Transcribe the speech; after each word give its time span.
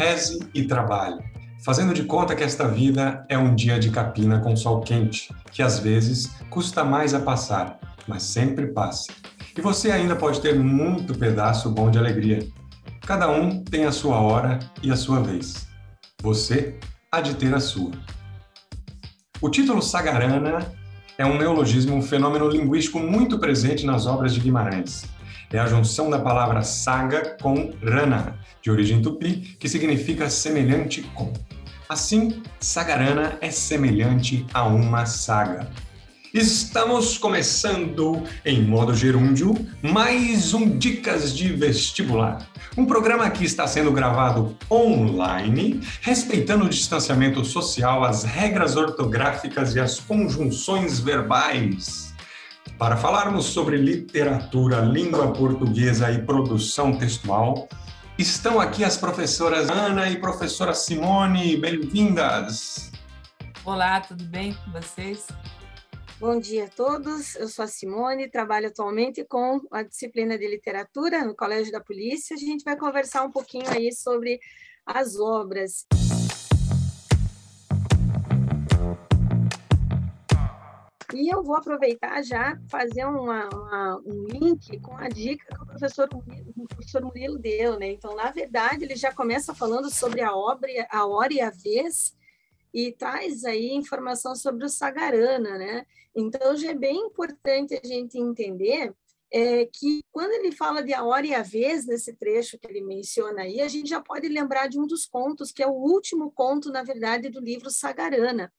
reze 0.00 0.38
e 0.54 0.64
trabalhe, 0.64 1.22
fazendo 1.62 1.92
de 1.92 2.04
conta 2.04 2.34
que 2.34 2.42
esta 2.42 2.66
vida 2.66 3.22
é 3.28 3.36
um 3.36 3.54
dia 3.54 3.78
de 3.78 3.90
capina 3.90 4.40
com 4.40 4.56
sol 4.56 4.80
quente, 4.80 5.28
que 5.52 5.62
às 5.62 5.78
vezes 5.78 6.30
custa 6.48 6.82
mais 6.82 7.12
a 7.12 7.20
passar, 7.20 7.78
mas 8.06 8.22
sempre 8.22 8.68
passa. 8.68 9.12
E 9.54 9.60
você 9.60 9.90
ainda 9.90 10.16
pode 10.16 10.40
ter 10.40 10.58
muito 10.58 11.12
pedaço 11.12 11.68
bom 11.70 11.90
de 11.90 11.98
alegria. 11.98 12.38
Cada 13.02 13.30
um 13.30 13.62
tem 13.62 13.84
a 13.84 13.92
sua 13.92 14.18
hora 14.18 14.58
e 14.82 14.90
a 14.90 14.96
sua 14.96 15.20
vez. 15.20 15.68
Você 16.22 16.78
há 17.12 17.20
de 17.20 17.34
ter 17.34 17.54
a 17.54 17.60
sua. 17.60 17.90
O 19.38 19.50
título 19.50 19.82
Sagarana 19.82 20.72
é 21.18 21.26
um 21.26 21.36
neologismo, 21.36 21.94
um 21.94 22.00
fenômeno 22.00 22.48
linguístico 22.48 22.98
muito 22.98 23.38
presente 23.38 23.84
nas 23.84 24.06
obras 24.06 24.32
de 24.32 24.40
Guimarães. 24.40 25.04
É 25.52 25.58
a 25.58 25.66
junção 25.66 26.08
da 26.08 26.18
palavra 26.18 26.62
saga 26.62 27.36
com 27.42 27.70
rana, 27.84 28.38
de 28.62 28.70
origem 28.70 29.00
tupi, 29.00 29.56
que 29.58 29.68
significa 29.68 30.28
semelhante 30.28 31.02
com. 31.14 31.32
Assim, 31.88 32.42
sagarana 32.60 33.36
é 33.40 33.50
semelhante 33.50 34.46
a 34.54 34.64
uma 34.64 35.06
saga. 35.06 35.68
Estamos 36.32 37.18
começando, 37.18 38.22
em 38.46 38.62
modo 38.62 38.94
gerúndio, 38.94 39.52
mais 39.82 40.54
um 40.54 40.78
Dicas 40.78 41.36
de 41.36 41.48
Vestibular. 41.48 42.48
Um 42.78 42.86
programa 42.86 43.28
que 43.30 43.44
está 43.44 43.66
sendo 43.66 43.90
gravado 43.90 44.56
online, 44.70 45.80
respeitando 46.00 46.66
o 46.66 46.68
distanciamento 46.68 47.44
social, 47.44 48.04
as 48.04 48.22
regras 48.22 48.76
ortográficas 48.76 49.74
e 49.74 49.80
as 49.80 49.98
conjunções 49.98 51.00
verbais. 51.00 52.14
Para 52.78 52.96
falarmos 52.96 53.46
sobre 53.46 53.76
literatura, 53.76 54.82
língua 54.82 55.32
portuguesa 55.32 56.12
e 56.12 56.22
produção 56.22 56.92
textual, 56.96 57.68
estão 58.20 58.60
aqui 58.60 58.84
as 58.84 58.98
professoras 58.98 59.70
Ana 59.70 60.10
e 60.10 60.20
professora 60.20 60.74
Simone. 60.74 61.56
Bem-vindas! 61.56 62.90
Olá, 63.64 63.98
tudo 63.98 64.24
bem 64.24 64.52
com 64.52 64.72
vocês? 64.72 65.26
Bom 66.18 66.38
dia 66.38 66.66
a 66.66 66.68
todos. 66.68 67.34
Eu 67.36 67.48
sou 67.48 67.64
a 67.64 67.68
Simone, 67.68 68.30
trabalho 68.30 68.68
atualmente 68.68 69.24
com 69.24 69.58
a 69.72 69.82
disciplina 69.82 70.36
de 70.36 70.46
literatura 70.46 71.24
no 71.24 71.34
Colégio 71.34 71.72
da 71.72 71.80
Polícia. 71.80 72.36
A 72.36 72.38
gente 72.38 72.62
vai 72.62 72.76
conversar 72.76 73.22
um 73.22 73.30
pouquinho 73.30 73.70
aí 73.70 73.90
sobre 73.90 74.38
as 74.84 75.18
obras. 75.18 75.86
E 81.14 81.28
eu 81.28 81.42
vou 81.42 81.56
aproveitar 81.56 82.22
já 82.22 82.58
fazer 82.70 83.04
uma, 83.04 83.48
uma, 83.48 84.02
um 84.06 84.24
link 84.24 84.78
com 84.80 84.96
a 84.96 85.08
dica 85.08 85.44
que 85.46 85.62
o 85.62 85.66
professor, 85.66 86.08
o 86.56 86.68
professor 86.68 87.02
Murilo 87.02 87.38
deu, 87.38 87.78
né? 87.78 87.90
Então, 87.90 88.14
na 88.14 88.30
verdade, 88.30 88.84
ele 88.84 88.96
já 88.96 89.12
começa 89.12 89.54
falando 89.54 89.90
sobre 89.90 90.20
a 90.20 90.34
obra, 90.34 90.68
a 90.90 91.06
hora 91.06 91.32
e 91.32 91.40
a 91.40 91.50
vez, 91.50 92.14
e 92.72 92.92
traz 92.92 93.44
aí 93.44 93.72
informação 93.72 94.34
sobre 94.36 94.64
o 94.64 94.68
Sagarana, 94.68 95.58
né? 95.58 95.86
Então, 96.14 96.56
já 96.56 96.70
é 96.70 96.74
bem 96.74 96.96
importante 96.96 97.74
a 97.74 97.86
gente 97.86 98.18
entender 98.18 98.94
é, 99.32 99.64
que 99.66 100.02
quando 100.10 100.32
ele 100.32 100.52
fala 100.52 100.82
de 100.82 100.92
a 100.92 101.04
hora 101.04 101.26
e 101.26 101.34
a 101.34 101.42
vez 101.42 101.86
nesse 101.86 102.14
trecho 102.14 102.58
que 102.58 102.66
ele 102.66 102.82
menciona 102.82 103.42
aí, 103.42 103.60
a 103.60 103.68
gente 103.68 103.88
já 103.88 104.00
pode 104.00 104.28
lembrar 104.28 104.68
de 104.68 104.78
um 104.78 104.86
dos 104.86 105.06
contos, 105.06 105.52
que 105.52 105.62
é 105.62 105.66
o 105.66 105.72
último 105.72 106.30
conto, 106.32 106.70
na 106.70 106.82
verdade, 106.82 107.28
do 107.28 107.40
livro 107.40 107.70
Sagarana. 107.70 108.52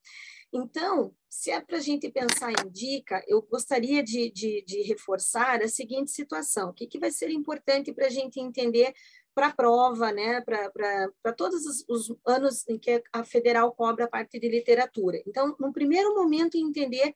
Então, 0.53 1.13
se 1.31 1.49
é 1.49 1.61
para 1.61 1.77
a 1.77 1.79
gente 1.79 2.11
pensar 2.11 2.51
em 2.51 2.69
dica, 2.69 3.23
eu 3.25 3.41
gostaria 3.41 4.03
de, 4.03 4.29
de, 4.29 4.61
de 4.67 4.81
reforçar 4.81 5.61
a 5.61 5.67
seguinte 5.69 6.11
situação: 6.11 6.69
o 6.69 6.73
que, 6.73 6.85
que 6.85 6.99
vai 6.99 7.09
ser 7.09 7.29
importante 7.29 7.93
para 7.93 8.07
a 8.07 8.09
gente 8.09 8.37
entender 8.37 8.93
para 9.33 9.47
a 9.47 9.53
prova, 9.55 10.11
né, 10.11 10.41
para 10.41 11.33
todos 11.33 11.65
os, 11.65 11.85
os, 11.87 12.17
anos 12.27 12.67
em 12.67 12.77
que 12.77 13.01
a 13.13 13.23
federal 13.23 13.71
cobra 13.73 14.03
a 14.03 14.09
parte 14.09 14.37
de 14.37 14.49
literatura. 14.49 15.23
Então, 15.25 15.55
no 15.57 15.71
primeiro 15.71 16.13
momento, 16.13 16.57
entender 16.57 17.15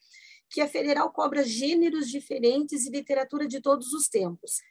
que 0.50 0.62
a 0.62 0.68
federal 0.68 1.12
cobra 1.12 1.44
gêneros 1.44 2.10
diferentes 2.10 2.86
e 2.86 2.92
literatura 2.92 3.46
de 3.46 3.62
todos 3.62 3.92
os 3.92 4.08
tempos. 4.08 4.62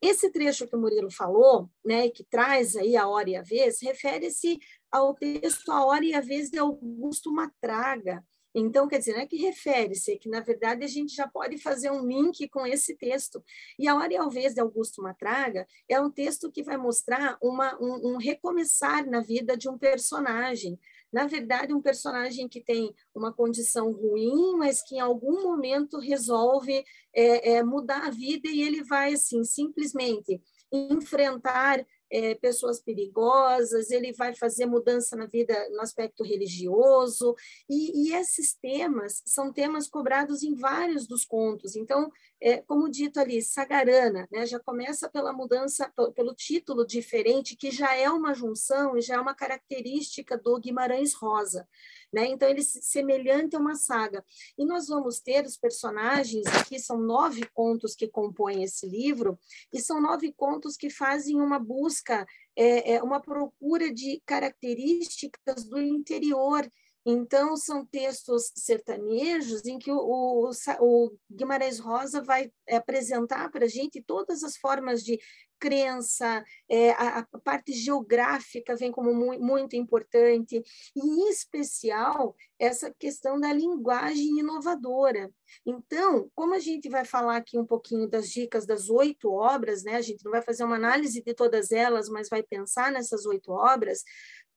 Esse 0.00 0.32
trecho 0.32 0.66
que 0.66 0.74
o 0.74 0.80
Murilo 0.80 1.10
falou, 1.10 1.68
né, 1.84 2.08
que 2.08 2.24
traz 2.24 2.74
aí 2.74 2.96
a 2.96 3.06
hora 3.06 3.28
e 3.28 3.36
a 3.36 3.42
vez, 3.42 3.82
refere-se 3.82 4.58
ao 4.90 5.14
texto 5.14 5.70
A 5.70 5.84
Hora 5.84 6.04
e 6.06 6.14
a 6.14 6.22
Vez 6.22 6.48
de 6.48 6.58
Augusto 6.58 7.30
Matraga, 7.30 8.24
então, 8.58 8.88
quer 8.88 8.98
dizer, 8.98 9.12
não 9.12 9.20
é 9.20 9.26
que 9.26 9.36
refere-se, 9.36 10.12
é 10.12 10.16
que, 10.16 10.30
na 10.30 10.40
verdade, 10.40 10.82
a 10.82 10.88
gente 10.88 11.14
já 11.14 11.28
pode 11.28 11.58
fazer 11.58 11.90
um 11.90 12.06
link 12.06 12.48
com 12.48 12.66
esse 12.66 12.96
texto. 12.96 13.44
E 13.78 13.86
A 13.86 13.94
Hora 13.94 14.14
e 14.14 14.16
a 14.16 14.26
Vez 14.28 14.54
de 14.54 14.60
Augusto 14.62 15.02
Matraga 15.02 15.66
é 15.86 16.00
um 16.00 16.10
texto 16.10 16.50
que 16.50 16.62
vai 16.62 16.78
mostrar 16.78 17.36
uma, 17.42 17.76
um, 17.78 18.14
um 18.14 18.16
recomeçar 18.16 19.06
na 19.06 19.20
vida 19.20 19.58
de 19.58 19.68
um 19.68 19.76
personagem. 19.76 20.78
Na 21.12 21.26
verdade, 21.26 21.74
um 21.74 21.82
personagem 21.82 22.48
que 22.48 22.62
tem 22.62 22.94
uma 23.14 23.30
condição 23.30 23.92
ruim, 23.92 24.56
mas 24.56 24.82
que 24.82 24.96
em 24.96 25.00
algum 25.00 25.42
momento 25.42 25.98
resolve 25.98 26.82
é, 27.14 27.56
é, 27.56 27.62
mudar 27.62 28.06
a 28.06 28.10
vida 28.10 28.48
e 28.48 28.62
ele 28.62 28.82
vai, 28.82 29.12
assim, 29.12 29.44
simplesmente 29.44 30.40
enfrentar 30.72 31.84
é, 32.10 32.34
pessoas 32.34 32.80
perigosas, 32.80 33.90
ele 33.90 34.12
vai 34.12 34.34
fazer 34.34 34.66
mudança 34.66 35.16
na 35.16 35.26
vida 35.26 35.68
no 35.70 35.80
aspecto 35.80 36.22
religioso, 36.22 37.34
e, 37.68 38.08
e, 38.08 38.14
esses 38.14 38.54
temas 38.54 39.22
são 39.26 39.52
temas 39.52 39.88
cobrados 39.88 40.42
em 40.42 40.54
vários 40.54 41.06
dos 41.06 41.24
contos. 41.24 41.76
Então, 41.76 42.10
é, 42.40 42.58
como 42.58 42.88
dito 42.88 43.18
ali, 43.18 43.42
Sagarana, 43.42 44.28
né, 44.30 44.46
já 44.46 44.60
começa 44.60 45.08
pela 45.08 45.32
mudança, 45.32 45.92
pelo 46.14 46.34
título 46.34 46.86
diferente, 46.86 47.56
que 47.56 47.70
já 47.70 47.94
é 47.94 48.10
uma 48.10 48.34
junção 48.34 48.96
e 48.96 49.00
já 49.00 49.16
é 49.16 49.20
uma 49.20 49.34
característica 49.34 50.36
do 50.36 50.58
Guimarães 50.58 51.14
Rosa. 51.14 51.68
Né? 52.12 52.26
Então, 52.28 52.48
ele 52.48 52.60
é 52.60 52.64
semelhante 52.64 53.56
a 53.56 53.58
uma 53.58 53.74
saga. 53.74 54.24
E 54.56 54.64
nós 54.64 54.88
vamos 54.88 55.20
ter 55.20 55.44
os 55.44 55.56
personagens, 55.56 56.46
aqui 56.46 56.78
são 56.78 56.98
nove 56.98 57.46
contos 57.52 57.94
que 57.94 58.08
compõem 58.08 58.62
esse 58.62 58.86
livro, 58.86 59.38
e 59.72 59.80
são 59.80 60.00
nove 60.00 60.32
contos 60.32 60.76
que 60.76 60.90
fazem 60.90 61.36
uma 61.36 61.58
busca, 61.58 62.26
é, 62.56 62.94
é 62.94 63.02
uma 63.02 63.20
procura 63.20 63.92
de 63.92 64.22
características 64.24 65.64
do 65.64 65.80
interior 65.80 66.66
então, 67.08 67.56
são 67.56 67.86
textos 67.86 68.50
sertanejos 68.56 69.64
em 69.64 69.78
que 69.78 69.92
o, 69.92 69.96
o, 69.96 70.50
o 70.80 71.16
Guimarães 71.30 71.78
Rosa 71.78 72.20
vai 72.20 72.50
apresentar 72.68 73.48
para 73.48 73.66
a 73.66 73.68
gente 73.68 74.02
todas 74.02 74.42
as 74.42 74.56
formas 74.56 75.04
de 75.04 75.16
crença, 75.58 76.44
é, 76.68 76.90
a, 76.92 77.18
a, 77.18 77.38
parte 77.40 77.72
geográfica 77.72 78.76
vem 78.76 78.90
como 78.92 79.14
mu 79.14 79.38
muito 79.38 79.76
importante, 79.76 80.62
e 80.94 81.00
em 81.00 81.28
especial 81.30 82.34
essa 82.58 82.92
questão 82.98 83.38
da 83.38 83.52
linguagem 83.52 84.38
inovadora. 84.38 85.30
Então, 85.64 86.30
como 86.34 86.54
a 86.54 86.58
gente 86.58 86.88
vai 86.88 87.04
falar 87.04 87.36
aqui 87.36 87.58
um 87.58 87.66
pouquinho 87.66 88.08
das 88.08 88.28
dicas 88.28 88.66
das 88.66 88.88
oito 88.88 89.30
obras, 89.30 89.84
né? 89.84 89.94
a 89.96 90.00
gente 90.00 90.24
não 90.24 90.32
vai 90.32 90.42
fazer 90.42 90.64
uma 90.64 90.76
análise 90.76 91.22
de 91.22 91.34
todas 91.34 91.70
elas, 91.70 92.08
mas 92.08 92.28
vai 92.28 92.42
pensar 92.42 92.90
nessas 92.90 93.26
oito 93.26 93.52
obras, 93.52 94.02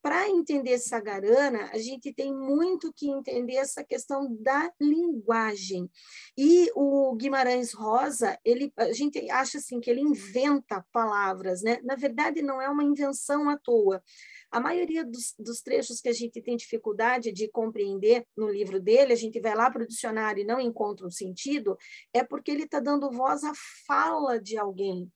para 0.02 0.30
entender 0.30 0.78
Sagarana, 0.78 1.70
a 1.74 1.78
gente 1.78 2.14
tem 2.14 2.34
muito 2.34 2.94
que 2.94 3.10
entender 3.10 3.56
essa 3.56 3.84
questão 3.84 4.34
da 4.42 4.72
linguagem. 4.80 5.90
E 6.38 6.72
o 6.76 7.14
Guimarães 7.16 7.74
Rosa, 7.74 8.40
ele, 8.46 8.72
a 8.78 8.94
gente 8.94 9.30
acha 9.30 9.58
assim 9.58 9.80
que 9.80 9.90
ele 9.90 10.02
inventa 10.02 10.86
palavras, 10.92 11.62
né? 11.62 11.80
Na 11.84 11.96
verdade, 11.96 12.42
não 12.42 12.62
é 12.62 12.70
uma 12.70 12.84
invenção 12.84 13.50
à 13.50 13.58
toa. 13.58 14.02
A 14.50 14.60
maioria 14.60 15.04
dos, 15.04 15.36
dos 15.38 15.62
trechos 15.62 16.00
que 16.00 16.10
a 16.10 16.14
gente 16.14 16.42
tem 16.42 16.56
dificuldade 16.56 17.32
de 17.32 17.50
compreender 17.50 18.26
no 18.36 18.50
livro 18.50 18.80
dele, 18.80 19.14
a 19.14 19.18
gente 19.18 19.40
vai 19.40 19.54
lá 19.54 19.70
para 19.70 19.84
o 19.84 19.88
dicionário 19.88 20.42
e 20.42 20.48
não 20.48 20.60
encontra 20.60 21.06
um 21.06 21.12
sentido, 21.12 21.78
é 22.14 22.24
porque 22.24 22.52
ele 22.52 22.64
está 22.64 22.80
dando 22.80 23.12
voz 23.12 23.44
à 23.44 23.52
fala 23.86 24.40
de 24.40 24.58
alguém. 24.58 25.12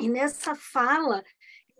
E 0.00 0.08
nessa 0.08 0.54
fala, 0.56 1.22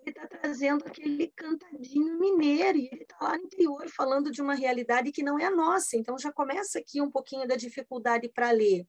ele 0.05 0.11
está 0.11 0.27
trazendo 0.27 0.85
aquele 0.87 1.29
cantadinho 1.37 2.19
mineiro, 2.19 2.79
e 2.79 2.89
ele 2.93 3.03
está 3.03 3.17
lá 3.21 3.37
no 3.37 3.45
interior 3.45 3.89
falando 3.89 4.31
de 4.31 4.43
uma 4.43 4.55
realidade 4.55 5.13
que 5.13 5.23
não 5.23 5.39
é 5.39 5.47
a 5.47 5.51
nossa. 5.51 5.97
Então, 5.97 6.19
já 6.19 6.33
começa 6.33 6.79
aqui 6.79 7.01
um 7.01 7.11
pouquinho 7.11 7.47
da 7.47 7.57
dificuldade 7.57 8.29
para 8.29 8.51
ler. 8.51 8.87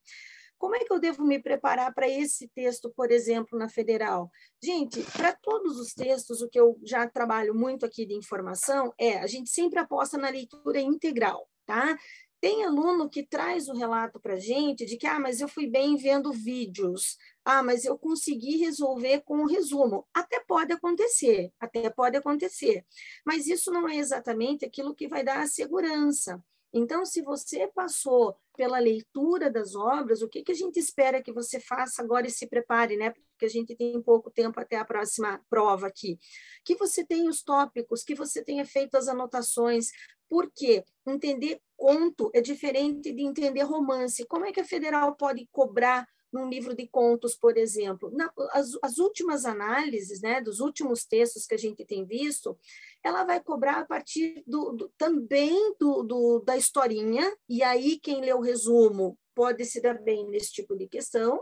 Como 0.58 0.76
é 0.76 0.80
que 0.80 0.92
eu 0.92 1.00
devo 1.00 1.24
me 1.26 1.40
preparar 1.42 1.94
para 1.94 2.08
esse 2.08 2.48
texto, 2.50 2.92
por 2.96 3.12
exemplo, 3.12 3.60
na 3.60 3.68
federal? 3.68 4.32
Gente, 4.64 5.02
para 5.12 5.34
todos 5.34 5.78
os 5.80 5.94
textos, 5.94 6.42
o 6.42 6.50
que 6.50 6.60
eu 6.60 6.80
já 6.84 7.08
trabalho 7.08 7.54
muito 7.54 7.86
aqui 7.86 8.06
de 8.06 8.14
informação 8.14 8.94
é 8.98 9.18
a 9.18 9.28
gente 9.28 9.50
sempre 9.50 9.80
aposta 9.80 10.18
na 10.18 10.30
leitura 10.30 10.80
integral, 10.80 11.50
tá? 11.66 11.98
Tem 12.40 12.64
aluno 12.64 13.10
que 13.10 13.26
traz 13.26 13.68
o 13.68 13.74
relato 13.74 14.20
para 14.20 14.36
a 14.36 14.40
gente 14.40 14.86
de 14.86 14.98
que, 14.98 15.08
ah, 15.08 15.20
mas 15.20 15.42
eu 15.42 15.48
fui 15.48 15.68
bem 15.68 15.98
vendo 15.98 16.32
vídeos, 16.32 17.18
ah, 17.46 17.62
mas 17.62 17.86
eu 17.86 17.96
consegui 17.98 18.58
resolver 18.58 19.22
com 19.22 19.38
um 19.38 19.46
resumo. 19.46 20.08
Até 20.12 20.40
pode 20.40 20.74
acontecer, 20.74 21.54
até 21.60 21.90
pode 21.92 22.18
acontecer, 22.18 22.84
mas 23.24 23.46
isso 23.48 23.72
não 23.72 23.88
é 23.88 23.98
exatamente 23.98 24.66
aquilo 24.66 24.96
que 24.96 25.08
vai 25.08 25.24
dar 25.24 25.42
a 25.42 25.48
segurança. 25.48 26.44
Então, 26.78 27.06
se 27.06 27.22
você 27.22 27.70
passou 27.74 28.36
pela 28.58 28.80
leitura 28.80 29.50
das 29.50 29.76
obras, 29.76 30.22
o 30.22 30.28
que, 30.28 30.44
que 30.44 30.52
a 30.52 30.56
gente 30.56 30.78
espera 30.78 31.24
que 31.24 31.32
você 31.32 31.58
faça 31.58 32.02
agora 32.02 32.28
e 32.28 32.32
se 32.32 32.48
prepare, 32.48 32.98
né? 32.98 33.12
Porque 33.12 33.46
a 33.46 33.50
gente 33.50 33.74
tem 33.78 34.02
pouco 34.02 34.30
tempo 34.30 34.60
até 34.60 34.76
a 34.76 34.84
próxima 34.84 35.42
prova 35.50 35.88
aqui. 35.88 36.20
Que 36.66 36.76
você 36.76 37.06
tenha 37.06 37.30
os 37.30 37.42
tópicos, 37.42 38.04
que 38.04 38.14
você 38.14 38.44
tenha 38.44 38.66
feito 38.66 38.96
as 38.98 39.08
anotações, 39.08 39.90
porque 40.28 40.84
entender 41.08 41.62
conto 41.78 42.30
é 42.34 42.42
diferente 42.42 43.14
de 43.14 43.22
entender 43.22 43.62
romance. 43.62 44.26
Como 44.26 44.46
é 44.46 44.52
que 44.52 44.60
a 44.60 44.66
federal 44.66 45.16
pode 45.16 45.48
cobrar 45.54 46.06
num 46.36 46.50
livro 46.50 46.76
de 46.76 46.86
contos, 46.86 47.34
por 47.34 47.58
exemplo. 47.58 48.12
Na, 48.12 48.30
as, 48.52 48.72
as, 48.82 48.98
últimas 48.98 49.46
análises, 49.46 50.22
né, 50.22 50.42
dos 50.42 50.60
últimos 50.60 51.06
textos 51.06 51.48
que 51.48 51.56
a 51.56 51.58
gente 51.58 51.86
tem 51.86 52.06
visto, 52.06 52.60
ela 53.02 53.24
vai 53.24 53.42
cobrar 53.42 53.80
a 53.80 53.86
partir 53.86 54.44
do, 54.46 54.74
do 54.74 54.92
também 54.98 55.74
do, 55.80 56.04
do, 56.04 56.40
da 56.42 56.58
historinha, 56.58 57.34
e 57.48 57.64
aí 57.64 57.98
quem 57.98 58.20
lê 58.20 58.34
o 58.34 58.42
resumo 58.42 59.18
pode 59.34 59.64
se 59.64 59.82
dar 59.82 60.02
bem 60.02 60.28
nesse 60.28 60.52
tipo 60.52 60.76
de 60.76 60.88
questão, 60.88 61.42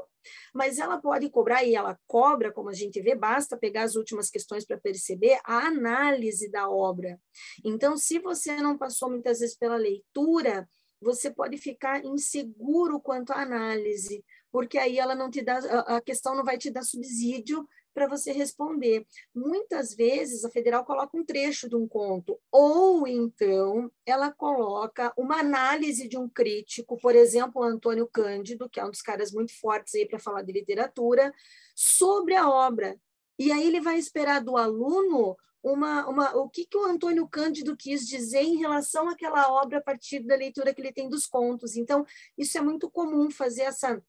mas 0.53 0.77
ela 0.77 0.99
pode 1.01 1.27
cobrar, 1.29 1.63
e 1.63 1.75
ela 1.75 1.99
cobra, 2.05 2.51
como 2.51 2.69
a 2.69 2.73
gente 2.73 3.01
vê, 3.01 3.15
basta 3.15 3.57
pegar 3.57 3.83
as 3.83 3.95
últimas 3.95 4.29
questões 4.29 4.63
para 4.63 4.79
perceber 4.79 5.39
a 5.43 5.65
análise 5.67 6.49
da 6.51 6.69
obra. 6.69 7.19
Então, 7.65 7.97
se 7.97 8.19
você 8.19 8.57
não 8.57 8.77
passou 8.77 9.09
muitas 9.09 9.39
vezes 9.39 9.57
pela 9.57 9.75
leitura, 9.75 10.67
você 11.03 11.29
pode 11.29 11.57
ficar 11.57 12.03
inseguro 12.05 12.99
quanto 12.99 13.31
à 13.31 13.41
análise, 13.41 14.23
porque 14.53 14.77
aí 14.77 14.99
ela 14.99 15.15
não 15.15 15.31
te 15.31 15.41
dá, 15.41 15.57
a 15.87 15.99
questão 15.99 16.35
não 16.35 16.43
vai 16.43 16.59
te 16.59 16.69
dar 16.69 16.83
subsídio 16.83 17.67
para 17.91 18.07
você 18.07 18.31
responder. 18.31 19.03
Muitas 19.33 19.95
vezes 19.95 20.45
a 20.45 20.49
federal 20.49 20.85
coloca 20.85 21.17
um 21.17 21.25
trecho 21.25 21.67
de 21.67 21.75
um 21.75 21.87
conto, 21.87 22.39
ou 22.51 23.07
então 23.07 23.91
ela 24.05 24.31
coloca 24.31 25.11
uma 25.17 25.39
análise 25.39 26.07
de 26.07 26.19
um 26.19 26.29
crítico, 26.29 26.97
por 26.99 27.15
exemplo, 27.15 27.63
o 27.63 27.65
Antônio 27.65 28.07
Cândido, 28.07 28.69
que 28.69 28.79
é 28.79 28.85
um 28.85 28.91
dos 28.91 29.01
caras 29.01 29.31
muito 29.31 29.59
fortes 29.59 29.95
aí 29.95 30.07
para 30.07 30.19
falar 30.19 30.43
de 30.43 30.51
literatura, 30.51 31.33
sobre 31.75 32.35
a 32.35 32.47
obra. 32.47 32.95
E 33.39 33.51
aí 33.51 33.65
ele 33.65 33.81
vai 33.81 33.97
esperar 33.97 34.39
do 34.39 34.55
aluno 34.55 35.35
uma, 35.63 36.07
uma, 36.07 36.35
o 36.35 36.47
que, 36.47 36.67
que 36.67 36.77
o 36.77 36.85
Antônio 36.85 37.27
Cândido 37.27 37.75
quis 37.75 38.05
dizer 38.05 38.43
em 38.43 38.57
relação 38.57 39.09
àquela 39.09 39.51
obra 39.51 39.79
a 39.79 39.81
partir 39.81 40.19
da 40.19 40.35
leitura 40.35 40.75
que 40.75 40.81
ele 40.81 40.93
tem 40.93 41.09
dos 41.09 41.25
contos. 41.25 41.75
Então, 41.75 42.05
isso 42.37 42.55
é 42.55 42.61
muito 42.61 42.91
comum 42.91 43.31
fazer 43.31 43.63
essa 43.63 43.99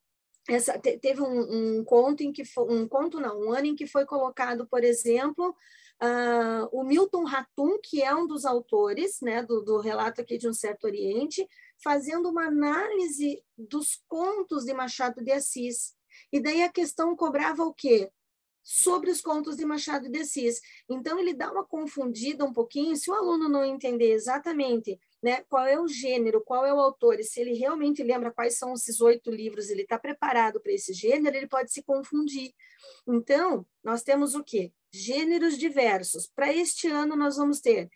essa, 0.49 0.79
teve 0.79 1.23
um, 1.23 1.79
um, 1.79 1.85
conto 1.85 2.23
em 2.23 2.31
que 2.31 2.45
foi, 2.45 2.65
um 2.73 2.87
conto 2.87 3.19
não, 3.19 3.41
um 3.41 3.53
ano 3.53 3.67
em 3.67 3.75
que 3.75 3.87
foi 3.87 4.05
colocado, 4.05 4.67
por 4.67 4.85
exemplo, 4.85 5.55
uh, 6.03 6.69
o 6.71 6.85
Milton 6.85 7.25
Ratum, 7.25 7.79
que 7.83 8.03
é 8.03 8.15
um 8.15 8.27
dos 8.27 8.45
autores, 8.45 9.21
né, 9.23 9.43
do, 9.43 9.63
do 9.63 9.79
relato 9.79 10.21
aqui 10.21 10.37
de 10.37 10.49
um 10.49 10.53
certo 10.53 10.85
Oriente, 10.85 11.49
fazendo 11.83 12.29
uma 12.29 12.47
análise 12.47 13.43
dos 13.57 14.03
contos 14.07 14.65
de 14.65 14.75
Machado 14.75 15.23
de 15.23 15.33
Assis. 15.33 15.95
E 16.31 16.41
daí 16.41 16.63
a 16.63 16.73
questão 16.73 17.17
cobrava 17.17 17.65
o 17.65 17.73
quê? 17.73 18.11
Sobre 18.63 19.11
os 19.11 19.21
contos 19.21 19.57
de 19.57 19.65
Machado 19.65 20.11
de 20.11 20.21
Assis. 20.21 20.61
Então 20.89 21.19
ele 21.19 21.35
dá 21.35 21.51
uma 21.51 21.65
confundida 21.65 22.45
um 22.45 22.53
pouquinho, 22.53 22.97
se 22.97 23.11
o 23.11 23.15
aluno 23.15 23.49
não 23.49 23.65
entender 23.65 24.13
exatamente 24.13 24.99
né, 25.25 25.43
qual 25.49 25.67
é 25.67 25.81
o 25.81 25.89
gênero, 25.89 26.45
qual 26.45 26.67
é 26.67 26.75
o 26.75 26.79
autor, 26.79 27.19
e 27.19 27.25
se 27.25 27.41
ele 27.41 27.55
realmente 27.55 28.03
lembra 28.03 28.31
quais 28.31 28.59
são 28.59 28.75
esses 28.75 29.01
oito 29.01 29.31
livros, 29.31 29.71
ele 29.71 29.81
está 29.81 29.99
preparado 29.99 30.61
para 30.61 30.71
esse 30.71 30.93
gênero, 30.93 31.35
ele 31.35 31.47
pode 31.47 31.73
se 31.73 31.83
confundir. 31.83 32.53
Então, 33.09 33.67
nós 33.83 34.03
temos 34.03 34.35
o 34.35 34.45
quê? 34.45 34.71
Gêneros 34.93 35.57
diversos. 35.57 36.27
Para 36.27 36.53
este 36.53 36.89
ano, 36.89 37.17
nós 37.17 37.39
vamos 37.39 37.63
ter 37.63 37.89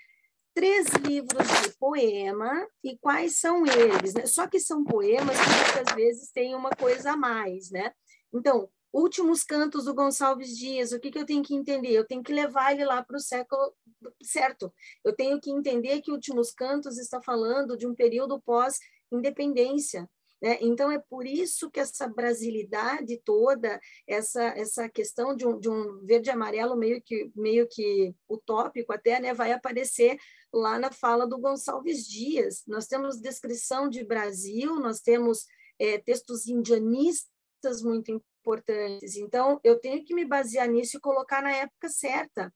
três 0.54 0.86
livros 1.06 1.46
de 1.60 1.76
poema, 1.78 2.66
e 2.82 2.96
quais 2.96 3.38
são 3.38 3.62
eles? 3.66 4.14
Né? 4.14 4.24
Só 4.24 4.46
que 4.46 4.58
são 4.58 4.82
poemas 4.82 5.36
que 5.36 5.76
muitas 5.76 5.94
vezes 5.94 6.30
têm 6.30 6.54
uma 6.54 6.70
coisa 6.70 7.12
a 7.12 7.16
mais, 7.16 7.70
né? 7.70 7.92
Então, 8.32 8.70
Últimos 8.92 9.44
Cantos 9.44 9.84
do 9.84 9.94
Gonçalves 9.94 10.56
Dias, 10.56 10.92
o 10.92 11.00
que, 11.00 11.10
que 11.10 11.18
eu 11.18 11.26
tenho 11.26 11.42
que 11.42 11.54
entender? 11.54 11.92
Eu 11.92 12.06
tenho 12.06 12.22
que 12.22 12.32
levar 12.32 12.72
ele 12.72 12.84
lá 12.84 13.02
para 13.02 13.16
o 13.16 13.20
século 13.20 13.74
certo. 14.22 14.72
Eu 15.04 15.14
tenho 15.14 15.40
que 15.40 15.50
entender 15.50 16.00
que 16.00 16.12
Últimos 16.12 16.50
Cantos 16.50 16.98
está 16.98 17.20
falando 17.20 17.76
de 17.76 17.86
um 17.86 17.94
período 17.94 18.40
pós-independência. 18.40 20.08
Né? 20.40 20.56
Então, 20.60 20.90
é 20.90 20.98
por 20.98 21.26
isso 21.26 21.70
que 21.70 21.80
essa 21.80 22.06
brasilidade 22.06 23.20
toda, 23.24 23.80
essa, 24.06 24.42
essa 24.56 24.88
questão 24.88 25.34
de 25.34 25.46
um, 25.46 25.58
de 25.58 25.68
um 25.68 26.04
verde 26.04 26.30
e 26.30 26.32
amarelo 26.32 26.76
meio 26.76 27.02
que, 27.02 27.30
meio 27.34 27.66
que 27.68 28.14
utópico 28.28 28.92
até, 28.92 29.20
né, 29.20 29.34
vai 29.34 29.52
aparecer 29.52 30.16
lá 30.52 30.78
na 30.78 30.92
fala 30.92 31.26
do 31.26 31.38
Gonçalves 31.38 32.06
Dias. 32.06 32.62
Nós 32.66 32.86
temos 32.86 33.20
descrição 33.20 33.88
de 33.88 34.04
Brasil, 34.04 34.78
nós 34.78 35.00
temos 35.00 35.44
é, 35.78 35.98
textos 35.98 36.46
indianistas 36.46 37.82
muito 37.82 38.22
importantes. 38.40 39.16
Então, 39.16 39.60
eu 39.62 39.78
tenho 39.78 40.04
que 40.04 40.14
me 40.14 40.24
basear 40.24 40.68
nisso 40.68 40.96
e 40.96 41.00
colocar 41.00 41.42
na 41.42 41.52
época 41.52 41.88
certa. 41.88 42.52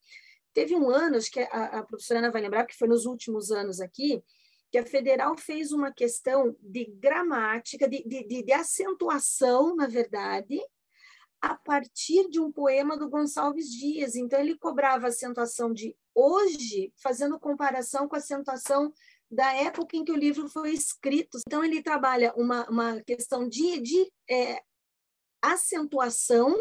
Teve 0.55 0.75
um 0.75 0.91
ano, 0.91 1.17
acho 1.17 1.31
que 1.31 1.41
a, 1.41 1.81
a 1.81 1.83
professora 1.83 2.21
Ana 2.21 2.31
vai 2.31 2.43
lembrar, 2.43 2.65
porque 2.65 2.79
foi 2.79 2.89
nos 2.89 3.07
últimos 3.07 3.51
anos 3.51 3.81
aqui, 3.81 4.23
que 4.71 4.79
a 4.79 4.87
federal 4.87 5.37
fez 5.37 5.73
uma 5.73 5.93
questão 5.93 6.57
de 6.61 6.87
gramática, 6.99 7.89
de, 7.89 8.03
de, 8.05 8.43
de 8.43 8.53
acentuação, 8.53 9.77
na 9.77 9.87
verdade, 9.87 10.59
a 11.41 11.55
partir 11.57 12.29
de 12.31 12.41
um 12.41 12.53
poema 12.53 12.97
do 12.97 13.09
Gonçalves 13.09 13.71
Dias. 13.71 14.15
Então, 14.15 14.39
ele 14.41 14.57
cobrava 14.57 15.07
a 15.07 15.09
acentuação 15.09 15.73
de 15.73 15.97
hoje, 16.15 16.93
fazendo 17.03 17.39
comparação 17.39 18.09
com 18.09 18.15
a 18.15 18.19
acentuação 18.19 18.93
da 19.31 19.53
época 19.55 19.97
em 19.97 20.05
que 20.05 20.13
o 20.13 20.17
livro 20.17 20.49
foi 20.49 20.73
escrito. 20.73 21.39
Então, 21.47 21.65
ele 21.65 21.83
trabalha 21.83 22.33
uma, 22.37 22.69
uma 22.69 23.01
questão 23.03 23.49
de, 23.49 23.81
de 23.81 24.13
é, 24.31 24.63
acentuação 25.43 26.57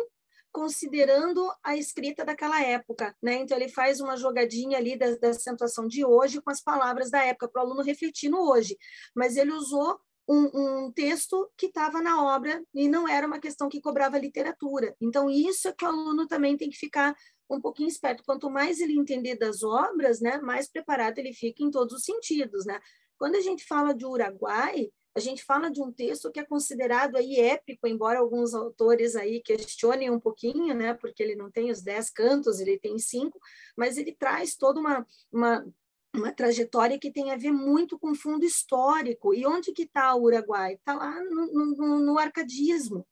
considerando 0.51 1.49
a 1.63 1.77
escrita 1.77 2.25
daquela 2.25 2.61
época, 2.61 3.15
né? 3.21 3.35
Então 3.35 3.57
ele 3.57 3.69
faz 3.69 4.01
uma 4.01 4.17
jogadinha 4.17 4.77
ali 4.77 4.97
da, 4.97 5.15
da 5.15 5.29
acentuação 5.29 5.87
de 5.87 6.05
hoje 6.05 6.41
com 6.41 6.51
as 6.51 6.61
palavras 6.61 7.09
da 7.09 7.23
época 7.23 7.47
para 7.47 7.61
o 7.61 7.65
aluno 7.65 7.81
refletir 7.81 8.29
no 8.29 8.49
hoje, 8.49 8.77
mas 9.15 9.37
ele 9.37 9.51
usou 9.51 9.97
um, 10.27 10.85
um 10.85 10.91
texto 10.91 11.49
que 11.57 11.67
estava 11.67 12.01
na 12.01 12.23
obra 12.23 12.63
e 12.73 12.87
não 12.87 13.07
era 13.07 13.25
uma 13.25 13.39
questão 13.39 13.69
que 13.69 13.81
cobrava 13.81 14.17
literatura. 14.17 14.95
Então 15.01 15.29
isso 15.29 15.67
é 15.67 15.73
que 15.73 15.85
o 15.85 15.87
aluno 15.87 16.27
também 16.27 16.57
tem 16.57 16.69
que 16.69 16.77
ficar 16.77 17.15
um 17.49 17.59
pouquinho 17.59 17.89
esperto. 17.89 18.23
Quanto 18.25 18.49
mais 18.49 18.79
ele 18.79 18.97
entender 18.97 19.35
das 19.35 19.63
obras, 19.63 20.21
né, 20.21 20.39
mais 20.39 20.69
preparado 20.69 21.17
ele 21.17 21.33
fica 21.33 21.63
em 21.63 21.71
todos 21.71 21.95
os 21.95 22.03
sentidos, 22.03 22.65
né? 22.65 22.79
Quando 23.17 23.35
a 23.35 23.41
gente 23.41 23.65
fala 23.65 23.93
de 23.93 24.05
Uruguai, 24.05 24.89
a 25.15 25.19
gente 25.19 25.43
fala 25.43 25.69
de 25.69 25.81
um 25.81 25.91
texto 25.91 26.31
que 26.31 26.39
é 26.39 26.45
considerado 26.45 27.17
aí 27.17 27.39
épico, 27.39 27.87
embora 27.87 28.19
alguns 28.19 28.53
autores 28.53 29.15
aí 29.15 29.41
questionem 29.41 30.09
um 30.09 30.19
pouquinho, 30.19 30.73
né, 30.73 30.93
porque 30.93 31.21
ele 31.21 31.35
não 31.35 31.51
tem 31.51 31.69
os 31.69 31.81
dez 31.81 32.09
cantos, 32.09 32.59
ele 32.59 32.79
tem 32.79 32.97
cinco, 32.97 33.39
mas 33.75 33.97
ele 33.97 34.13
traz 34.13 34.55
toda 34.55 34.79
uma, 34.79 35.05
uma, 35.31 35.65
uma 36.15 36.31
trajetória 36.33 36.97
que 36.97 37.11
tem 37.11 37.31
a 37.31 37.37
ver 37.37 37.51
muito 37.51 37.99
com 37.99 38.15
fundo 38.15 38.45
histórico. 38.45 39.33
E 39.33 39.45
onde 39.45 39.73
que 39.73 39.83
está 39.83 40.15
o 40.15 40.23
Uruguai? 40.23 40.75
Está 40.75 40.93
lá 40.93 41.21
no, 41.23 41.75
no, 41.75 41.99
no 41.99 42.17
arcadismo. 42.17 43.05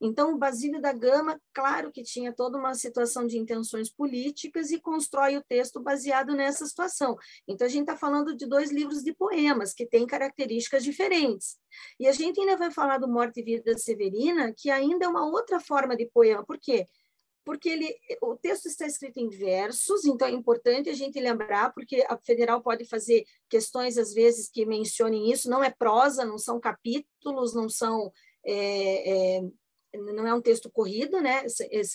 Então, 0.00 0.34
o 0.34 0.38
Basílio 0.38 0.80
da 0.80 0.92
Gama, 0.92 1.40
claro 1.54 1.90
que 1.90 2.02
tinha 2.02 2.32
toda 2.32 2.58
uma 2.58 2.74
situação 2.74 3.26
de 3.26 3.38
intenções 3.38 3.90
políticas 3.90 4.70
e 4.70 4.80
constrói 4.80 5.36
o 5.36 5.44
texto 5.44 5.80
baseado 5.80 6.34
nessa 6.34 6.66
situação. 6.66 7.16
Então, 7.48 7.66
a 7.66 7.70
gente 7.70 7.82
está 7.82 7.96
falando 7.96 8.36
de 8.36 8.46
dois 8.46 8.70
livros 8.70 9.02
de 9.02 9.14
poemas 9.14 9.72
que 9.72 9.86
têm 9.86 10.06
características 10.06 10.84
diferentes. 10.84 11.56
E 11.98 12.06
a 12.06 12.12
gente 12.12 12.40
ainda 12.40 12.56
vai 12.56 12.70
falar 12.70 12.98
do 12.98 13.08
Morte 13.08 13.40
e 13.40 13.44
Vida 13.44 13.76
Severina, 13.78 14.52
que 14.56 14.70
ainda 14.70 15.06
é 15.06 15.08
uma 15.08 15.26
outra 15.26 15.58
forma 15.60 15.96
de 15.96 16.06
poema. 16.06 16.44
Por 16.44 16.58
quê? 16.58 16.86
porque 17.46 17.68
ele, 17.68 17.96
o 18.20 18.34
texto 18.34 18.66
está 18.66 18.84
escrito 18.88 19.20
em 19.20 19.28
versos, 19.28 20.04
então 20.04 20.26
é 20.26 20.32
importante 20.32 20.90
a 20.90 20.94
gente 20.94 21.20
lembrar, 21.20 21.72
porque 21.72 22.04
a 22.08 22.18
federal 22.18 22.60
pode 22.60 22.84
fazer 22.84 23.24
questões, 23.48 23.96
às 23.96 24.12
vezes, 24.12 24.50
que 24.50 24.66
mencionem 24.66 25.30
isso, 25.30 25.48
não 25.48 25.62
é 25.62 25.70
prosa, 25.70 26.24
não 26.24 26.38
são 26.38 26.58
capítulos, 26.58 27.54
não 27.54 27.68
são 27.68 28.12
é, 28.44 29.36
é, 29.36 29.42
não 29.96 30.26
é 30.26 30.34
um 30.34 30.40
texto 30.40 30.70
corrido, 30.70 31.20
né? 31.20 31.44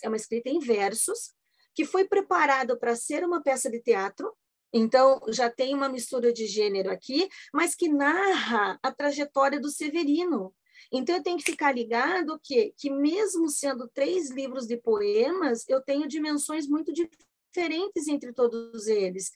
É 0.03 0.07
uma 0.07 0.17
escrita 0.17 0.49
em 0.49 0.59
versos, 0.59 1.33
que 1.73 1.85
foi 1.85 2.07
preparado 2.07 2.77
para 2.77 2.95
ser 2.95 3.23
uma 3.23 3.41
peça 3.41 3.69
de 3.69 3.81
teatro. 3.81 4.33
Então, 4.73 5.21
já 5.29 5.49
tem 5.49 5.73
uma 5.75 5.89
mistura 5.89 6.31
de 6.31 6.45
gênero 6.45 6.89
aqui, 6.89 7.27
mas 7.53 7.75
que 7.75 7.89
narra 7.89 8.79
a 8.81 8.91
trajetória 8.91 9.59
do 9.59 9.69
Severino. 9.69 10.53
Então, 10.91 11.15
eu 11.15 11.23
tenho 11.23 11.37
que 11.37 11.43
ficar 11.51 11.73
ligado 11.73 12.39
que, 12.43 12.73
que 12.77 12.89
mesmo 12.89 13.49
sendo 13.49 13.89
três 13.93 14.29
livros 14.31 14.65
de 14.67 14.77
poemas, 14.77 15.67
eu 15.67 15.81
tenho 15.81 16.07
dimensões 16.07 16.67
muito 16.67 16.91
diferentes 16.93 18.07
entre 18.07 18.33
todos 18.33 18.87
eles. 18.87 19.31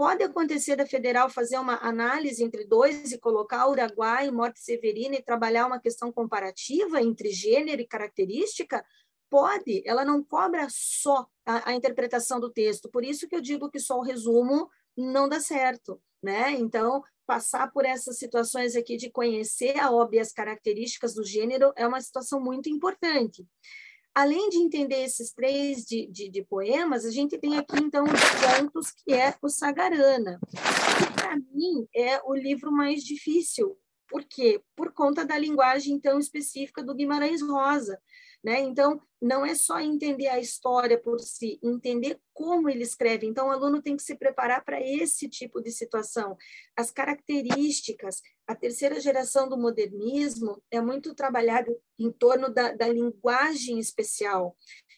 Pode 0.00 0.24
acontecer 0.24 0.76
da 0.76 0.86
federal 0.86 1.28
fazer 1.28 1.58
uma 1.58 1.76
análise 1.86 2.42
entre 2.42 2.64
dois 2.64 3.12
e 3.12 3.18
colocar 3.18 3.68
Uruguai 3.68 4.28
e 4.28 4.30
Morte 4.30 4.58
Severina 4.58 5.16
e 5.16 5.22
trabalhar 5.22 5.66
uma 5.66 5.78
questão 5.78 6.10
comparativa 6.10 7.02
entre 7.02 7.28
gênero 7.28 7.82
e 7.82 7.86
característica? 7.86 8.82
Pode, 9.28 9.82
ela 9.84 10.02
não 10.02 10.24
cobra 10.24 10.66
só 10.70 11.26
a, 11.44 11.68
a 11.68 11.74
interpretação 11.74 12.40
do 12.40 12.48
texto. 12.48 12.88
Por 12.88 13.04
isso 13.04 13.28
que 13.28 13.36
eu 13.36 13.42
digo 13.42 13.70
que 13.70 13.78
só 13.78 13.98
o 13.98 14.02
resumo 14.02 14.70
não 14.96 15.28
dá 15.28 15.38
certo, 15.38 16.00
né? 16.22 16.52
Então, 16.52 17.04
passar 17.26 17.70
por 17.70 17.84
essas 17.84 18.16
situações 18.16 18.74
aqui 18.76 18.96
de 18.96 19.10
conhecer 19.10 19.78
a 19.78 19.92
obra 19.92 20.16
e 20.16 20.20
as 20.20 20.32
características 20.32 21.12
do 21.12 21.22
gênero 21.22 21.74
é 21.76 21.86
uma 21.86 22.00
situação 22.00 22.40
muito 22.42 22.70
importante. 22.70 23.46
Além 24.14 24.48
de 24.48 24.58
entender 24.58 25.04
esses 25.04 25.32
três 25.32 25.84
de, 25.84 26.06
de, 26.10 26.28
de 26.28 26.42
poemas, 26.44 27.04
a 27.04 27.10
gente 27.10 27.38
tem 27.38 27.56
aqui, 27.56 27.78
então, 27.78 28.04
os 28.04 28.58
contos, 28.58 28.90
que 28.90 29.12
é 29.12 29.34
o 29.40 29.48
Sagarana. 29.48 30.38
Que, 30.50 31.12
para 31.14 31.36
mim, 31.36 31.86
é 31.94 32.20
o 32.24 32.34
livro 32.34 32.72
mais 32.72 33.04
difícil. 33.04 33.78
Por 34.08 34.24
quê? 34.24 34.60
Por 34.74 34.92
conta 34.92 35.24
da 35.24 35.38
linguagem 35.38 36.00
tão 36.00 36.18
específica 36.18 36.82
do 36.82 36.94
Guimarães 36.94 37.40
Rosa. 37.40 38.00
Né? 38.42 38.60
Então, 38.60 39.00
não 39.20 39.44
é 39.44 39.54
só 39.54 39.78
entender 39.80 40.28
a 40.28 40.38
história 40.38 40.98
por 40.98 41.20
si, 41.20 41.60
entender 41.62 42.18
como 42.32 42.70
ele 42.70 42.82
escreve. 42.82 43.26
Então, 43.26 43.48
o 43.48 43.50
aluno 43.50 43.82
tem 43.82 43.94
que 43.94 44.02
se 44.02 44.16
preparar 44.16 44.64
para 44.64 44.80
esse 44.80 45.28
tipo 45.28 45.60
de 45.60 45.70
situação. 45.70 46.38
As 46.74 46.90
características, 46.90 48.22
a 48.46 48.54
terceira 48.54 48.98
geração 48.98 49.46
do 49.46 49.58
modernismo 49.58 50.62
é 50.70 50.80
muito 50.80 51.14
trabalhado 51.14 51.76
em 51.98 52.10
torno 52.10 52.48
da, 52.48 52.72
da 52.72 52.88
linguagem 52.88 53.78
especial, 53.78 54.56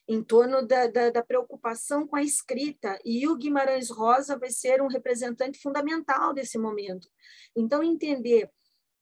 em 0.09 0.23
torno 0.23 0.65
da, 0.65 0.87
da, 0.87 1.11
da, 1.11 1.23
preocupação 1.25 2.07
com 2.07 2.15
a 2.15 2.23
escrita, 2.23 2.97
e 3.05 3.27
o 3.27 3.37
Guimarães 3.37 3.91
Rosa 3.91 4.39
vai 4.39 4.51
ser 4.51 4.81
um 4.81 4.87
representante 4.87 5.59
fundamental 5.59 6.33
desse 6.33 6.59
momento. 6.59 7.09
Então, 7.57 7.83
entender 7.83 8.49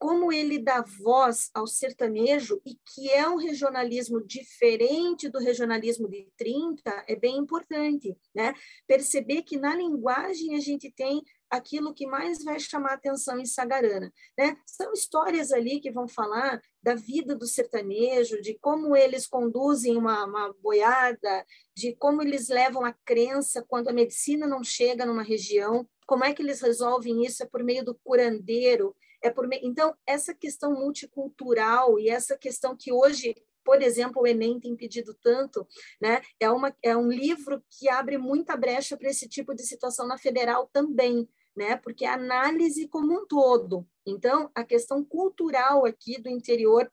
como 0.01 0.33
ele 0.33 0.59
dá 0.59 0.81
voz 0.81 1.51
ao 1.53 1.67
sertanejo 1.67 2.59
e 2.65 2.75
que 2.75 3.11
é 3.11 3.29
um 3.29 3.37
regionalismo 3.37 4.27
diferente 4.27 5.29
do 5.29 5.39
regionalismo 5.39 6.09
de 6.09 6.27
30 6.39 7.05
é 7.07 7.15
bem 7.15 7.37
importante, 7.37 8.17
né? 8.35 8.55
Perceber 8.87 9.43
que 9.43 9.59
na 9.59 9.75
linguagem 9.75 10.57
a 10.57 10.59
gente 10.59 10.91
tem 10.91 11.23
aquilo 11.51 11.93
que 11.93 12.07
mais 12.07 12.43
vai 12.43 12.59
chamar 12.59 12.95
atenção 12.95 13.39
em 13.39 13.45
Sagarana, 13.45 14.11
né? 14.39 14.57
São 14.65 14.91
histórias 14.95 15.53
ali 15.53 15.81
que 15.81 15.91
vão 15.91 16.09
falar 16.09 16.63
da 16.83 16.95
vida 16.95 17.35
do 17.35 17.47
sertanejo, 17.47 18.41
de 18.41 18.59
como 18.59 18.97
eles 18.97 19.27
conduzem 19.27 19.99
uma, 19.99 20.25
uma 20.25 20.55
boiada, 20.63 21.45
de 21.77 21.95
como 21.97 22.23
eles 22.23 22.49
levam 22.49 22.87
a 22.87 22.95
crença 23.05 23.63
quando 23.69 23.89
a 23.89 23.93
medicina 23.93 24.47
não 24.47 24.65
chega 24.65 25.05
numa 25.05 25.23
região, 25.23 25.87
como 26.07 26.25
é 26.25 26.33
que 26.33 26.41
eles 26.41 26.63
resolvem 26.63 27.23
isso 27.23 27.43
é 27.43 27.47
por 27.47 27.63
meio 27.63 27.85
do 27.85 27.95
curandeiro, 28.03 28.97
é 29.23 29.31
por. 29.31 29.49
Então, 29.63 29.95
essa 30.07 30.35
questão 30.35 30.73
multicultural 30.73 31.99
e 31.99 32.09
essa 32.09 32.37
questão 32.37 32.77
que 32.77 32.93
hoje 32.93 33.35
por 33.65 33.83
exemplo, 33.83 34.23
o 34.23 34.27
Enem 34.27 34.59
tem 34.59 34.75
pedido 34.75 35.15
tanto, 35.23 35.67
né? 36.01 36.23
É, 36.39 36.51
uma, 36.51 36.75
é 36.83 36.97
um 36.97 37.09
livro 37.09 37.63
que 37.71 37.89
abre 37.89 38.19
muita 38.19 38.57
brecha 38.57 38.97
para 38.97 39.09
esse 39.09 39.29
tipo 39.29 39.55
de 39.55 39.63
situação 39.63 40.07
na 40.07 40.19
federal 40.19 40.69
também, 40.73 41.29
né? 41.57 41.77
Porque 41.77 42.05
a 42.05 42.15
análise 42.15 42.89
como 42.89 43.13
um 43.13 43.27
todo. 43.27 43.87
Então, 44.07 44.51
a 44.55 44.65
questão 44.65 45.05
cultural 45.05 45.85
aqui 45.85 46.21
do 46.21 46.29
interior 46.29 46.91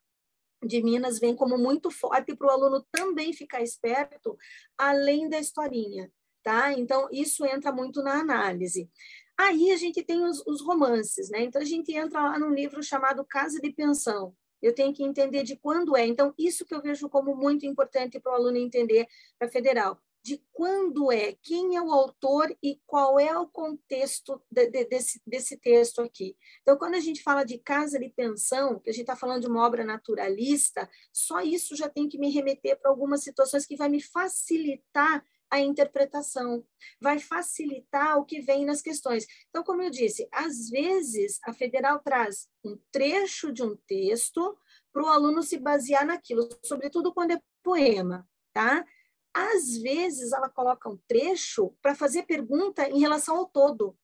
de 0.65 0.81
Minas 0.83 1.19
vem 1.19 1.35
como 1.35 1.57
muito 1.57 1.89
forte 1.89 2.35
para 2.35 2.47
o 2.47 2.51
aluno 2.51 2.85
também 2.91 3.31
ficar 3.31 3.61
esperto, 3.61 4.37
além 4.77 5.29
da 5.29 5.39
historinha, 5.39 6.11
tá? 6.43 6.73
Então, 6.73 7.07
isso 7.11 7.45
entra 7.45 7.71
muito 7.71 8.01
na 8.01 8.19
análise. 8.19 8.89
Aí 9.37 9.71
a 9.71 9.77
gente 9.77 10.03
tem 10.03 10.23
os, 10.23 10.43
os 10.47 10.61
romances, 10.61 11.29
né? 11.29 11.43
Então 11.43 11.61
a 11.61 11.65
gente 11.65 11.93
entra 11.93 12.21
lá 12.21 12.39
num 12.39 12.53
livro 12.53 12.81
chamado 12.81 13.23
Casa 13.23 13.59
de 13.59 13.71
Pensão. 13.71 14.35
Eu 14.61 14.73
tenho 14.73 14.93
que 14.93 15.03
entender 15.03 15.43
de 15.43 15.55
quando 15.55 15.95
é. 15.95 16.05
Então, 16.05 16.33
isso 16.37 16.65
que 16.65 16.73
eu 16.73 16.81
vejo 16.81 17.09
como 17.09 17.35
muito 17.35 17.65
importante 17.65 18.19
para 18.19 18.31
o 18.31 18.35
aluno 18.35 18.57
entender 18.57 19.07
para 19.37 19.47
federal. 19.49 20.01
De 20.23 20.43
quando 20.51 21.11
é, 21.11 21.37
quem 21.41 21.77
é 21.77 21.81
o 21.81 21.91
autor 21.91 22.53
e 22.61 22.81
qual 22.85 23.19
é 23.19 23.37
o 23.37 23.47
contexto 23.47 24.41
de, 24.51 24.67
de, 24.67 24.85
desse, 24.85 25.21
desse 25.25 25.57
texto 25.57 26.01
aqui. 26.01 26.35
Então, 26.61 26.77
quando 26.77 26.95
a 26.95 26.99
gente 26.99 27.21
fala 27.21 27.43
de 27.43 27.59
casa 27.59 27.99
de 27.99 28.09
pensão, 28.09 28.79
que 28.79 28.89
a 28.89 28.93
gente 28.93 29.03
está 29.03 29.15
falando 29.15 29.41
de 29.41 29.47
uma 29.47 29.65
obra 29.65 29.85
naturalista, 29.85 30.89
só 31.13 31.39
isso 31.41 31.75
já 31.75 31.87
tem 31.87 32.09
que 32.09 32.17
me 32.17 32.29
remeter 32.29 32.77
para 32.79 32.89
algumas 32.89 33.23
situações 33.23 33.65
que 33.65 33.77
vai 33.77 33.87
me 33.87 34.01
facilitar 34.01 35.23
a 35.49 35.59
interpretação, 35.59 36.65
vai 36.99 37.19
facilitar 37.19 38.17
o 38.17 38.25
que 38.25 38.41
vem 38.41 38.65
nas 38.65 38.81
questões. 38.81 39.25
Então, 39.49 39.63
como 39.63 39.81
eu 39.81 39.89
disse, 39.89 40.27
às 40.31 40.69
vezes 40.69 41.39
a 41.43 41.53
federal 41.53 41.99
traz 41.99 42.47
um 42.63 42.77
trecho 42.91 43.51
de 43.51 43.63
um 43.63 43.75
texto 43.87 44.57
para 44.91 45.03
o 45.03 45.07
aluno 45.07 45.43
se 45.43 45.57
basear 45.57 46.05
naquilo, 46.05 46.47
sobretudo 46.63 47.13
quando 47.13 47.31
é 47.31 47.41
poema, 47.63 48.27
tá? 48.53 48.85
Às 49.33 49.77
vezes 49.77 50.31
ela 50.31 50.49
coloca 50.49 50.89
um 50.89 50.97
trecho 51.07 51.73
para 51.81 51.95
fazer 51.95 52.23
pergunta 52.23 52.89
em 52.89 52.99
relação 52.99 53.37
ao 53.37 53.45
todo. 53.45 53.97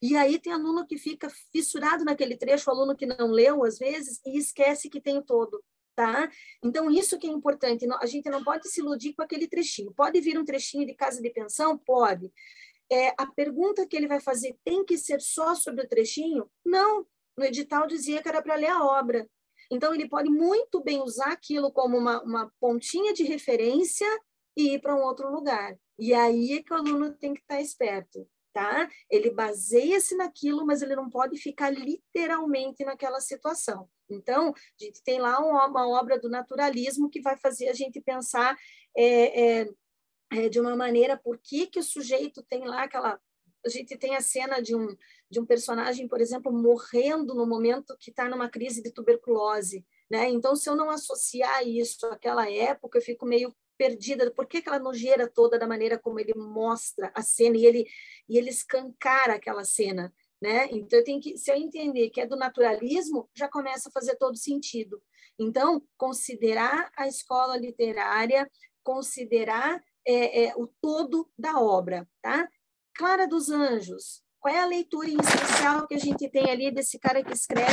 E 0.00 0.16
aí 0.16 0.38
tem 0.38 0.52
aluno 0.52 0.86
que 0.86 0.98
fica 0.98 1.30
fissurado 1.52 2.04
naquele 2.04 2.36
trecho, 2.36 2.70
aluno 2.70 2.96
que 2.96 3.06
não 3.06 3.30
leu 3.30 3.64
às 3.64 3.78
vezes 3.78 4.20
e 4.24 4.38
esquece 4.38 4.88
que 4.88 5.00
tem 5.00 5.18
o 5.18 5.22
todo 5.22 5.62
tá? 5.96 6.30
Então, 6.62 6.90
isso 6.90 7.18
que 7.18 7.26
é 7.26 7.30
importante, 7.30 7.86
a 8.00 8.06
gente 8.06 8.28
não 8.28 8.44
pode 8.44 8.68
se 8.68 8.80
iludir 8.80 9.14
com 9.14 9.22
aquele 9.22 9.48
trechinho. 9.48 9.92
Pode 9.92 10.20
vir 10.20 10.38
um 10.38 10.44
trechinho 10.44 10.86
de 10.86 10.94
casa 10.94 11.20
de 11.22 11.30
pensão? 11.30 11.76
Pode. 11.76 12.30
É, 12.92 13.08
a 13.18 13.26
pergunta 13.26 13.86
que 13.86 13.96
ele 13.96 14.06
vai 14.06 14.20
fazer 14.20 14.56
tem 14.62 14.84
que 14.84 14.98
ser 14.98 15.20
só 15.20 15.54
sobre 15.54 15.84
o 15.84 15.88
trechinho? 15.88 16.48
Não. 16.64 17.06
No 17.36 17.44
edital 17.44 17.86
dizia 17.86 18.22
que 18.22 18.28
era 18.28 18.42
para 18.42 18.54
ler 18.54 18.68
a 18.68 18.84
obra. 18.84 19.28
Então, 19.72 19.94
ele 19.94 20.08
pode 20.08 20.30
muito 20.30 20.80
bem 20.80 21.00
usar 21.02 21.32
aquilo 21.32 21.72
como 21.72 21.96
uma, 21.96 22.22
uma 22.22 22.52
pontinha 22.60 23.12
de 23.12 23.24
referência 23.24 24.06
e 24.56 24.74
ir 24.74 24.80
para 24.80 24.94
um 24.94 25.02
outro 25.02 25.32
lugar. 25.32 25.76
E 25.98 26.12
aí 26.12 26.52
é 26.52 26.62
que 26.62 26.72
o 26.72 26.76
aluno 26.76 27.12
tem 27.14 27.34
que 27.34 27.40
estar 27.40 27.60
esperto. 27.60 28.28
Tá? 28.56 28.88
Ele 29.10 29.30
baseia-se 29.30 30.16
naquilo, 30.16 30.64
mas 30.64 30.80
ele 30.80 30.96
não 30.96 31.10
pode 31.10 31.36
ficar 31.36 31.68
literalmente 31.68 32.86
naquela 32.86 33.20
situação. 33.20 33.86
Então, 34.08 34.48
a 34.48 34.82
gente 34.82 35.02
tem 35.04 35.20
lá 35.20 35.38
uma, 35.40 35.86
obra 35.86 36.18
do 36.18 36.30
naturalismo 36.30 37.10
que 37.10 37.20
vai 37.20 37.36
fazer 37.36 37.68
a 37.68 37.74
gente 37.74 38.00
pensar 38.00 38.56
é, 38.96 39.60
é, 39.60 39.68
é, 40.32 40.48
de 40.48 40.58
uma 40.58 40.74
maneira 40.74 41.20
por 41.22 41.38
que, 41.38 41.66
que 41.66 41.78
o 41.78 41.82
sujeito 41.82 42.42
tem 42.48 42.64
lá 42.64 42.84
aquela. 42.84 43.20
A 43.62 43.68
gente 43.68 43.94
tem 43.94 44.16
a 44.16 44.22
cena 44.22 44.62
de 44.62 44.74
um, 44.74 44.96
de 45.30 45.38
um 45.38 45.44
personagem, 45.44 46.08
por 46.08 46.22
exemplo, 46.22 46.50
morrendo 46.50 47.34
no 47.34 47.46
momento 47.46 47.94
que 48.00 48.08
está 48.08 48.26
numa 48.26 48.48
crise 48.48 48.82
de 48.82 48.90
tuberculose. 48.90 49.84
Né? 50.10 50.30
Então, 50.30 50.56
se 50.56 50.70
eu 50.70 50.74
não 50.74 50.88
associar 50.88 51.62
isso 51.68 52.06
àquela 52.06 52.50
época, 52.50 52.96
eu 52.96 53.02
fico 53.02 53.26
meio 53.26 53.54
perdida. 53.76 54.30
Por 54.30 54.46
que 54.46 54.58
aquela 54.58 54.78
nojeira 54.78 55.28
toda 55.28 55.58
da 55.58 55.66
maneira 55.66 55.98
como 55.98 56.20
ele 56.20 56.32
mostra 56.34 57.10
a 57.14 57.22
cena 57.22 57.56
e 57.56 57.66
ele, 57.66 57.86
e 58.28 58.38
ele 58.38 58.50
escancara 58.50 59.34
aquela 59.34 59.64
cena? 59.64 60.12
Né? 60.40 60.68
Então, 60.70 60.98
eu 60.98 61.04
tenho 61.04 61.20
que, 61.20 61.38
se 61.38 61.50
eu 61.50 61.56
entender 61.56 62.10
que 62.10 62.20
é 62.20 62.26
do 62.26 62.36
naturalismo, 62.36 63.28
já 63.34 63.48
começa 63.48 63.88
a 63.88 63.92
fazer 63.92 64.16
todo 64.16 64.36
sentido. 64.36 65.02
Então, 65.38 65.82
considerar 65.96 66.90
a 66.96 67.06
escola 67.08 67.56
literária, 67.56 68.50
considerar 68.82 69.82
é, 70.06 70.44
é, 70.44 70.56
o 70.56 70.66
todo 70.80 71.28
da 71.38 71.60
obra. 71.60 72.08
Tá? 72.22 72.48
Clara 72.94 73.26
dos 73.26 73.50
Anjos, 73.50 74.22
qual 74.38 74.54
é 74.54 74.60
a 74.60 74.66
leitura 74.66 75.08
essencial 75.08 75.86
que 75.86 75.94
a 75.94 75.98
gente 75.98 76.28
tem 76.30 76.50
ali 76.50 76.70
desse 76.70 76.98
cara 76.98 77.22
que 77.24 77.32
escreve 77.32 77.70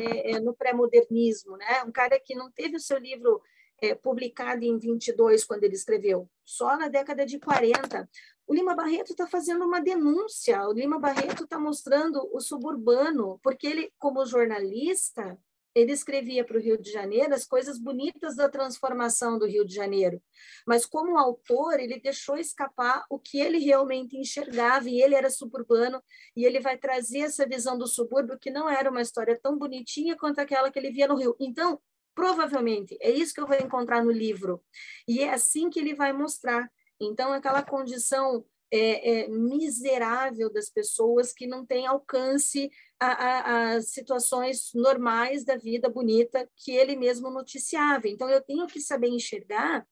é, 0.00 0.32
é 0.32 0.40
no 0.40 0.54
pré-modernismo? 0.54 1.56
Né? 1.56 1.82
Um 1.84 1.92
cara 1.92 2.18
que 2.18 2.34
não 2.34 2.50
teve 2.50 2.76
o 2.76 2.80
seu 2.80 2.98
livro 2.98 3.42
é, 3.80 3.94
publicado 3.94 4.64
em 4.64 4.78
22, 4.78 5.44
quando 5.44 5.64
ele 5.64 5.74
escreveu, 5.74 6.28
só 6.44 6.76
na 6.76 6.88
década 6.88 7.26
de 7.26 7.38
40. 7.38 8.08
O 8.46 8.54
Lima 8.54 8.74
Barreto 8.74 9.10
está 9.10 9.26
fazendo 9.26 9.64
uma 9.64 9.80
denúncia, 9.80 10.66
o 10.68 10.72
Lima 10.72 10.98
Barreto 10.98 11.44
está 11.44 11.58
mostrando 11.58 12.28
o 12.32 12.40
suburbano, 12.40 13.40
porque 13.42 13.66
ele, 13.66 13.92
como 13.98 14.24
jornalista, 14.24 15.36
ele 15.76 15.92
escrevia 15.92 16.42
para 16.42 16.56
o 16.56 16.60
Rio 16.60 16.80
de 16.80 16.90
Janeiro 16.90 17.34
as 17.34 17.44
coisas 17.44 17.78
bonitas 17.78 18.34
da 18.34 18.48
transformação 18.48 19.38
do 19.38 19.46
Rio 19.46 19.62
de 19.62 19.74
Janeiro. 19.74 20.22
Mas, 20.66 20.86
como 20.86 21.18
autor, 21.18 21.78
ele 21.78 22.00
deixou 22.00 22.38
escapar 22.38 23.04
o 23.10 23.18
que 23.18 23.38
ele 23.38 23.58
realmente 23.58 24.16
enxergava, 24.16 24.88
e 24.88 25.02
ele 25.02 25.14
era 25.14 25.28
suburbano, 25.28 26.02
e 26.34 26.46
ele 26.46 26.60
vai 26.60 26.78
trazer 26.78 27.18
essa 27.20 27.46
visão 27.46 27.76
do 27.76 27.86
subúrbio, 27.86 28.38
que 28.38 28.50
não 28.50 28.70
era 28.70 28.90
uma 28.90 29.02
história 29.02 29.38
tão 29.38 29.58
bonitinha 29.58 30.16
quanto 30.16 30.38
aquela 30.38 30.70
que 30.70 30.78
ele 30.78 30.90
via 30.90 31.08
no 31.08 31.16
Rio. 31.16 31.36
Então, 31.38 31.78
Provavelmente, 32.16 32.96
é 32.98 33.10
isso 33.10 33.34
que 33.34 33.40
eu 33.42 33.46
vou 33.46 33.56
encontrar 33.56 34.02
no 34.02 34.10
livro. 34.10 34.64
E 35.06 35.20
é 35.20 35.34
assim 35.34 35.68
que 35.68 35.78
ele 35.78 35.94
vai 35.94 36.14
mostrar. 36.14 36.66
Então, 36.98 37.30
aquela 37.30 37.62
condição 37.62 38.42
é, 38.72 39.24
é, 39.24 39.28
miserável 39.28 40.50
das 40.50 40.70
pessoas 40.70 41.30
que 41.30 41.46
não 41.46 41.64
têm 41.66 41.86
alcance 41.86 42.70
a, 42.98 43.78
situações 43.82 44.70
normais 44.74 45.44
da 45.44 45.58
vida 45.58 45.90
bonita 45.90 46.48
que 46.56 46.72
ele 46.72 46.96
mesmo 46.96 47.28
noticiava. 47.28 48.08
Então, 48.08 48.30
eu 48.30 48.40
tenho 48.40 48.66
que 48.66 48.80
saber 48.80 49.08
enxergar 49.08 49.86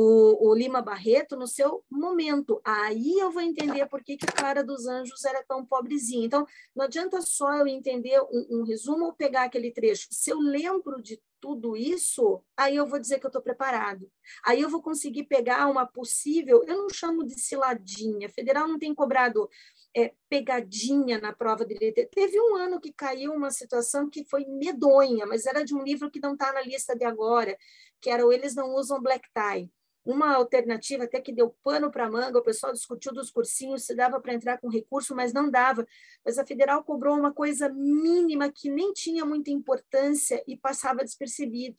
o, 0.00 0.48
o, 0.48 0.54
Lima 0.54 0.80
Barreto 0.80 1.36
no 1.36 1.48
seu 1.48 1.84
momento. 1.90 2.60
Aí 2.64 3.18
eu 3.18 3.32
vou 3.32 3.42
entender 3.42 3.84
por 3.86 4.00
que, 4.00 4.16
que 4.16 4.26
Clara 4.26 4.62
dos 4.62 4.86
Anjos 4.86 5.24
era 5.24 5.42
tão 5.42 5.66
pobrezinha. 5.66 6.24
Então, 6.24 6.46
não 6.72 6.84
adianta 6.84 7.20
só 7.20 7.52
eu 7.54 7.66
entender 7.66 8.20
um, 8.30 8.60
um 8.60 8.62
resumo 8.62 9.06
ou 9.06 9.12
pegar 9.12 9.42
aquele 9.42 9.72
trecho. 9.72 10.06
Se 10.08 10.30
eu 10.30 10.38
lembro 10.38 11.02
de 11.02 11.20
tudo 11.40 11.76
isso, 11.76 12.40
aí 12.56 12.76
eu 12.76 12.86
vou 12.86 13.00
dizer 13.00 13.18
que 13.18 13.26
eu 13.26 13.28
estou 13.28 13.42
preparado. 13.42 14.08
Aí 14.46 14.60
eu 14.60 14.68
vou 14.68 14.80
conseguir 14.80 15.24
pegar 15.24 15.66
uma 15.66 15.84
possível, 15.84 16.62
eu 16.68 16.76
não 16.76 16.88
chamo 16.90 17.24
de 17.24 17.34
ciladinha, 17.34 18.28
federal 18.28 18.68
não 18.68 18.78
tem 18.78 18.94
cobrado 18.94 19.50
é, 19.96 20.14
pegadinha 20.28 21.18
na 21.20 21.32
prova 21.32 21.64
de 21.64 21.74
literatura. 21.74 22.08
Teve 22.14 22.40
um 22.40 22.54
ano 22.54 22.80
que 22.80 22.92
caiu 22.92 23.32
uma 23.32 23.50
situação 23.50 24.08
que 24.08 24.24
foi 24.24 24.44
medonha, 24.44 25.26
mas 25.26 25.44
era 25.44 25.64
de 25.64 25.74
um 25.74 25.82
livro 25.82 26.08
que 26.08 26.20
não 26.20 26.34
está 26.34 26.52
na 26.52 26.60
lista 26.60 26.94
de 26.94 27.04
agora, 27.04 27.58
que 28.00 28.10
era 28.10 28.24
o 28.24 28.32
Eles 28.32 28.54
Não 28.54 28.76
Usam 28.76 29.02
Black 29.02 29.28
Tie. 29.34 29.68
Uma 30.08 30.36
alternativa 30.36 31.04
até 31.04 31.20
que 31.20 31.30
deu 31.30 31.54
pano 31.62 31.90
para 31.90 32.10
manga, 32.10 32.38
o 32.38 32.42
pessoal 32.42 32.72
discutiu 32.72 33.12
dos 33.12 33.30
cursinhos 33.30 33.84
se 33.84 33.94
dava 33.94 34.18
para 34.18 34.32
entrar 34.32 34.56
com 34.56 34.66
recurso, 34.66 35.14
mas 35.14 35.34
não 35.34 35.50
dava. 35.50 35.86
Mas 36.24 36.38
a 36.38 36.46
federal 36.46 36.82
cobrou 36.82 37.14
uma 37.14 37.30
coisa 37.30 37.68
mínima 37.68 38.50
que 38.50 38.70
nem 38.70 38.90
tinha 38.94 39.22
muita 39.26 39.50
importância 39.50 40.42
e 40.48 40.56
passava 40.56 41.04
despercebido. 41.04 41.76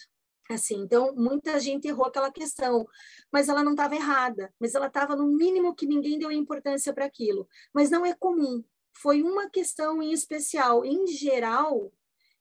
Assim, 0.48 0.76
então, 0.76 1.12
muita 1.16 1.60
gente 1.60 1.88
errou 1.88 2.06
aquela 2.06 2.32
questão, 2.32 2.88
mas 3.32 3.50
ela 3.50 3.64
não 3.64 3.72
estava 3.72 3.96
errada, 3.96 4.54
mas 4.60 4.76
ela 4.76 4.86
estava 4.86 5.16
no 5.16 5.26
mínimo 5.26 5.74
que 5.74 5.88
ninguém 5.88 6.20
deu 6.20 6.32
importância 6.32 6.94
para 6.94 7.06
aquilo. 7.06 7.48
Mas 7.74 7.90
não 7.90 8.06
é 8.06 8.14
comum. 8.14 8.64
Foi 8.94 9.24
uma 9.24 9.50
questão 9.50 10.04
em 10.04 10.12
especial. 10.14 10.86
Em 10.86 11.08
geral, 11.08 11.92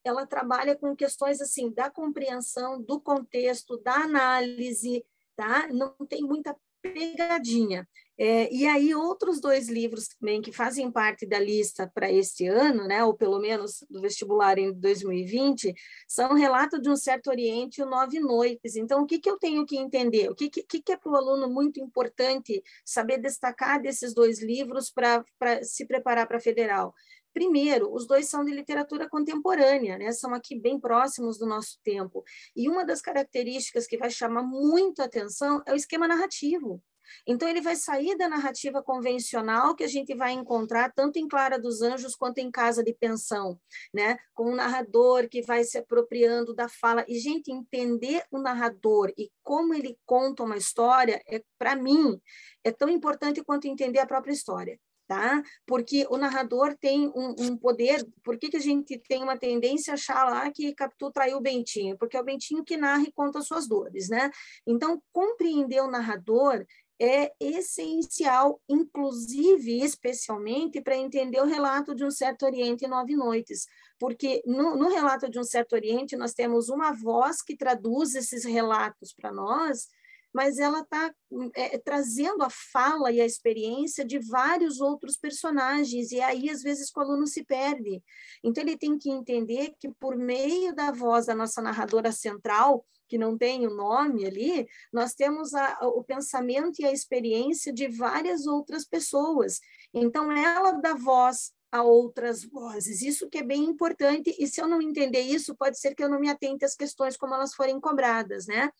ela 0.03 0.27
trabalha 0.27 0.75
com 0.75 0.95
questões 0.95 1.41
assim 1.41 1.71
da 1.71 1.89
compreensão 1.89 2.79
do 2.79 3.01
contexto, 3.01 3.75
da 3.79 3.95
análise, 3.95 5.03
tá? 5.39 5.69
Não 5.71 5.95
tem 6.05 6.21
muita 6.21 6.53
pegadinha. 6.81 7.87
É, 8.17 8.53
e 8.53 8.67
aí, 8.67 8.93
outros 8.93 9.39
dois 9.39 9.69
livros 9.69 10.09
também 10.09 10.41
que 10.41 10.51
fazem 10.51 10.91
parte 10.91 11.25
da 11.25 11.39
lista 11.39 11.89
para 11.93 12.11
este 12.11 12.45
ano, 12.47 12.85
né, 12.85 13.01
ou 13.05 13.13
pelo 13.13 13.39
menos 13.39 13.85
do 13.89 14.01
vestibular 14.01 14.57
em 14.57 14.73
2020, 14.73 15.73
são 16.05 16.33
Relato 16.33 16.81
de 16.81 16.89
um 16.89 16.97
Certo 16.97 17.29
Oriente 17.29 17.79
e 17.79 17.83
o 17.83 17.89
Nove 17.89 18.19
Noites. 18.19 18.75
Então, 18.75 19.03
o 19.03 19.05
que, 19.05 19.19
que 19.19 19.29
eu 19.29 19.37
tenho 19.39 19.65
que 19.65 19.77
entender? 19.77 20.29
O 20.29 20.35
que, 20.35 20.49
que, 20.49 20.81
que 20.81 20.91
é 20.91 20.97
para 20.97 21.09
o 21.09 21.15
aluno 21.15 21.49
muito 21.49 21.79
importante 21.79 22.61
saber 22.83 23.19
destacar 23.19 23.81
desses 23.81 24.13
dois 24.13 24.43
livros 24.43 24.91
para 24.91 25.23
se 25.63 25.85
preparar 25.85 26.27
para 26.27 26.37
a 26.37 26.41
federal? 26.41 26.93
Primeiro, 27.33 27.93
os 27.93 28.07
dois 28.07 28.27
são 28.27 28.43
de 28.43 28.51
literatura 28.51 29.07
contemporânea, 29.07 29.97
né? 29.97 30.11
são 30.11 30.33
aqui 30.33 30.59
bem 30.59 30.79
próximos 30.79 31.37
do 31.37 31.45
nosso 31.45 31.79
tempo. 31.83 32.23
E 32.55 32.69
uma 32.69 32.85
das 32.85 33.01
características 33.01 33.87
que 33.87 33.97
vai 33.97 34.09
chamar 34.09 34.43
muito 34.43 35.01
atenção 35.01 35.61
é 35.65 35.73
o 35.73 35.75
esquema 35.75 36.07
narrativo. 36.07 36.81
Então, 37.25 37.47
ele 37.47 37.61
vai 37.61 37.75
sair 37.75 38.15
da 38.17 38.27
narrativa 38.27 38.81
convencional 38.83 39.75
que 39.75 39.83
a 39.83 39.87
gente 39.87 40.15
vai 40.15 40.31
encontrar 40.31 40.91
tanto 40.93 41.17
em 41.17 41.27
Clara 41.27 41.59
dos 41.59 41.81
Anjos 41.81 42.15
quanto 42.15 42.39
em 42.39 42.51
Casa 42.51 42.83
de 42.83 42.93
Pensão, 42.93 43.59
né? 43.93 44.17
com 44.33 44.51
um 44.51 44.55
narrador 44.55 45.27
que 45.27 45.41
vai 45.41 45.63
se 45.63 45.77
apropriando 45.77 46.53
da 46.53 46.69
fala. 46.69 47.05
E, 47.07 47.19
gente, 47.19 47.51
entender 47.51 48.23
o 48.31 48.39
narrador 48.39 49.11
e 49.17 49.31
como 49.43 49.73
ele 49.73 49.97
conta 50.05 50.43
uma 50.43 50.57
história, 50.57 51.21
é, 51.27 51.41
para 51.57 51.75
mim, 51.75 52.19
é 52.63 52.71
tão 52.71 52.89
importante 52.89 53.43
quanto 53.43 53.67
entender 53.67 53.99
a 53.99 54.07
própria 54.07 54.33
história 54.33 54.79
tá? 55.09 55.41
Porque 55.65 56.05
o 56.11 56.17
narrador 56.17 56.77
tem 56.79 57.07
um, 57.15 57.33
um, 57.39 57.57
poder. 57.57 58.07
Por 58.23 58.37
que, 58.37 58.47
que 58.47 58.57
a 58.57 58.61
gente 58.61 58.95
tem 58.99 59.23
uma 59.23 59.35
tendência 59.35 59.91
a 59.91 59.95
achar 59.95 60.23
lá 60.29 60.51
que 60.51 60.71
Capitu 60.75 61.11
traiu 61.11 61.37
o 61.37 61.41
Bentinho? 61.41 61.97
Porque 61.97 62.15
é 62.15 62.21
o 62.21 62.23
Bentinho 62.23 62.63
que 62.63 62.77
narra 62.77 63.01
e 63.01 63.11
conta 63.11 63.41
suas 63.41 63.67
dores, 63.67 64.07
né? 64.07 64.29
Então, 64.67 65.01
compreender 65.11 65.81
o 65.81 65.89
narrador 65.89 66.63
é 67.01 67.31
essencial, 67.39 68.61
inclusive, 68.69 69.81
especialmente, 69.81 70.79
para 70.79 70.95
entender 70.95 71.41
o 71.41 71.47
relato 71.47 71.95
de 71.95 72.05
um 72.05 72.11
certo 72.11 72.45
Oriente 72.45 72.85
em 72.85 72.89
Nove 72.89 73.15
Noites, 73.15 73.65
porque 73.97 74.43
no, 74.45 74.75
no 74.75 74.89
relato 74.89 75.27
de 75.27 75.39
um 75.39 75.43
certo 75.43 75.73
Oriente 75.73 76.15
nós 76.15 76.33
temos 76.33 76.69
uma 76.69 76.91
voz 76.91 77.41
que 77.41 77.57
traduz 77.57 78.13
esses 78.13 78.45
relatos 78.45 79.11
para 79.11 79.31
nós, 79.31 79.87
mas 80.33 80.59
ela 80.59 80.81
está 80.81 81.13
é, 81.55 81.77
trazendo 81.77 82.43
a 82.43 82.49
fala 82.49 83.11
e 83.11 83.19
a 83.19 83.25
experiência 83.25 84.05
de 84.05 84.19
vários 84.19 84.79
outros 84.79 85.17
personagens, 85.17 86.11
e 86.11 86.21
aí, 86.21 86.49
às 86.49 86.61
vezes, 86.61 86.91
o 86.95 86.99
aluno 86.99 87.25
se 87.27 87.43
perde. 87.43 88.01
Então, 88.43 88.63
ele 88.63 88.77
tem 88.77 88.97
que 88.97 89.09
entender 89.09 89.73
que, 89.79 89.89
por 89.99 90.15
meio 90.15 90.73
da 90.75 90.91
voz 90.91 91.25
da 91.25 91.35
nossa 91.35 91.61
narradora 91.61 92.11
central, 92.11 92.85
que 93.07 93.17
não 93.17 93.37
tem 93.37 93.65
o 93.65 93.75
nome 93.75 94.25
ali, 94.25 94.67
nós 94.93 95.15
temos 95.15 95.53
a, 95.55 95.79
o 95.81 96.03
pensamento 96.03 96.79
e 96.79 96.85
a 96.85 96.91
experiência 96.91 97.73
de 97.73 97.87
várias 97.87 98.45
outras 98.45 98.85
pessoas. 98.85 99.59
Então, 99.93 100.31
ela 100.31 100.73
dá 100.73 100.93
voz 100.93 101.51
a 101.71 101.83
outras 101.83 102.43
vozes. 102.43 103.01
Isso 103.01 103.29
que 103.29 103.39
é 103.39 103.43
bem 103.43 103.63
importante, 103.63 104.35
e 104.39 104.47
se 104.47 104.61
eu 104.61 104.67
não 104.67 104.81
entender 104.81 105.21
isso, 105.21 105.55
pode 105.55 105.79
ser 105.79 105.93
que 105.95 106.03
eu 106.03 106.09
não 106.09 106.19
me 106.19 106.29
atente 106.29 106.65
às 106.65 106.75
questões 106.75 107.17
como 107.17 107.33
elas 107.33 107.53
forem 107.53 107.79
cobradas, 107.79 108.47
né? 108.47 108.71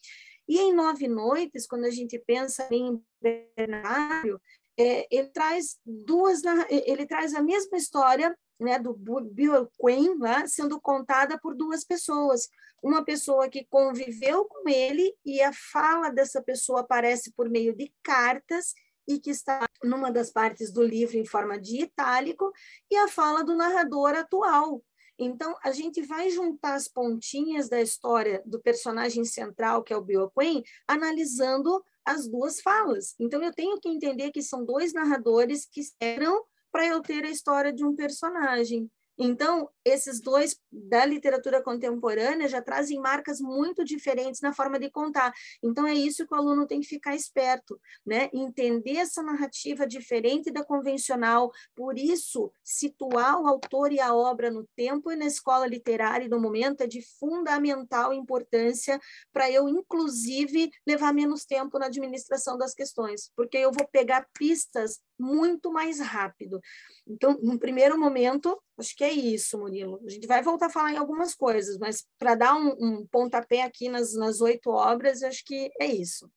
E 0.50 0.58
em 0.58 0.74
Nove 0.74 1.08
Noites, 1.08 1.68
quando 1.68 1.86
a 1.86 1.92
gente 1.92 2.18
pensa 2.18 2.68
em 2.72 3.00
Bernardo, 3.22 4.42
é, 4.76 5.08
ele 5.16 5.30
traz 5.30 5.78
duas, 5.86 6.42
ele 6.68 7.06
traz 7.06 7.36
a 7.36 7.44
mesma 7.44 7.78
história 7.78 8.36
né, 8.60 8.80
do 8.80 8.92
Bill 8.92 9.70
né, 10.18 10.48
sendo 10.48 10.82
contada 10.82 11.40
por 11.40 11.56
duas 11.56 11.84
pessoas. 11.84 12.50
Uma 12.82 13.06
pessoa 13.06 13.48
que 13.48 13.68
conviveu 13.70 14.46
com 14.46 14.68
ele 14.68 15.14
e 15.24 15.40
a 15.40 15.54
fala 15.54 16.10
dessa 16.10 16.42
pessoa 16.42 16.80
aparece 16.80 17.32
por 17.34 17.48
meio 17.48 17.76
de 17.76 17.94
cartas 18.02 18.74
e 19.08 19.20
que 19.20 19.30
está 19.30 19.68
numa 19.84 20.12
das 20.12 20.32
partes 20.32 20.72
do 20.72 20.84
livro 20.84 21.18
em 21.18 21.26
forma 21.26 21.60
de 21.60 21.84
itálico, 21.84 22.52
e 22.92 22.96
a 22.96 23.08
fala 23.08 23.44
do 23.44 23.56
narrador 23.56 24.16
atual, 24.16 24.84
então, 25.20 25.56
a 25.64 25.72
gente 25.72 26.02
vai 26.02 26.30
juntar 26.30 26.76
as 26.76 26.88
pontinhas 26.88 27.68
da 27.68 27.82
história 27.82 28.42
do 28.46 28.60
personagem 28.60 29.26
central, 29.26 29.84
que 29.84 29.94
é 29.94 29.98
o 29.98 30.02
Bill 30.02 30.32
Quinn, 30.32 30.64
analisando 30.88 31.84
as 32.06 32.28
duas 32.28 32.62
falas. 32.62 33.16
Então, 33.20 33.44
eu 33.44 33.54
tenho 33.54 33.80
que 33.80 33.90
entender 33.90 34.32
que 34.32 34.42
são 34.42 34.64
dois 34.64 34.94
narradores 34.94 35.66
que 35.66 35.82
eram 36.00 36.44
para 36.72 36.88
eu 36.88 37.02
ter 37.02 37.26
a 37.26 37.30
história 37.30 37.74
de 37.74 37.84
um 37.84 37.96
personagem. 37.96 38.90
Então, 39.22 39.70
esses 39.84 40.22
dois 40.22 40.58
da 40.72 41.06
literatura 41.06 41.62
contemporânea 41.62 42.48
já 42.48 42.62
trazem 42.62 42.98
marcas 43.00 43.42
muito 43.42 43.84
diferentes 43.84 44.40
na 44.40 44.54
forma 44.54 44.80
de 44.80 44.90
contar. 44.90 45.34
Então, 45.62 45.86
é 45.86 45.94
isso 45.94 46.26
que 46.26 46.34
o 46.34 46.38
aluno 46.38 46.66
tem 46.66 46.80
que 46.80 46.88
ficar 46.88 47.16
esperto, 47.16 47.78
né? 48.06 48.30
Entender 48.34 48.96
essa 48.96 49.22
narrativa 49.22 49.86
diferente 49.86 50.52
da 50.52 50.64
convencional. 50.64 51.52
Por 51.76 52.00
isso, 52.00 52.50
situar 52.64 53.42
o 53.42 53.48
autor 53.48 53.92
e 53.92 54.00
a 54.00 54.16
obra 54.16 54.50
no 54.50 54.66
tempo 54.74 55.12
e 55.12 55.18
na 55.18 55.26
escola 55.26 55.68
literária 55.68 56.26
e 56.26 56.30
no 56.30 56.40
momento 56.40 56.82
é 56.82 56.88
de 56.88 57.02
fundamental 57.20 58.14
importância 58.14 58.98
para 59.34 59.52
eu, 59.52 59.68
inclusive, 59.68 60.72
levar 60.88 61.14
menos 61.14 61.44
tempo 61.44 61.78
na 61.78 61.88
administração 61.88 62.58
das 62.58 62.74
questões, 62.74 63.32
porque 63.36 63.58
eu 63.58 63.72
vou 63.72 63.86
pegar 63.88 64.26
pistas 64.34 65.00
muito 65.20 65.72
mais 65.72 66.00
rápido. 66.00 66.60
Então, 67.08 67.38
no 67.42 67.60
primeiro 67.60 68.00
momento, 68.00 68.58
acho 68.78 68.96
que 68.96 69.04
é 69.04 69.12
isso, 69.12 69.58
Murilo. 69.58 70.00
A 70.06 70.10
gente 70.10 70.28
vai 70.28 70.42
voltar 70.42 70.68
a 70.68 70.72
falar 70.72 70.94
em 70.94 70.98
algumas 70.98 71.36
coisas, 71.36 71.78
mas 71.78 72.06
para 72.18 72.36
dar 72.36 72.56
um, 72.56 72.76
um, 72.80 73.08
pontapé 73.12 73.64
aqui 73.64 73.90
nas, 73.90 74.14
nas 74.16 74.40
oito 74.42 74.70
obras, 74.70 75.22
acho 75.24 75.44
que 75.44 75.72
é 75.80 75.86
isso. 75.86 76.30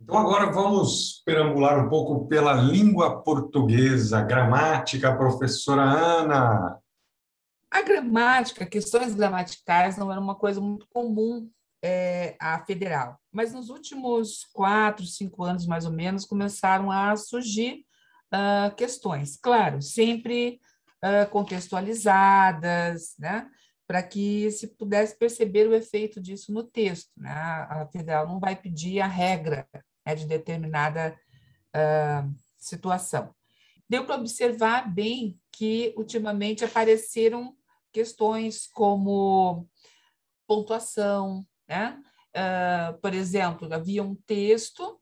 Então, 0.00 0.18
agora 0.18 0.52
vamos 0.52 1.22
perambular 1.24 1.84
um 1.84 1.88
pouco 1.88 2.26
pela 2.28 2.52
língua 2.52 3.22
portuguesa, 3.22 4.20
gramática, 4.20 5.16
professora 5.16 5.82
Ana. 5.82 6.78
A 7.70 7.82
gramática, 7.82 8.66
questões 8.66 9.14
gramaticais 9.14 9.96
não 9.96 10.12
era 10.12 10.20
uma 10.20 10.34
coisa 10.34 10.60
muito 10.60 10.86
comum 10.92 11.50
é, 11.82 12.36
à 12.40 12.64
federal, 12.64 13.18
mas 13.32 13.52
nos 13.52 13.68
últimos 13.68 14.46
quatro, 14.52 15.04
cinco 15.04 15.42
anos, 15.42 15.66
mais 15.66 15.84
ou 15.84 15.92
menos, 15.92 16.24
começaram 16.24 16.90
a 16.90 17.14
surgir 17.16 17.84
uh, 18.34 18.74
questões, 18.74 19.36
claro, 19.36 19.80
sempre 19.80 20.60
uh, 21.04 21.30
contextualizadas, 21.30 23.14
né? 23.18 23.48
para 23.86 24.02
que 24.02 24.50
se 24.50 24.68
pudesse 24.68 25.16
perceber 25.16 25.68
o 25.68 25.74
efeito 25.74 26.20
disso 26.20 26.52
no 26.52 26.64
texto. 26.64 27.10
Né? 27.16 27.30
A 27.30 27.86
federal 27.92 28.26
não 28.26 28.40
vai 28.40 28.56
pedir 28.56 29.00
a 29.00 29.06
regra 29.06 29.68
né, 30.06 30.14
de 30.14 30.26
determinada 30.26 31.18
uh, 31.76 32.34
situação. 32.58 33.34
Deu 33.88 34.06
para 34.06 34.16
observar 34.16 34.92
bem 34.92 35.38
que, 35.52 35.94
ultimamente, 35.96 36.64
apareceram 36.64 37.54
questões 37.92 38.66
como 38.66 39.68
pontuação, 40.46 41.46
né? 41.68 42.02
Uh, 42.34 42.98
por 43.00 43.14
exemplo, 43.14 43.72
havia 43.72 44.02
um 44.02 44.16
texto, 44.26 45.00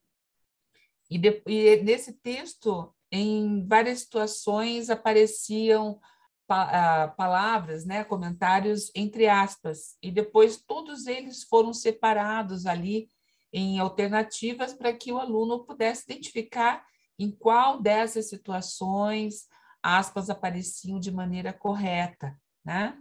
e, 1.09 1.17
de, 1.17 1.43
e 1.47 1.83
nesse 1.83 2.13
texto 2.13 2.93
em 3.13 3.65
várias 3.67 4.01
situações 4.01 4.89
apareciam 4.89 6.01
pa 6.47 7.09
palavras, 7.17 7.85
né, 7.85 8.03
comentários 8.03 8.91
entre 8.95 9.29
aspas, 9.29 9.97
e 10.03 10.11
depois 10.11 10.57
todos 10.57 11.07
eles 11.07 11.45
foram 11.45 11.73
separados 11.73 12.67
ali 12.67 13.11
em 13.53 13.79
alternativas 13.79 14.73
para 14.73 14.93
que 14.93 15.13
o 15.13 15.19
aluno 15.19 15.65
pudesse 15.65 16.11
identificar 16.11 16.85
em 17.19 17.31
qual 17.31 17.81
dessas 17.81 18.29
situações 18.29 19.47
aspas 19.83 20.31
apareciam 20.31 20.99
de 20.99 21.13
maneira 21.13 21.53
correta, 21.53 22.35
né? 22.65 22.97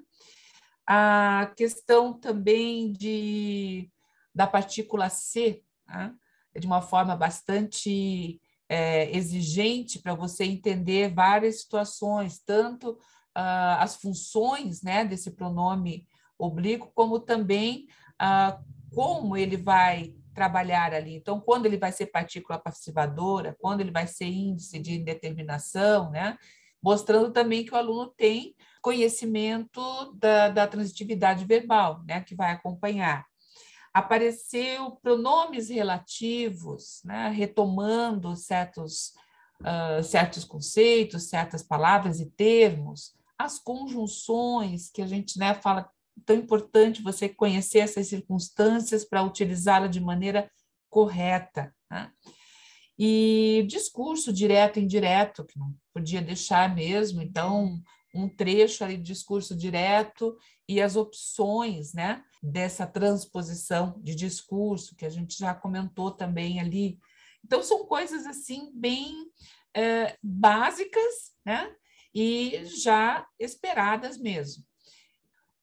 A 0.85 1.53
questão 1.55 2.13
também 2.13 2.91
de 2.91 3.89
da 4.33 4.45
partícula 4.47 5.09
C, 5.09 5.63
né? 5.87 6.13
de 6.57 6.67
uma 6.67 6.81
forma 6.81 7.15
bastante 7.15 8.41
é, 8.73 9.13
exigente 9.13 9.99
para 9.99 10.15
você 10.15 10.45
entender 10.45 11.13
várias 11.13 11.59
situações, 11.59 12.39
tanto 12.39 12.91
uh, 12.91 13.75
as 13.79 13.97
funções 13.97 14.81
né, 14.81 15.03
desse 15.03 15.31
pronome 15.31 16.07
oblíquo, 16.39 16.89
como 16.95 17.19
também 17.19 17.87
uh, 18.13 18.57
como 18.95 19.35
ele 19.35 19.57
vai 19.57 20.15
trabalhar 20.33 20.93
ali. 20.93 21.13
Então, 21.13 21.41
quando 21.41 21.65
ele 21.65 21.75
vai 21.75 21.91
ser 21.91 22.05
partícula 22.05 22.57
passivadora, 22.57 23.57
quando 23.59 23.81
ele 23.81 23.91
vai 23.91 24.07
ser 24.07 24.27
índice 24.27 24.79
de 24.79 24.93
indeterminação, 24.93 26.09
né? 26.09 26.37
mostrando 26.81 27.29
também 27.29 27.65
que 27.65 27.73
o 27.73 27.77
aluno 27.77 28.07
tem 28.15 28.55
conhecimento 28.81 29.81
da, 30.13 30.47
da 30.47 30.65
transitividade 30.65 31.43
verbal, 31.43 32.01
né? 32.07 32.21
que 32.21 32.33
vai 32.33 32.53
acompanhar. 32.53 33.25
Apareceu 33.93 34.91
pronomes 35.01 35.69
relativos, 35.69 37.01
né? 37.03 37.29
retomando 37.29 38.35
certos, 38.35 39.13
uh, 39.61 40.03
certos 40.03 40.45
conceitos, 40.45 41.29
certas 41.29 41.61
palavras 41.61 42.19
e 42.19 42.29
termos, 42.29 43.13
as 43.37 43.59
conjunções 43.59 44.89
que 44.89 45.01
a 45.01 45.07
gente 45.07 45.37
né, 45.37 45.53
fala 45.55 45.89
tão 46.25 46.35
importante 46.35 47.01
você 47.01 47.27
conhecer 47.27 47.79
essas 47.79 48.07
circunstâncias 48.07 49.03
para 49.03 49.23
utilizá-la 49.23 49.87
de 49.87 49.99
maneira 49.99 50.49
correta. 50.89 51.73
Né? 51.89 52.11
E 52.97 53.65
discurso 53.67 54.31
direto 54.31 54.77
e 54.77 54.83
indireto, 54.83 55.45
que 55.45 55.57
não 55.57 55.73
podia 55.93 56.21
deixar 56.21 56.73
mesmo, 56.73 57.21
então, 57.21 57.81
um 58.13 58.27
trecho 58.27 58.83
ali 58.83 58.97
de 58.97 59.03
discurso 59.03 59.55
direto 59.55 60.37
e 60.67 60.81
as 60.81 60.95
opções 60.95 61.93
né, 61.93 62.23
dessa 62.41 62.85
transposição 62.85 63.95
de 64.01 64.15
discurso, 64.15 64.95
que 64.95 65.05
a 65.05 65.09
gente 65.09 65.37
já 65.37 65.53
comentou 65.53 66.11
também 66.11 66.59
ali. 66.59 66.99
Então, 67.43 67.63
são 67.63 67.85
coisas 67.85 68.25
assim 68.25 68.71
bem 68.73 69.31
é, 69.75 70.15
básicas 70.21 71.31
né, 71.45 71.73
e 72.13 72.63
já 72.65 73.27
esperadas 73.39 74.17
mesmo. 74.17 74.63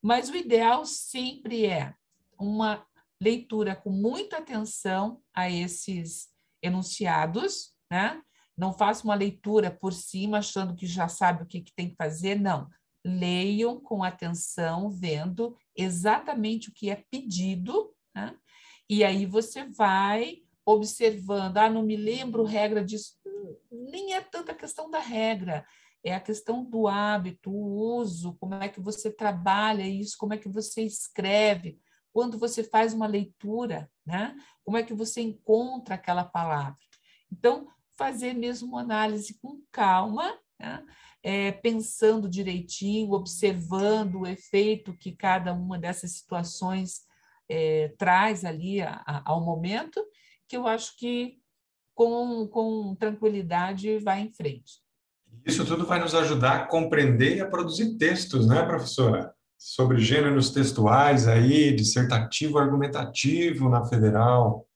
Mas 0.03 0.29
o 0.29 0.37
ideal 0.37 0.85
sempre 0.85 1.67
é 1.67 1.95
uma 2.39 2.87
leitura 3.21 3.75
com 3.75 3.91
muita 3.91 4.39
atenção 4.39 5.21
a 5.35 5.51
esses 5.51 6.29
enunciados, 6.63 7.75
né? 7.91 8.23
Não 8.59 8.73
faça 8.73 9.05
uma 9.05 9.15
leitura 9.15 9.71
por 9.71 9.93
cima 9.93 10.39
achando 10.39 10.75
que 10.75 10.87
já 10.87 11.07
sabe 11.07 11.45
o 11.45 11.47
que, 11.47 11.61
que 11.61 11.73
tem 11.73 11.91
que 11.91 11.97
fazer, 11.97 12.35
não. 12.35 12.69
Leiam 13.05 13.81
com 13.81 14.03
atenção, 14.03 14.91
vendo 14.91 15.57
exatamente 15.77 16.69
o 16.69 16.75
que 16.75 16.91
é 16.91 17.05
pedido, 17.09 17.95
né? 18.13 18.37
e 18.91 19.05
aí 19.05 19.25
você 19.25 19.65
vai 19.65 20.43
observando. 20.67 21.57
Ah, 21.57 21.71
não 21.71 21.83
me 21.83 21.97
lembro 21.97 22.43
regra 22.43 22.85
disso. 22.85 23.15
Nem 23.71 24.15
é 24.15 24.21
tanta 24.21 24.53
questão 24.53 24.91
da 24.91 24.99
regra, 24.99 25.65
é 26.05 26.15
a 26.15 26.21
questão 26.21 26.65
do 26.65 26.89
hábito, 26.89 27.51
o 27.51 27.97
uso, 27.99 28.37
como 28.41 28.55
é 28.55 28.69
que 28.69 28.81
você 28.81 29.11
trabalha 29.11 29.87
isso, 29.87 30.17
como 30.19 30.35
é 30.35 30.37
que 30.37 30.49
você 30.49 30.83
escreve, 30.83 31.79
quando 32.13 32.39
você 32.39 32.65
faz 32.65 32.93
uma 32.93 33.07
leitura, 33.07 33.91
né? 34.05 34.37
Como 34.65 34.77
é 34.77 34.83
que 34.83 34.95
você 34.95 35.21
encontra 35.21 35.95
aquela 35.95 36.25
palavra? 36.25 36.77
Então, 37.31 37.69
fazer 37.99 38.33
mesmo 38.33 38.69
uma 38.69 38.81
análise 38.81 39.35
com 39.43 39.61
calma, 39.73 40.33
né? 40.59 40.85
é, 41.23 41.51
pensando 41.51 42.29
direitinho, 42.29 43.13
observando 43.13 44.21
o 44.21 44.27
efeito 44.27 44.97
que 44.97 45.13
cada 45.13 45.53
uma 45.53 45.79
dessas 45.79 46.13
situações 46.13 47.03
é, 47.49 47.93
traz 47.99 48.45
ali 48.45 48.81
a, 48.81 49.03
a, 49.05 49.23
ao 49.25 49.45
momento, 49.45 50.01
que 50.47 50.57
eu 50.57 50.67
acho 50.67 50.97
que 50.97 51.39
com, 51.95 52.47
com 52.47 52.95
tranquilidade 52.95 53.99
vai 53.99 54.21
em 54.21 54.33
frente. 54.33 54.81
Isso 55.45 55.67
tudo 55.67 55.85
vai 55.85 55.99
nos 55.99 56.15
ajudar 56.15 56.55
a 56.55 56.67
compreender 56.67 57.37
e 57.37 57.41
a 57.41 57.49
produzir 57.49 57.97
textos, 57.97 58.47
né, 58.47 58.63
professora? 58.65 59.35
Sobre 59.59 59.99
gêneros 59.99 60.51
textuais 60.51 61.27
aí, 61.27 61.75
dissertativo, 61.75 62.59
argumentativo 62.59 63.69
na 63.69 63.85
federal. 63.85 64.69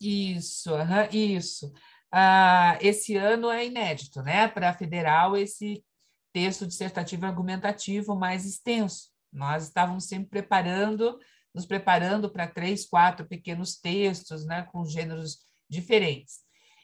Isso, 0.00 0.70
isso. 1.12 1.70
Ah, 2.12 2.78
esse 2.80 3.16
ano 3.16 3.50
é 3.50 3.66
inédito, 3.66 4.22
né? 4.22 4.48
Para 4.48 4.70
a 4.70 4.74
federal, 4.74 5.36
esse 5.36 5.84
texto 6.32 6.66
dissertativo 6.66 7.26
argumentativo 7.26 8.16
mais 8.16 8.44
extenso. 8.44 9.10
Nós 9.32 9.64
estávamos 9.64 10.04
sempre 10.06 10.28
preparando, 10.28 11.18
nos 11.54 11.66
preparando 11.66 12.30
para 12.30 12.48
três, 12.48 12.86
quatro 12.86 13.26
pequenos 13.26 13.78
textos, 13.78 14.44
né, 14.44 14.62
com 14.72 14.84
gêneros 14.84 15.38
diferentes. 15.68 16.40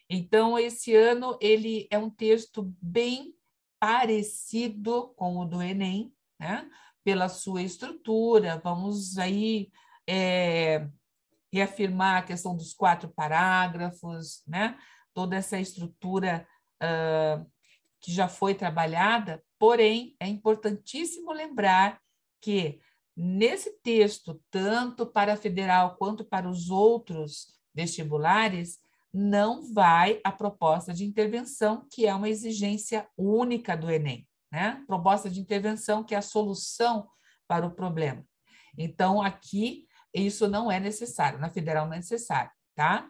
Então, 0.09 0.57
esse 0.57 0.95
ano 0.95 1.37
ele 1.41 1.87
é 1.91 1.97
um 1.97 2.09
texto 2.09 2.73
bem 2.81 3.33
parecido 3.79 5.13
com 5.15 5.37
o 5.37 5.45
do 5.45 5.61
Enem, 5.61 6.13
né? 6.39 6.69
pela 7.07 7.29
sua 7.29 7.61
estrutura. 7.61 8.59
Vamos 8.61 9.17
aí 9.17 9.71
é, 10.05 10.89
reafirmar 11.53 12.17
a 12.17 12.21
questão 12.21 12.53
dos 12.53 12.73
quatro 12.73 13.07
parágrafos, 13.07 14.43
né? 14.45 14.77
Toda 15.17 15.35
essa 15.35 15.59
estrutura 15.59 16.47
uh, 16.75 17.43
que 17.99 18.13
já 18.13 18.27
foi 18.27 18.53
trabalhada, 18.53 19.43
porém, 19.57 20.15
é 20.19 20.27
importantíssimo 20.27 21.31
lembrar 21.31 21.99
que 22.39 22.79
nesse 23.15 23.79
texto, 23.81 24.39
tanto 24.51 25.07
para 25.07 25.33
a 25.33 25.35
federal 25.35 25.95
quanto 25.97 26.23
para 26.23 26.47
os 26.47 26.69
outros 26.69 27.57
vestibulares, 27.73 28.77
não 29.11 29.73
vai 29.73 30.21
a 30.23 30.31
proposta 30.31 30.93
de 30.93 31.03
intervenção, 31.03 31.87
que 31.91 32.05
é 32.05 32.13
uma 32.13 32.29
exigência 32.29 33.09
única 33.17 33.75
do 33.75 33.89
Enem, 33.89 34.27
né? 34.51 34.83
Proposta 34.85 35.31
de 35.31 35.39
intervenção 35.39 36.03
que 36.03 36.13
é 36.13 36.19
a 36.19 36.21
solução 36.21 37.09
para 37.47 37.65
o 37.65 37.73
problema. 37.73 38.23
Então, 38.77 39.19
aqui, 39.19 39.87
isso 40.13 40.47
não 40.47 40.71
é 40.71 40.79
necessário, 40.79 41.39
na 41.39 41.49
federal 41.49 41.87
não 41.87 41.93
é 41.93 41.97
necessário, 41.97 42.51
tá? 42.75 43.09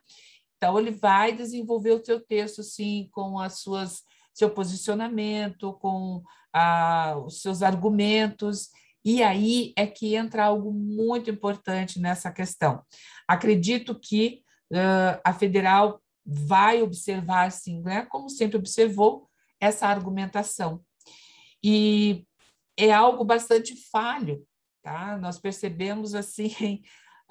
Então, 0.58 0.80
ele 0.80 0.92
vai 0.92 1.34
desenvolver 1.34 1.92
o 1.92 2.04
seu 2.04 2.20
texto, 2.20 2.64
sim, 2.64 3.10
com 3.12 3.40
as 3.40 3.60
suas 3.60 4.04
seu 4.38 4.52
posicionamento, 4.52 5.74
com 5.80 6.22
ah, 6.54 7.16
os 7.26 7.42
seus 7.42 7.64
argumentos, 7.64 8.70
e 9.04 9.24
aí 9.24 9.74
é 9.76 9.88
que 9.88 10.16
entra 10.16 10.46
algo 10.46 10.72
muito 10.72 11.32
importante 11.32 12.00
nessa 12.00 12.32
questão. 12.32 12.84
Acredito 13.28 14.00
que 14.00 14.44
uh, 14.72 15.20
a 15.24 15.34
federal 15.34 16.00
vai 16.24 16.84
observar, 16.84 17.48
assim, 17.48 17.82
né, 17.82 18.06
como 18.06 18.30
sempre 18.30 18.58
observou, 18.58 19.28
essa 19.60 19.88
argumentação. 19.88 20.84
E 21.64 22.28
é 22.78 22.92
algo 22.92 23.24
bastante 23.24 23.76
falho, 23.90 24.46
tá? 24.84 25.18
Nós 25.18 25.40
percebemos, 25.40 26.14
assim, 26.14 26.82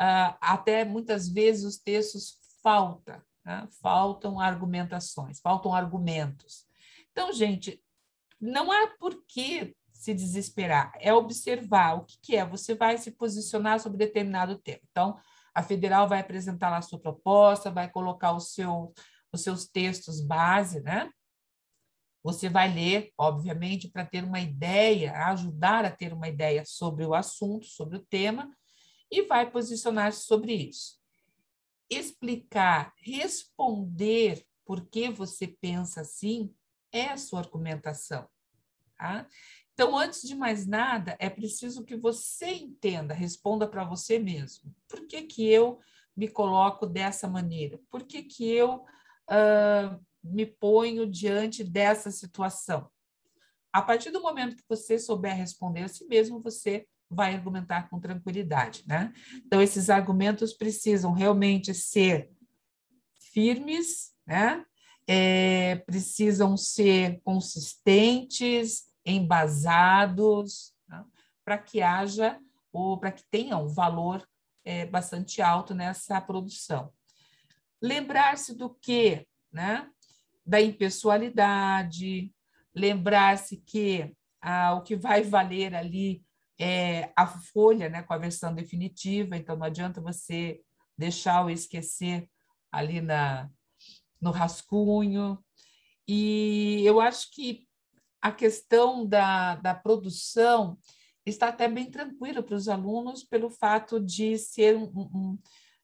uh, 0.01 0.35
até 0.41 0.85
muitas 0.85 1.29
vezes 1.29 1.65
os 1.65 1.79
textos 1.79 2.39
faltam, 2.67 3.23
né? 3.45 3.69
faltam 3.81 4.41
argumentações, 4.41 5.39
faltam 5.39 5.73
argumentos. 5.73 6.67
Então, 7.13 7.33
gente, 7.33 7.81
não 8.41 8.73
há 8.73 8.89
por 8.99 9.25
que 9.25 9.73
se 9.93 10.13
desesperar, 10.13 10.93
é 10.99 11.15
observar 11.15 11.95
o 11.95 12.05
que, 12.05 12.19
que 12.21 12.37
é, 12.37 12.45
você 12.45 12.75
vai 12.75 12.99
se 12.99 13.13
posicionar 13.13 13.79
sobre 13.79 13.99
determinado 13.99 14.59
tema. 14.59 14.81
Então, 14.91 15.17
a 15.55 15.63
federal 15.63 16.09
vai 16.09 16.19
apresentar 16.19 16.69
lá 16.69 16.79
a 16.79 16.83
sua 16.83 16.99
proposta, 16.99 17.71
vai 17.71 17.89
colocar 17.89 18.33
o 18.33 18.41
seu, 18.41 18.93
os 19.33 19.43
seus 19.43 19.69
textos 19.69 20.21
base, 20.21 20.81
né? 20.81 21.09
Você 22.25 22.49
vai 22.49 22.75
ler, 22.75 23.13
obviamente, 23.17 23.89
para 23.89 24.05
ter 24.05 24.25
uma 24.25 24.41
ideia, 24.41 25.13
ajudar 25.29 25.85
a 25.85 25.91
ter 25.93 26.13
uma 26.13 26.27
ideia 26.27 26.65
sobre 26.67 27.07
o 27.07 27.15
assunto, 27.15 27.65
sobre 27.67 27.99
o 27.99 28.05
tema, 28.05 28.51
e 29.09 29.23
vai 29.23 29.49
posicionar-se 29.49 30.25
sobre 30.25 30.53
isso. 30.53 31.06
Explicar, 31.91 32.93
responder 32.99 34.45
por 34.65 34.87
que 34.89 35.09
você 35.09 35.47
pensa 35.47 36.01
assim 36.01 36.53
é 36.93 37.07
a 37.09 37.17
sua 37.17 37.41
argumentação. 37.41 38.29
Tá? 38.97 39.27
Então, 39.73 39.97
antes 39.97 40.23
de 40.23 40.35
mais 40.35 40.67
nada, 40.67 41.17
é 41.19 41.29
preciso 41.29 41.85
que 41.85 41.97
você 41.97 42.47
entenda, 42.47 43.13
responda 43.13 43.69
para 43.69 43.85
você 43.85 44.19
mesmo. 44.19 44.75
Por 44.89 45.07
que, 45.07 45.23
que 45.23 45.47
eu 45.47 45.79
me 46.17 46.29
coloco 46.29 46.87
dessa 46.87 47.29
maneira? 47.29 47.79
Por 47.91 48.05
que, 48.05 48.23
que 48.23 48.51
eu 48.51 48.77
uh, 49.31 50.05
me 50.25 50.47
ponho 50.47 51.07
diante 51.07 51.63
dessa 51.63 52.11
situação? 52.11 52.91
A 53.71 53.83
partir 53.83 54.11
do 54.11 54.23
momento 54.23 54.57
que 54.57 54.65
você 54.67 54.99
souber 54.99 55.37
responder 55.37 55.83
a 55.83 55.89
si 55.89 56.07
mesmo, 56.07 56.41
você 56.41 56.89
vai 57.11 57.35
argumentar 57.35 57.89
com 57.89 58.01
tranquilidade, 58.01 58.85
né? 58.87 59.13
Então, 59.35 59.63
esses 59.63 59.89
argumentos 59.91 60.53
precisam 60.53 61.13
realmente 61.13 61.73
ser 61.73 62.31
firmes, 63.33 64.13
né? 64.27 64.65
É, 65.09 65.77
precisam 65.87 66.57
ser 66.57 67.21
consistentes, 67.23 68.87
embasados, 69.05 70.75
né? 70.89 71.05
para 71.45 71.57
que 71.59 71.81
haja 71.81 72.41
ou 72.73 72.99
para 72.99 73.13
que 73.13 73.23
tenha 73.31 73.57
um 73.57 73.69
valor 73.69 74.27
é, 74.65 74.85
bastante 74.85 75.41
alto 75.41 75.75
nessa 75.75 76.21
produção. 76.21 76.93
Lembrar-se 77.81 78.53
do 78.53 78.69
que, 78.69 79.25
né? 79.53 79.89
da 80.45 80.61
impessoalidade, 80.61 82.35
lembrar-se 82.75 83.59
que 83.59 84.13
ah, 84.41 84.75
o 84.75 84.83
que 84.83 84.97
vai 84.97 85.23
valer 85.23 85.75
ali 85.75 86.26
é 86.59 87.13
a 87.17 87.27
folha, 87.27 87.89
né, 87.89 88.03
com 88.03 88.15
a 88.15 88.19
versão 88.19 88.55
definitiva, 88.55 89.37
então 89.37 89.57
não 89.57 89.67
adianta 89.67 90.01
você 90.01 90.61
deixar 90.97 91.43
ou 91.43 91.51
esquecer 91.51 92.29
ali 92.73 93.01
na, 93.01 93.51
no 94.21 94.31
rascunho. 94.31 95.43
E 96.09 96.83
eu 96.85 97.01
acho 97.01 97.31
que 97.33 97.67
a 98.23 98.33
questão 98.33 99.07
da, 99.07 99.57
da 99.57 99.75
produção 99.75 100.79
está 101.25 101.49
até 101.49 101.69
bem 101.69 101.91
tranquila 101.91 102.43
para 102.43 102.55
os 102.55 102.69
alunos 102.69 103.25
pelo 103.25 103.51
fato 103.51 104.01
de 104.01 104.39
ser 104.39 104.77
um, 104.77 104.91
um, 104.95 105.39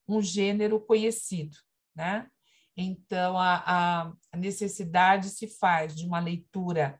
um 0.08 0.22
gênero 0.22 0.80
conhecido, 0.80 1.56
né? 1.94 2.28
Então, 2.76 3.36
a, 3.36 4.12
a 4.32 4.36
necessidade 4.36 5.28
se 5.28 5.46
faz 5.46 5.94
de 5.94 6.06
uma 6.06 6.18
leitura 6.18 6.98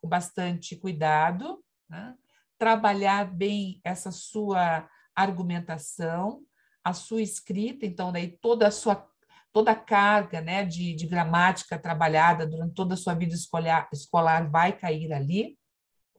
com 0.00 0.08
bastante 0.08 0.76
cuidado, 0.76 1.62
né? 1.88 2.16
Trabalhar 2.58 3.32
bem 3.32 3.80
essa 3.84 4.10
sua 4.10 4.88
argumentação, 5.14 6.42
a 6.84 6.92
sua 6.92 7.22
escrita, 7.22 7.84
então, 7.84 8.12
daí 8.12 8.36
toda 8.38 8.68
a 8.68 8.70
sua 8.70 9.08
toda 9.52 9.70
a 9.70 9.74
carga 9.74 10.42
né, 10.42 10.66
de, 10.66 10.94
de 10.94 11.06
gramática 11.06 11.78
trabalhada 11.78 12.46
durante 12.46 12.74
toda 12.74 12.92
a 12.92 12.96
sua 12.96 13.14
vida 13.14 13.34
escolar, 13.34 13.88
escolar 13.90 14.50
vai 14.50 14.76
cair 14.76 15.10
ali, 15.14 15.58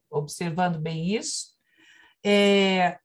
observando 0.10 0.80
bem 0.80 1.16
isso. 1.16 1.56
É, 2.26 2.98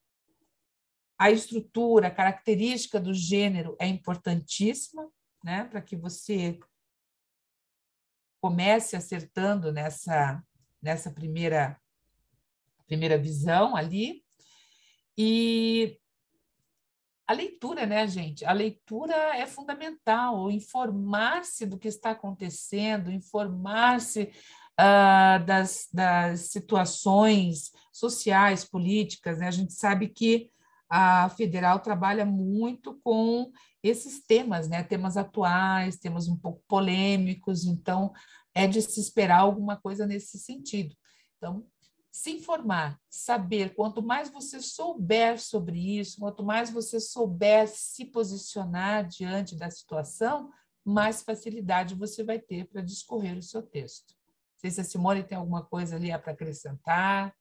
a 1.18 1.30
estrutura, 1.30 2.08
a 2.08 2.10
característica 2.10 2.98
do 2.98 3.12
gênero 3.12 3.76
é 3.78 3.86
importantíssima, 3.86 5.06
né, 5.44 5.64
para 5.64 5.82
que 5.82 5.96
você 5.96 6.58
comece 8.40 8.96
acertando 8.96 9.70
nessa, 9.70 10.42
nessa 10.80 11.10
primeira, 11.12 11.78
primeira 12.92 13.16
visão 13.16 13.74
ali. 13.74 14.22
E 15.16 15.98
a 17.26 17.32
leitura, 17.32 17.86
né, 17.86 18.06
gente? 18.06 18.44
A 18.44 18.52
leitura 18.52 19.14
é 19.34 19.46
fundamental, 19.46 20.50
informar-se 20.50 21.64
do 21.64 21.78
que 21.78 21.88
está 21.88 22.10
acontecendo, 22.10 23.10
informar-se 23.10 24.30
uh, 24.78 25.42
das, 25.46 25.88
das 25.90 26.40
situações 26.50 27.72
sociais, 27.90 28.62
políticas. 28.62 29.38
Né? 29.38 29.48
A 29.48 29.52
gente 29.52 29.72
sabe 29.72 30.08
que 30.08 30.50
a 30.90 31.30
federal 31.30 31.80
trabalha 31.80 32.26
muito 32.26 33.00
com 33.02 33.50
esses 33.82 34.22
temas, 34.22 34.68
né? 34.68 34.82
temas 34.82 35.16
atuais, 35.16 35.96
temas 35.96 36.28
um 36.28 36.36
pouco 36.36 36.62
polêmicos, 36.68 37.64
então 37.64 38.12
é 38.54 38.66
de 38.66 38.82
se 38.82 39.00
esperar 39.00 39.38
alguma 39.40 39.78
coisa 39.78 40.06
nesse 40.06 40.38
sentido. 40.38 40.94
Então, 41.38 41.64
se 42.12 42.30
informar, 42.30 43.00
saber, 43.08 43.74
quanto 43.74 44.02
mais 44.02 44.28
você 44.28 44.60
souber 44.60 45.40
sobre 45.40 45.98
isso, 45.98 46.20
quanto 46.20 46.44
mais 46.44 46.68
você 46.68 47.00
souber 47.00 47.66
se 47.66 48.04
posicionar 48.04 49.08
diante 49.08 49.56
da 49.56 49.70
situação, 49.70 50.50
mais 50.84 51.22
facilidade 51.22 51.94
você 51.94 52.22
vai 52.22 52.38
ter 52.38 52.66
para 52.66 52.82
discorrer 52.82 53.38
o 53.38 53.42
seu 53.42 53.62
texto. 53.62 54.10
Não 54.10 54.58
sei 54.58 54.70
se 54.70 54.80
a 54.82 54.84
Simone 54.84 55.24
tem 55.24 55.38
alguma 55.38 55.64
coisa 55.64 55.96
ali 55.96 56.10
para 56.18 56.32
acrescentar. 56.32 57.34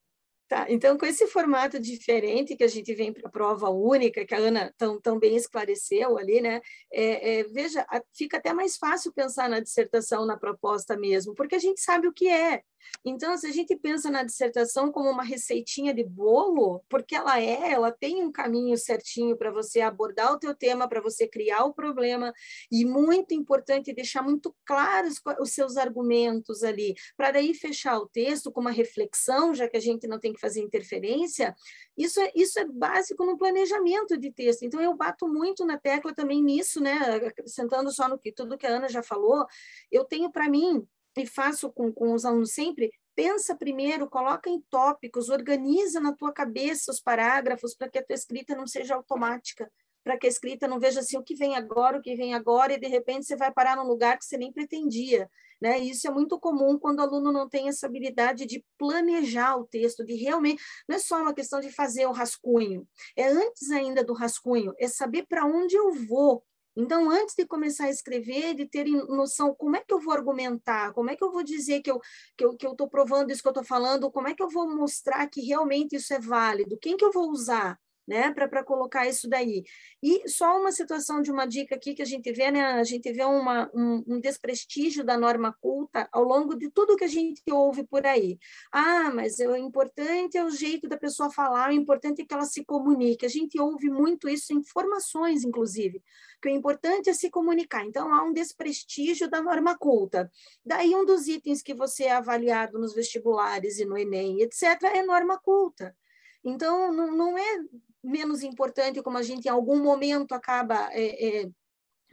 Tá, 0.47 0.65
então, 0.69 0.97
com 0.97 1.05
esse 1.05 1.27
formato 1.27 1.77
diferente 1.77 2.55
que 2.55 2.63
a 2.63 2.67
gente 2.67 2.93
vem 2.93 3.11
para 3.11 3.27
a 3.27 3.31
prova 3.31 3.69
única, 3.69 4.25
que 4.25 4.35
a 4.35 4.37
Ana 4.37 4.73
tão, 4.77 4.99
tão 4.99 5.19
bem 5.19 5.35
esclareceu 5.35 6.17
ali, 6.17 6.39
né? 6.41 6.61
É, 6.91 7.39
é, 7.39 7.43
veja, 7.43 7.85
fica 8.13 8.37
até 8.37 8.53
mais 8.53 8.77
fácil 8.77 9.13
pensar 9.13 9.49
na 9.49 9.59
dissertação, 9.59 10.25
na 10.25 10.37
proposta 10.37 10.97
mesmo, 10.97 11.33
porque 11.35 11.55
a 11.55 11.59
gente 11.59 11.81
sabe 11.81 12.07
o 12.07 12.13
que 12.13 12.27
é. 12.29 12.63
Então, 13.03 13.37
se 13.37 13.47
a 13.47 13.51
gente 13.51 13.75
pensa 13.75 14.09
na 14.09 14.23
dissertação 14.23 14.91
como 14.91 15.09
uma 15.09 15.23
receitinha 15.23 15.93
de 15.93 16.03
bolo, 16.03 16.83
porque 16.89 17.15
ela 17.15 17.39
é, 17.39 17.71
ela 17.71 17.91
tem 17.91 18.23
um 18.23 18.31
caminho 18.31 18.77
certinho 18.77 19.35
para 19.37 19.51
você 19.51 19.81
abordar 19.81 20.33
o 20.33 20.39
teu 20.39 20.53
tema, 20.55 20.87
para 20.87 21.01
você 21.01 21.27
criar 21.27 21.63
o 21.65 21.73
problema, 21.73 22.33
e 22.71 22.85
muito 22.85 23.33
importante 23.33 23.93
deixar 23.93 24.21
muito 24.21 24.55
claros 24.65 25.21
os 25.39 25.51
seus 25.51 25.77
argumentos 25.77 26.63
ali, 26.63 26.95
para 27.17 27.31
daí 27.31 27.53
fechar 27.53 27.97
o 27.97 28.07
texto 28.07 28.51
com 28.51 28.61
uma 28.61 28.71
reflexão, 28.71 29.53
já 29.53 29.67
que 29.67 29.77
a 29.77 29.81
gente 29.81 30.07
não 30.07 30.19
tem 30.19 30.33
que 30.33 30.39
fazer 30.39 30.61
interferência, 30.61 31.55
isso 31.97 32.19
é, 32.19 32.31
isso 32.35 32.59
é 32.59 32.65
básico 32.65 33.25
no 33.25 33.37
planejamento 33.37 34.17
de 34.17 34.31
texto. 34.31 34.63
Então, 34.63 34.81
eu 34.81 34.95
bato 34.95 35.27
muito 35.27 35.65
na 35.65 35.77
tecla 35.77 36.13
também 36.13 36.43
nisso, 36.43 36.81
né? 36.81 36.93
Acrescentando 37.27 37.91
só 37.91 38.07
no 38.07 38.17
que 38.17 38.31
tudo 38.31 38.57
que 38.57 38.65
a 38.65 38.75
Ana 38.75 38.89
já 38.89 39.03
falou, 39.03 39.45
eu 39.91 40.03
tenho 40.05 40.31
para 40.31 40.49
mim 40.49 40.87
e 41.17 41.25
faço 41.25 41.71
com, 41.71 41.91
com 41.91 42.13
os 42.13 42.25
alunos 42.25 42.53
sempre, 42.53 42.91
pensa 43.15 43.55
primeiro, 43.55 44.09
coloca 44.09 44.49
em 44.49 44.61
tópicos, 44.69 45.29
organiza 45.29 45.99
na 45.99 46.13
tua 46.13 46.31
cabeça 46.31 46.91
os 46.91 46.99
parágrafos 46.99 47.75
para 47.75 47.89
que 47.89 47.99
a 47.99 48.03
tua 48.03 48.15
escrita 48.15 48.55
não 48.55 48.65
seja 48.65 48.95
automática, 48.95 49.71
para 50.03 50.17
que 50.17 50.25
a 50.25 50.29
escrita 50.29 50.67
não 50.67 50.79
veja 50.79 51.01
assim 51.01 51.17
o 51.17 51.23
que 51.23 51.35
vem 51.35 51.55
agora, 51.55 51.97
o 51.97 52.01
que 52.01 52.15
vem 52.15 52.33
agora, 52.33 52.73
e 52.73 52.79
de 52.79 52.87
repente 52.87 53.25
você 53.25 53.35
vai 53.35 53.51
parar 53.51 53.75
num 53.75 53.87
lugar 53.87 54.17
que 54.17 54.25
você 54.25 54.37
nem 54.37 54.51
pretendia. 54.51 55.29
Né? 55.61 55.77
Isso 55.77 56.07
é 56.07 56.11
muito 56.11 56.39
comum 56.39 56.79
quando 56.79 56.99
o 56.99 57.01
aluno 57.03 57.31
não 57.31 57.47
tem 57.47 57.67
essa 57.67 57.85
habilidade 57.85 58.47
de 58.47 58.65
planejar 58.79 59.57
o 59.57 59.67
texto, 59.67 60.03
de 60.03 60.15
realmente, 60.15 60.61
não 60.89 60.95
é 60.95 60.99
só 60.99 61.21
uma 61.21 61.35
questão 61.35 61.59
de 61.59 61.71
fazer 61.71 62.07
o 62.07 62.11
rascunho, 62.11 62.87
é 63.15 63.27
antes 63.27 63.69
ainda 63.69 64.03
do 64.03 64.13
rascunho, 64.13 64.73
é 64.79 64.87
saber 64.87 65.27
para 65.27 65.45
onde 65.45 65.75
eu 65.75 65.91
vou, 65.91 66.43
então, 66.75 67.09
antes 67.09 67.35
de 67.35 67.45
começar 67.45 67.85
a 67.85 67.89
escrever, 67.89 68.55
de 68.55 68.65
ter 68.65 68.85
noção 68.85 69.53
como 69.55 69.75
é 69.75 69.83
que 69.83 69.93
eu 69.93 69.99
vou 69.99 70.13
argumentar, 70.13 70.93
como 70.93 71.09
é 71.09 71.15
que 71.15 71.23
eu 71.23 71.31
vou 71.31 71.43
dizer 71.43 71.81
que 71.81 71.91
eu 71.91 71.99
que 72.37 72.45
eu 72.45 72.55
que 72.55 72.67
estou 72.67 72.89
provando 72.89 73.31
isso 73.31 73.41
que 73.41 73.47
eu 73.47 73.51
estou 73.51 73.63
falando, 73.63 74.11
como 74.11 74.27
é 74.27 74.33
que 74.33 74.43
eu 74.43 74.49
vou 74.49 74.69
mostrar 74.75 75.27
que 75.27 75.41
realmente 75.41 75.95
isso 75.95 76.13
é 76.13 76.19
válido, 76.19 76.77
quem 76.81 76.95
que 76.95 77.03
eu 77.05 77.11
vou 77.11 77.29
usar, 77.31 77.77
né, 78.11 78.29
para 78.33 78.61
colocar 78.61 79.07
isso 79.07 79.29
daí. 79.29 79.63
E 80.03 80.27
só 80.27 80.59
uma 80.59 80.73
situação 80.73 81.21
de 81.21 81.31
uma 81.31 81.45
dica 81.45 81.75
aqui 81.75 81.93
que 81.93 82.01
a 82.01 82.05
gente 82.05 82.29
vê, 82.33 82.51
né, 82.51 82.61
a 82.61 82.83
gente 82.83 83.09
vê 83.13 83.23
uma, 83.23 83.71
um, 83.73 84.03
um, 84.05 84.19
desprestígio 84.19 85.01
da 85.05 85.17
norma 85.17 85.55
culta 85.61 86.09
ao 86.11 86.21
longo 86.21 86.57
de 86.57 86.69
tudo 86.69 86.97
que 86.97 87.05
a 87.05 87.07
gente 87.07 87.41
ouve 87.49 87.87
por 87.87 88.05
aí. 88.05 88.37
Ah, 88.69 89.09
mas 89.15 89.39
o 89.39 89.55
importante 89.55 90.37
é 90.37 90.43
o 90.43 90.49
jeito 90.49 90.89
da 90.89 90.97
pessoa 90.97 91.31
falar, 91.31 91.69
o 91.69 91.73
importante 91.73 92.21
é 92.21 92.25
que 92.25 92.33
ela 92.33 92.43
se 92.43 92.65
comunique. 92.65 93.25
A 93.25 93.29
gente 93.29 93.57
ouve 93.57 93.89
muito 93.89 94.27
isso 94.27 94.51
em 94.53 94.61
formações, 94.61 95.45
inclusive, 95.45 96.03
que 96.41 96.49
o 96.49 96.51
importante 96.51 97.09
é 97.09 97.13
se 97.13 97.29
comunicar. 97.29 97.85
Então, 97.85 98.13
há 98.13 98.23
um 98.23 98.33
desprestígio 98.33 99.29
da 99.29 99.41
norma 99.41 99.77
culta. 99.77 100.29
Daí, 100.65 100.93
um 100.93 101.05
dos 101.05 101.27
itens 101.27 101.61
que 101.61 101.73
você 101.73 102.05
é 102.05 102.11
avaliado 102.11 102.77
nos 102.77 102.93
vestibulares 102.93 103.79
e 103.79 103.85
no 103.85 103.97
Enem, 103.97 104.41
etc., 104.41 104.83
é 104.93 105.01
norma 105.01 105.39
culta. 105.39 105.95
Então, 106.43 106.91
não, 106.91 107.15
não 107.15 107.37
é 107.37 107.59
menos 108.03 108.43
importante 108.43 109.01
como 109.01 109.17
a 109.17 109.23
gente 109.23 109.45
em 109.45 109.49
algum 109.49 109.81
momento 109.81 110.33
acaba 110.33 110.89
é, 110.91 111.43
é, 111.43 111.49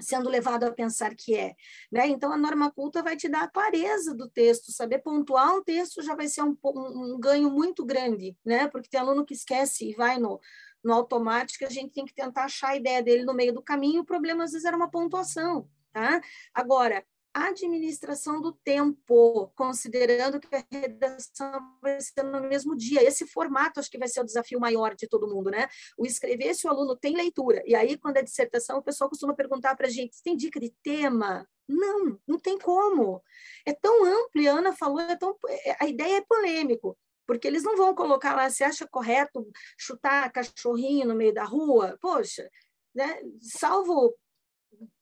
sendo 0.01 0.29
levado 0.29 0.65
a 0.65 0.73
pensar 0.73 1.15
que 1.15 1.35
é. 1.35 1.55
Né? 1.91 2.09
Então, 2.09 2.33
a 2.33 2.37
norma 2.37 2.71
culta 2.71 3.03
vai 3.03 3.17
te 3.17 3.29
dar 3.29 3.45
a 3.45 3.51
clareza 3.51 4.15
do 4.15 4.29
texto, 4.29 4.73
saber 4.73 5.01
pontuar 5.01 5.55
um 5.55 5.63
texto 5.63 6.03
já 6.03 6.15
vai 6.15 6.29
ser 6.29 6.43
um, 6.43 6.57
um, 6.65 7.15
um 7.15 7.21
ganho 7.21 7.51
muito 7.51 7.85
grande, 7.85 8.37
né? 8.45 8.69
porque 8.69 8.89
tem 8.89 9.01
aluno 9.01 9.25
que 9.25 9.35
esquece 9.35 9.91
e 9.91 9.95
vai 9.95 10.19
no, 10.19 10.41
no 10.85 10.93
automático, 10.93 11.65
a 11.65 11.71
gente 11.71 11.93
tem 11.93 12.05
que 12.05 12.15
tentar 12.15 12.45
achar 12.45 12.71
a 12.71 12.77
ideia 12.77 13.03
dele 13.03 13.25
no 13.25 13.35
meio 13.35 13.53
do 13.53 13.63
caminho, 13.63 14.03
o 14.03 14.07
problema 14.07 14.45
às 14.45 14.53
vezes 14.53 14.65
era 14.65 14.77
uma 14.77 14.91
pontuação. 14.91 15.69
Tá? 15.93 16.21
Agora, 16.55 17.05
administração 17.47 18.41
do 18.41 18.53
tempo, 18.53 19.51
considerando 19.55 20.41
que 20.41 20.55
a 20.55 20.65
redação 20.71 21.61
vai 21.81 22.01
ser 22.01 22.23
no 22.23 22.41
mesmo 22.41 22.77
dia. 22.77 23.03
Esse 23.03 23.27
formato 23.27 23.81
acho 23.81 23.91
que 23.91 23.99
vai 23.99 24.09
ser 24.09 24.21
o 24.21 24.25
desafio 24.25 24.61
maior 24.61 24.95
de 24.95 25.09
todo 25.09 25.29
mundo, 25.29 25.51
né? 25.51 25.69
O 25.97 26.05
escrever 26.05 26.55
se 26.55 26.67
o 26.67 26.71
aluno 26.71 26.97
tem 26.97 27.15
leitura. 27.15 27.63
E 27.67 27.75
aí, 27.75 27.97
quando 27.97 28.17
é 28.17 28.23
dissertação, 28.23 28.79
o 28.79 28.83
pessoal 28.83 29.09
costuma 29.09 29.35
perguntar 29.35 29.77
para 29.77 29.87
a 29.87 29.91
gente: 29.91 30.23
tem 30.23 30.37
dica 30.37 30.59
de 30.59 30.75
tema? 30.83 31.47
Não, 31.69 32.19
não 32.27 32.39
tem 32.39 32.59
como. 32.59 33.23
É 33.67 33.73
tão 33.73 34.05
amplo, 34.05 34.49
a 34.49 34.53
Ana 34.53 34.73
falou, 34.73 35.01
é 35.01 35.17
tão, 35.17 35.37
é, 35.49 35.77
a 35.81 35.87
ideia 35.87 36.19
é 36.19 36.21
polêmico 36.23 36.97
porque 37.29 37.47
eles 37.47 37.63
não 37.63 37.77
vão 37.77 37.95
colocar 37.95 38.35
lá, 38.35 38.49
você 38.49 38.65
acha 38.65 38.89
correto 38.89 39.47
chutar 39.77 40.33
cachorrinho 40.33 41.07
no 41.07 41.15
meio 41.15 41.35
da 41.35 41.45
rua? 41.45 41.99
Poxa, 42.01 42.49
né? 42.95 43.21
salvo 43.43 44.15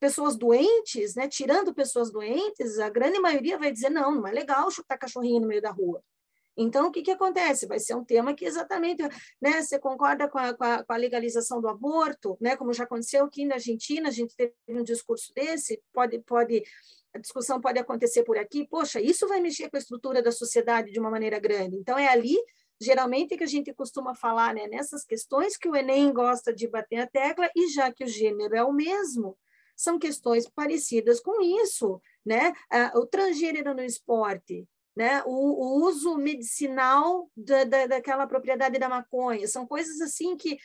pessoas 0.01 0.37
doentes, 0.37 1.15
né, 1.15 1.29
tirando 1.29 1.75
pessoas 1.75 2.11
doentes, 2.11 2.79
a 2.79 2.89
grande 2.89 3.19
maioria 3.19 3.59
vai 3.59 3.73
dizer 3.73 3.91
não, 3.91 4.15
não 4.15 4.27
é 4.27 4.33
legal 4.33 4.71
chutar 4.71 4.99
cachorrinho 4.99 5.41
no 5.41 5.49
meio 5.49 5.63
da 5.63 5.71
rua. 5.71 6.03
Então, 6.59 6.89
o 6.89 6.91
que, 6.91 7.03
que 7.03 7.11
acontece? 7.11 7.67
Vai 7.67 7.79
ser 7.79 7.95
um 7.95 8.05
tema 8.05 8.35
que 8.35 8.47
exatamente, 8.47 9.03
né, 9.41 9.61
você 9.61 9.79
concorda 9.79 10.27
com 10.27 10.39
a, 10.39 10.55
com 10.55 10.65
a, 10.65 10.83
com 10.83 10.93
a 10.93 10.97
legalização 10.97 11.61
do 11.61 11.69
aborto, 11.69 12.37
né, 12.41 12.57
como 12.57 12.73
já 12.73 12.85
aconteceu 12.85 13.25
aqui 13.25 13.45
na 13.45 13.57
Argentina, 13.57 14.09
a 14.09 14.13
gente 14.13 14.35
teve 14.35 14.55
um 14.69 14.83
discurso 14.83 15.33
desse, 15.35 15.83
pode, 15.93 16.19
pode, 16.21 16.63
a 17.15 17.19
discussão 17.19 17.61
pode 17.61 17.79
acontecer 17.79 18.23
por 18.25 18.39
aqui, 18.39 18.67
poxa, 18.67 19.01
isso 19.01 19.29
vai 19.29 19.41
mexer 19.41 19.69
com 19.69 19.77
a 19.77 19.81
estrutura 19.81 20.23
da 20.23 20.33
sociedade 20.33 20.91
de 20.91 20.99
uma 20.99 21.11
maneira 21.11 21.39
grande. 21.39 21.77
Então, 21.77 21.99
é 21.99 22.09
ali 22.09 22.37
geralmente 22.81 23.37
que 23.37 23.45
a 23.45 23.49
gente 23.49 23.73
costuma 23.75 24.15
falar 24.15 24.55
né, 24.55 24.67
nessas 24.67 25.05
questões 25.05 25.57
que 25.57 25.69
o 25.69 25.77
Enem 25.77 26.13
gosta 26.13 26.55
de 26.55 26.69
bater 26.69 26.99
a 26.99 27.07
tecla, 27.07 27.51
e 27.55 27.69
já 27.69 27.93
que 27.93 28.05
o 28.05 28.09
gênero 28.09 28.55
é 28.55 28.63
o 28.63 28.73
mesmo, 28.73 29.37
são 29.77 29.99
questões 29.99 30.49
parecidas 30.49 31.21
com 31.21 31.41
isso. 31.43 32.01
né? 32.25 32.53
Uh, 32.73 33.01
o 33.01 33.07
transgênero 33.07 33.75
no 33.75 33.83
esporte, 33.83 34.67
né? 34.97 35.23
O, 35.25 35.31
o 35.31 35.87
uso 35.87 36.17
medicinal 36.17 37.31
da, 37.37 37.65
da, 37.65 37.87
daquela 37.87 38.27
propriedade 38.27 38.79
da 38.79 38.89
maconha, 38.89 39.47
são 39.47 39.67
coisas 39.67 40.01
assim 40.01 40.37
que 40.37 40.59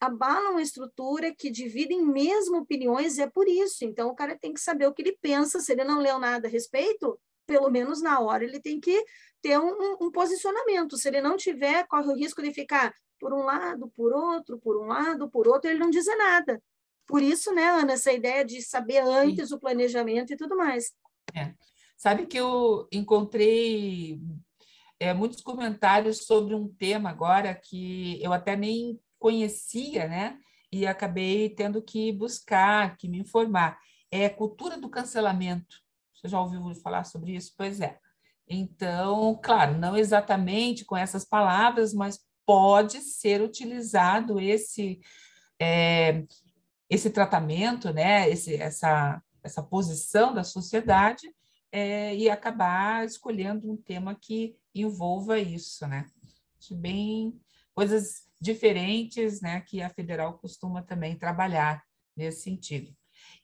abalam 0.00 0.56
a 0.56 0.62
estrutura, 0.62 1.32
que 1.34 1.50
dividem 1.50 2.04
mesmo 2.04 2.58
opiniões, 2.58 3.16
e 3.16 3.22
é 3.22 3.28
por 3.28 3.48
isso. 3.48 3.84
Então, 3.84 4.08
o 4.08 4.14
cara 4.14 4.36
tem 4.36 4.52
que 4.52 4.60
saber 4.60 4.86
o 4.86 4.92
que 4.92 5.02
ele 5.02 5.16
pensa, 5.20 5.60
se 5.60 5.72
ele 5.72 5.84
não 5.84 6.00
leu 6.00 6.18
nada 6.18 6.48
a 6.48 6.50
respeito, 6.50 7.18
pelo 7.46 7.70
menos 7.70 8.02
na 8.02 8.20
hora 8.20 8.44
ele 8.44 8.60
tem 8.60 8.80
que 8.80 9.04
ter 9.40 9.58
um, 9.58 9.96
um 10.00 10.10
posicionamento. 10.10 10.96
Se 10.96 11.08
ele 11.08 11.20
não 11.20 11.36
tiver, 11.36 11.86
corre 11.86 12.08
o 12.08 12.16
risco 12.16 12.42
de 12.42 12.52
ficar 12.52 12.92
por 13.20 13.32
um 13.32 13.42
lado, 13.42 13.90
por 13.96 14.12
outro, 14.12 14.58
por 14.58 14.76
um 14.76 14.86
lado, 14.86 15.30
por 15.30 15.48
outro, 15.48 15.70
ele 15.70 15.78
não 15.78 15.90
dizer 15.90 16.14
nada. 16.16 16.62
Por 17.08 17.22
isso, 17.22 17.52
né, 17.54 17.70
Ana, 17.70 17.94
essa 17.94 18.12
ideia 18.12 18.44
de 18.44 18.60
saber 18.60 18.98
antes 18.98 19.48
Sim. 19.48 19.54
o 19.54 19.58
planejamento 19.58 20.30
e 20.32 20.36
tudo 20.36 20.56
mais. 20.56 20.92
É. 21.34 21.54
Sabe 21.96 22.26
que 22.26 22.36
eu 22.36 22.86
encontrei 22.92 24.20
é, 25.00 25.14
muitos 25.14 25.40
comentários 25.40 26.26
sobre 26.26 26.54
um 26.54 26.68
tema 26.68 27.08
agora 27.08 27.54
que 27.54 28.22
eu 28.22 28.32
até 28.32 28.54
nem 28.54 29.00
conhecia, 29.18 30.06
né? 30.06 30.38
E 30.70 30.86
acabei 30.86 31.48
tendo 31.48 31.82
que 31.82 32.12
buscar, 32.12 32.96
que 32.98 33.08
me 33.08 33.18
informar. 33.18 33.78
É 34.10 34.28
cultura 34.28 34.78
do 34.78 34.90
cancelamento. 34.90 35.76
Você 36.14 36.28
já 36.28 36.40
ouviu 36.40 36.74
falar 36.74 37.04
sobre 37.04 37.34
isso? 37.34 37.54
Pois 37.56 37.80
é. 37.80 37.98
Então, 38.46 39.38
claro, 39.42 39.78
não 39.78 39.96
exatamente 39.96 40.84
com 40.84 40.96
essas 40.96 41.24
palavras, 41.24 41.94
mas 41.94 42.20
pode 42.44 43.00
ser 43.00 43.40
utilizado 43.40 44.38
esse 44.38 45.00
é, 45.60 46.24
esse 46.88 47.10
tratamento, 47.10 47.92
né? 47.92 48.28
Esse, 48.28 48.54
essa 48.56 49.22
essa 49.42 49.62
posição 49.62 50.32
da 50.32 50.44
sociedade 50.44 51.34
é, 51.72 52.14
e 52.14 52.30
acabar 52.30 53.04
escolhendo 53.04 53.70
um 53.70 53.76
tema 53.76 54.14
que 54.14 54.56
envolva 54.74 55.38
isso, 55.38 55.86
né? 55.86 56.06
Acho 56.58 56.74
bem 56.74 57.38
coisas 57.74 58.26
diferentes, 58.40 59.40
né, 59.40 59.60
que 59.60 59.82
a 59.82 59.90
federal 59.90 60.38
costuma 60.38 60.82
também 60.82 61.16
trabalhar 61.16 61.82
nesse 62.16 62.42
sentido. 62.42 62.94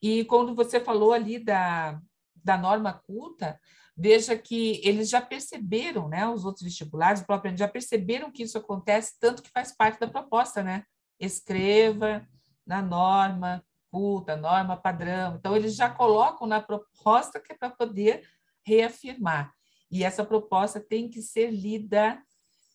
E 0.01 0.25
quando 0.25 0.55
você 0.55 0.81
falou 0.81 1.13
ali 1.13 1.39
da, 1.39 2.01
da 2.35 2.57
norma 2.57 2.93
culta, 2.93 3.61
veja 3.97 4.37
que 4.37 4.81
eles 4.85 5.09
já 5.09 5.21
perceberam, 5.21 6.09
né, 6.09 6.29
os 6.29 6.45
outros 6.45 6.65
vestibulares, 6.65 7.23
próprio 7.23 7.57
já 7.57 7.69
perceberam 7.69 8.31
que 8.31 8.43
isso 8.43 8.59
acontece, 8.59 9.19
tanto 9.21 9.43
que 9.43 9.51
faz 9.51 9.73
parte 9.75 10.01
da 10.01 10.09
proposta, 10.09 10.63
né? 10.63 10.85
Escreva 11.19 12.27
na 12.67 12.83
norma 12.83 13.65
culta, 13.91 14.37
norma 14.37 14.77
padrão. 14.77 15.37
Então, 15.37 15.55
eles 15.55 15.77
já 15.77 15.89
colocam 15.89 16.49
na 16.49 16.61
proposta 16.61 17.39
que 17.41 17.53
é 17.53 17.57
para 17.57 17.71
poder 17.71 18.29
reafirmar. 18.67 19.55
E 19.89 20.03
essa 20.03 20.25
proposta 20.25 20.81
tem 20.81 21.09
que 21.09 21.23
ser 21.23 21.53
lida 21.53 22.21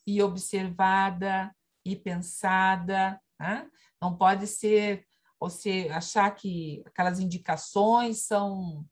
e 0.08 0.24
observada 0.24 1.54
e 1.84 1.94
pensada, 1.94 3.20
né? 3.38 3.70
não 4.02 4.16
pode 4.16 4.48
ser 4.48 5.06
você 5.38 5.90
achar 5.92 6.30
que 6.32 6.82
aquelas 6.86 7.20
indicações 7.20 8.26
são, 8.26 8.86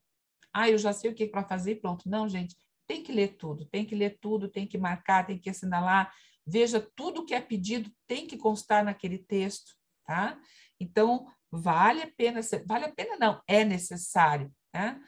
ah, 0.53 0.69
eu 0.69 0.77
já 0.77 0.91
sei 0.91 1.10
o 1.10 1.15
que 1.15 1.23
é 1.23 1.29
para 1.29 1.47
fazer, 1.47 1.75
pronto. 1.75 2.10
Não, 2.10 2.27
gente, 2.27 2.57
tem 2.86 3.03
que 3.03 3.12
ler 3.13 3.38
tudo, 3.38 3.65
tem 3.65 3.86
que 3.86 3.95
ler 3.95 4.17
tudo, 4.19 4.49
tem 4.49 4.67
que 4.67 4.77
marcar, 4.77 5.25
tem 5.25 5.39
que 5.39 5.49
assinalar, 5.49 6.13
veja 6.45 6.86
tudo 6.95 7.25
que 7.25 7.33
é 7.33 7.39
pedido 7.39 7.89
tem 8.05 8.27
que 8.27 8.38
constar 8.38 8.83
naquele 8.83 9.17
texto, 9.17 9.77
tá? 10.08 10.39
Então, 10.80 11.28
vale 11.52 12.02
a 12.02 12.12
pena, 12.17 12.39
vale 12.65 12.86
a 12.86 12.91
pena 12.91 13.17
não, 13.17 13.41
é 13.48 13.63
necessário, 13.63 14.52
né? 14.74 15.00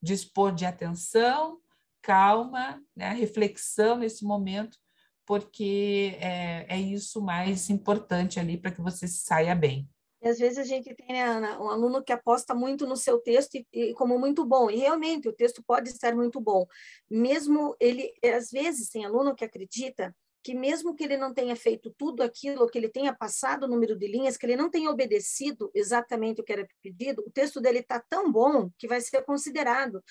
Dispor 0.00 0.54
de 0.54 0.64
atenção, 0.64 1.58
calma, 2.02 2.80
né? 2.94 3.12
reflexão 3.12 3.96
nesse 3.96 4.24
momento 4.24 4.78
porque 5.26 6.16
é, 6.20 6.66
é 6.68 6.78
isso 6.78 7.20
mais 7.20 7.70
importante 7.70 8.40
ali 8.40 8.58
para 8.58 8.70
que 8.70 8.80
você 8.80 9.06
saia 9.06 9.54
bem. 9.54 9.88
E 10.20 10.28
às 10.28 10.38
vezes 10.38 10.58
a 10.58 10.64
gente 10.64 10.94
tem 10.94 11.08
né, 11.08 11.58
um 11.58 11.68
aluno 11.68 12.02
que 12.02 12.12
aposta 12.12 12.54
muito 12.54 12.86
no 12.86 12.96
seu 12.96 13.18
texto 13.18 13.56
e, 13.56 13.66
e, 13.72 13.94
como 13.94 14.18
muito 14.18 14.44
bom, 14.44 14.70
e 14.70 14.76
realmente 14.76 15.28
o 15.28 15.32
texto 15.32 15.62
pode 15.66 15.90
ser 15.90 16.14
muito 16.14 16.40
bom. 16.40 16.64
Mesmo 17.10 17.74
ele, 17.80 18.12
às 18.36 18.50
vezes, 18.50 18.88
tem 18.88 19.04
aluno 19.04 19.34
que 19.34 19.44
acredita 19.44 20.14
que 20.42 20.54
mesmo 20.54 20.94
que 20.94 21.04
ele 21.04 21.16
não 21.16 21.32
tenha 21.32 21.54
feito 21.54 21.94
tudo 21.96 22.22
aquilo, 22.22 22.68
que 22.68 22.76
ele 22.76 22.88
tenha 22.88 23.14
passado 23.14 23.64
o 23.64 23.68
número 23.68 23.96
de 23.96 24.06
linhas, 24.08 24.36
que 24.36 24.44
ele 24.44 24.56
não 24.56 24.68
tenha 24.68 24.90
obedecido 24.90 25.70
exatamente 25.74 26.40
o 26.40 26.44
que 26.44 26.52
era 26.52 26.66
pedido, 26.82 27.22
o 27.26 27.30
texto 27.30 27.60
dele 27.60 27.78
está 27.78 28.00
tão 28.00 28.30
bom 28.30 28.70
que 28.76 28.88
vai 28.88 29.00
ser 29.00 29.22
considerado. 29.22 30.02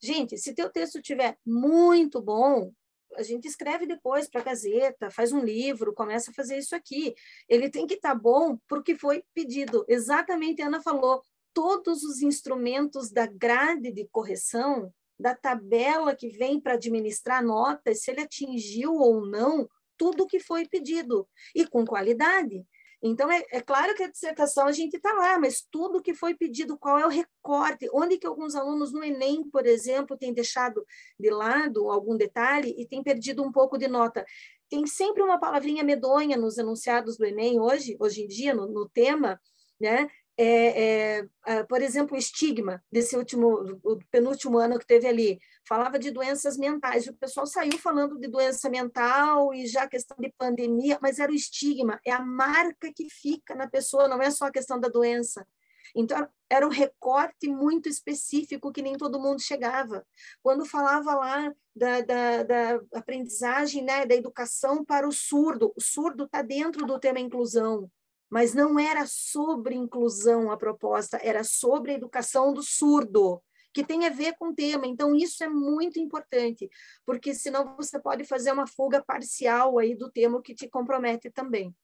Gente, 0.00 0.36
se 0.36 0.54
teu 0.54 0.70
texto 0.70 0.98
estiver 0.98 1.36
muito 1.44 2.20
bom, 2.20 2.72
a 3.16 3.22
gente 3.22 3.48
escreve 3.48 3.86
depois 3.86 4.28
para 4.28 4.42
a 4.42 4.44
Gazeta, 4.44 5.10
faz 5.10 5.32
um 5.32 5.40
livro, 5.40 5.94
começa 5.94 6.30
a 6.30 6.34
fazer 6.34 6.58
isso 6.58 6.76
aqui. 6.76 7.14
Ele 7.48 7.70
tem 7.70 7.86
que 7.86 7.94
estar 7.94 8.10
tá 8.10 8.14
bom 8.14 8.58
porque 8.68 8.94
foi 8.94 9.24
pedido. 9.34 9.84
Exatamente, 9.88 10.60
a 10.60 10.66
Ana 10.66 10.82
falou, 10.82 11.22
todos 11.54 12.02
os 12.04 12.22
instrumentos 12.22 13.10
da 13.10 13.26
grade 13.26 13.90
de 13.90 14.06
correção, 14.12 14.92
da 15.18 15.34
tabela 15.34 16.14
que 16.14 16.28
vem 16.28 16.60
para 16.60 16.74
administrar 16.74 17.42
notas, 17.42 18.02
se 18.02 18.10
ele 18.10 18.20
atingiu 18.20 18.94
ou 18.94 19.26
não, 19.26 19.68
tudo 19.98 20.26
que 20.26 20.40
foi 20.40 20.66
pedido, 20.66 21.28
e 21.54 21.66
com 21.66 21.84
qualidade. 21.84 22.64
Então, 23.00 23.30
é, 23.30 23.44
é, 23.52 23.60
claro 23.60 23.94
que 23.94 24.02
a 24.02 24.10
dissertação 24.10 24.66
a 24.66 24.72
gente 24.72 24.96
está 24.96 25.12
lá, 25.12 25.38
mas 25.38 25.64
tudo 25.70 26.02
que 26.02 26.12
foi 26.14 26.34
pedido, 26.34 26.76
qual 26.76 26.98
é 26.98 27.06
o 27.06 27.10
recorte, 27.10 27.88
onde 27.92 28.18
que 28.18 28.26
alguns 28.26 28.56
alunos 28.56 28.92
no 28.92 29.04
Enem, 29.04 29.48
por 29.50 29.66
exemplo, 29.66 30.16
têm 30.16 30.32
deixado 30.34 30.84
de 31.18 31.30
lado 31.30 31.90
algum 31.90 32.16
detalhe 32.16 32.74
e 32.76 32.86
têm 32.86 33.02
perdido 33.02 33.42
um 33.44 33.52
pouco 33.52 33.78
de 33.78 33.86
nota. 33.86 34.26
Tem 34.68 34.84
sempre 34.86 35.22
uma 35.22 35.38
palavrinha 35.38 35.84
medonha 35.84 36.36
nos 36.36 36.58
enunciados 36.58 37.16
do 37.16 37.24
Enem 37.24 37.60
hoje, 37.60 37.96
hoje 38.00 38.22
em 38.22 38.26
dia, 38.26 38.52
no, 38.52 38.66
no 38.66 38.88
tema, 38.88 39.40
né? 39.80 40.08
É, 40.40 41.26
é, 41.46 41.64
por 41.64 41.82
exemplo, 41.82 42.14
o 42.14 42.18
estigma 42.18 42.80
desse 42.92 43.16
último, 43.16 43.80
penúltimo 44.08 44.56
ano 44.56 44.78
que 44.78 44.86
teve 44.86 45.08
ali, 45.08 45.40
falava 45.66 45.98
de 45.98 46.12
doenças 46.12 46.56
mentais, 46.56 47.08
o 47.08 47.14
pessoal 47.14 47.44
saiu 47.44 47.76
falando 47.76 48.20
de 48.20 48.28
doença 48.28 48.70
mental 48.70 49.52
e 49.52 49.66
já 49.66 49.88
questão 49.88 50.16
de 50.20 50.32
pandemia, 50.38 50.96
mas 51.02 51.18
era 51.18 51.32
o 51.32 51.34
estigma, 51.34 52.00
é 52.04 52.12
a 52.12 52.24
marca 52.24 52.92
que 52.94 53.10
fica 53.10 53.56
na 53.56 53.68
pessoa, 53.68 54.06
não 54.06 54.22
é 54.22 54.30
só 54.30 54.46
a 54.46 54.52
questão 54.52 54.78
da 54.78 54.88
doença. 54.88 55.44
Então, 55.92 56.28
era 56.48 56.64
um 56.64 56.70
recorte 56.70 57.48
muito 57.48 57.88
específico 57.88 58.70
que 58.72 58.82
nem 58.82 58.96
todo 58.96 59.20
mundo 59.20 59.40
chegava. 59.40 60.06
Quando 60.40 60.64
falava 60.64 61.14
lá 61.14 61.52
da, 61.74 62.00
da, 62.02 62.42
da 62.44 62.80
aprendizagem, 62.94 63.82
né, 63.82 64.06
da 64.06 64.14
educação 64.14 64.84
para 64.84 65.08
o 65.08 65.12
surdo, 65.12 65.72
o 65.76 65.80
surdo 65.80 66.24
está 66.24 66.42
dentro 66.42 66.86
do 66.86 67.00
tema 67.00 67.18
inclusão 67.18 67.90
mas 68.30 68.54
não 68.54 68.78
era 68.78 69.06
sobre 69.06 69.74
inclusão 69.74 70.50
a 70.50 70.56
proposta, 70.56 71.18
era 71.22 71.42
sobre 71.42 71.92
a 71.92 71.94
educação 71.94 72.52
do 72.52 72.62
surdo, 72.62 73.42
que 73.72 73.84
tem 73.84 74.06
a 74.06 74.10
ver 74.10 74.34
com 74.38 74.48
o 74.48 74.54
tema. 74.54 74.86
Então, 74.86 75.14
isso 75.14 75.42
é 75.42 75.48
muito 75.48 75.98
importante, 75.98 76.68
porque 77.06 77.34
senão 77.34 77.76
você 77.76 77.98
pode 77.98 78.24
fazer 78.24 78.52
uma 78.52 78.66
fuga 78.66 79.02
parcial 79.02 79.78
aí 79.78 79.94
do 79.94 80.10
tema 80.10 80.42
que 80.42 80.54
te 80.54 80.68
compromete 80.68 81.30
também. 81.30 81.74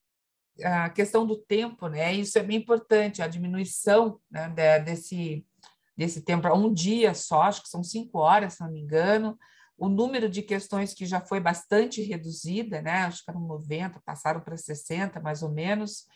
A 0.62 0.88
questão 0.90 1.26
do 1.26 1.36
tempo, 1.36 1.88
né? 1.88 2.14
Isso 2.14 2.38
é 2.38 2.42
bem 2.42 2.58
importante, 2.58 3.22
a 3.22 3.26
diminuição 3.26 4.20
né, 4.30 4.48
desse, 4.80 5.44
desse 5.96 6.22
tempo 6.22 6.42
para 6.42 6.54
um 6.54 6.72
dia 6.72 7.12
só, 7.12 7.42
acho 7.42 7.62
que 7.62 7.68
são 7.68 7.82
cinco 7.82 8.18
horas, 8.18 8.54
se 8.54 8.60
não 8.60 8.70
me 8.70 8.80
engano. 8.80 9.38
O 9.76 9.88
número 9.88 10.28
de 10.28 10.42
questões 10.42 10.94
que 10.94 11.04
já 11.06 11.20
foi 11.20 11.40
bastante 11.40 12.00
reduzida, 12.02 12.80
né? 12.80 13.02
Acho 13.02 13.24
que 13.24 13.30
eram 13.30 13.40
90, 13.40 14.00
passaram 14.04 14.40
para 14.40 14.56
60, 14.56 15.18
mais 15.20 15.42
ou 15.42 15.50
menos 15.50 16.06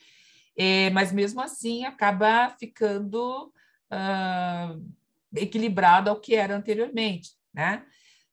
é, 0.58 0.90
mas 0.90 1.12
mesmo 1.12 1.40
assim 1.40 1.84
acaba 1.84 2.50
ficando 2.58 3.52
uh, 3.92 4.84
equilibrado 5.36 6.10
ao 6.10 6.20
que 6.20 6.34
era 6.34 6.56
anteriormente, 6.56 7.30
né? 7.54 7.86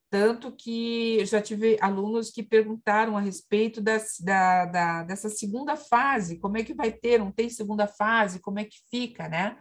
Tanto 0.10 0.52
que 0.52 1.18
eu 1.20 1.26
já 1.26 1.42
tive 1.42 1.78
alunos 1.80 2.32
que 2.32 2.42
perguntaram 2.42 3.16
a 3.16 3.22
respeito 3.22 3.80
das, 3.80 4.16
da, 4.20 4.66
da, 4.66 5.04
dessa 5.04 5.30
segunda 5.30 5.76
fase, 5.76 6.40
como 6.40 6.58
é 6.58 6.64
que 6.64 6.74
vai 6.74 6.92
ter, 6.92 7.20
não 7.20 7.32
tem 7.32 7.50
segunda 7.50 7.86
fase, 7.86 8.40
como 8.40 8.60
é 8.60 8.64
que 8.64 8.78
fica, 8.90 9.28
né? 9.28 9.58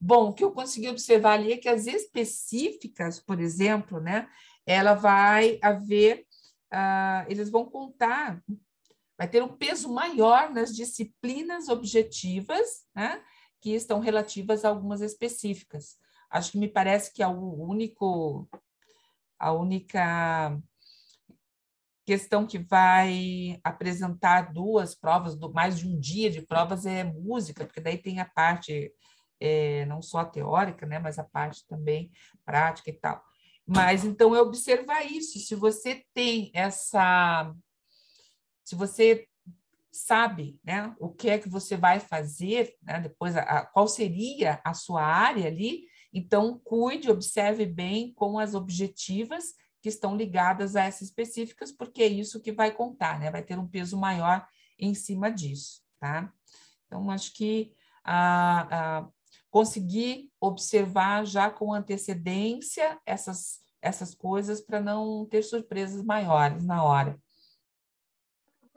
Bom, 0.00 0.28
o 0.28 0.32
que 0.32 0.44
eu 0.44 0.52
consegui 0.52 0.88
observar 0.88 1.32
ali 1.32 1.52
é 1.52 1.56
que 1.58 1.68
as 1.68 1.86
específicas, 1.86 3.20
por 3.20 3.40
exemplo, 3.40 4.00
né, 4.00 4.28
ela 4.64 4.94
vai 4.94 5.58
haver, 5.60 6.24
uh, 6.72 7.26
eles 7.28 7.50
vão 7.50 7.66
contar 7.66 8.42
vai 9.18 9.28
ter 9.28 9.42
um 9.42 9.56
peso 9.56 9.92
maior 9.92 10.50
nas 10.50 10.74
disciplinas 10.74 11.68
objetivas, 11.68 12.86
né, 12.94 13.20
que 13.60 13.74
estão 13.74 13.98
relativas 13.98 14.64
a 14.64 14.68
algumas 14.68 15.00
específicas. 15.00 15.96
Acho 16.30 16.52
que 16.52 16.58
me 16.58 16.68
parece 16.68 17.12
que 17.12 17.22
é 17.22 17.26
o 17.26 17.54
único, 17.54 18.48
a 19.38 19.52
única 19.52 20.56
questão 22.06 22.46
que 22.46 22.58
vai 22.58 23.60
apresentar 23.64 24.52
duas 24.52 24.94
provas, 24.94 25.36
mais 25.52 25.78
de 25.78 25.86
um 25.86 25.98
dia 25.98 26.30
de 26.30 26.40
provas 26.40 26.86
é 26.86 27.02
música, 27.02 27.64
porque 27.66 27.80
daí 27.80 27.98
tem 27.98 28.20
a 28.20 28.24
parte 28.24 28.92
é, 29.40 29.84
não 29.86 30.00
só 30.00 30.24
teórica, 30.24 30.86
né, 30.86 30.98
mas 30.98 31.18
a 31.18 31.24
parte 31.24 31.66
também 31.66 32.10
prática 32.44 32.90
e 32.90 32.94
tal. 32.94 33.22
Mas 33.66 34.04
então 34.04 34.34
é 34.34 34.40
observar 34.40 35.02
isso. 35.04 35.38
Se 35.40 35.54
você 35.54 36.02
tem 36.14 36.50
essa, 36.54 37.52
se 38.68 38.74
você 38.74 39.26
sabe, 39.90 40.60
né, 40.62 40.94
o 41.00 41.08
que 41.08 41.30
é 41.30 41.38
que 41.38 41.48
você 41.48 41.74
vai 41.74 41.98
fazer, 42.00 42.74
né, 42.82 43.00
depois 43.00 43.34
a, 43.34 43.40
a, 43.40 43.64
qual 43.64 43.88
seria 43.88 44.60
a 44.62 44.74
sua 44.74 45.02
área 45.02 45.46
ali, 45.46 45.86
então 46.12 46.60
cuide, 46.62 47.10
observe 47.10 47.64
bem 47.64 48.12
com 48.12 48.38
as 48.38 48.54
objetivas 48.54 49.54
que 49.80 49.88
estão 49.88 50.14
ligadas 50.14 50.76
a 50.76 50.82
essas 50.82 51.08
específicas, 51.08 51.72
porque 51.72 52.02
é 52.02 52.08
isso 52.08 52.42
que 52.42 52.52
vai 52.52 52.70
contar, 52.70 53.18
né? 53.18 53.30
Vai 53.30 53.42
ter 53.42 53.58
um 53.58 53.66
peso 53.66 53.96
maior 53.96 54.46
em 54.78 54.92
cima 54.92 55.30
disso, 55.30 55.82
tá? 55.98 56.30
Então, 56.86 57.10
acho 57.10 57.32
que 57.32 57.72
a, 58.04 59.08
conseguir 59.50 60.30
observar 60.38 61.24
já 61.24 61.48
com 61.48 61.72
antecedência 61.72 63.00
essas, 63.06 63.60
essas 63.80 64.14
coisas 64.14 64.60
para 64.60 64.78
não 64.78 65.24
ter 65.24 65.42
surpresas 65.42 66.04
maiores 66.04 66.64
na 66.64 66.84
hora 66.84 67.18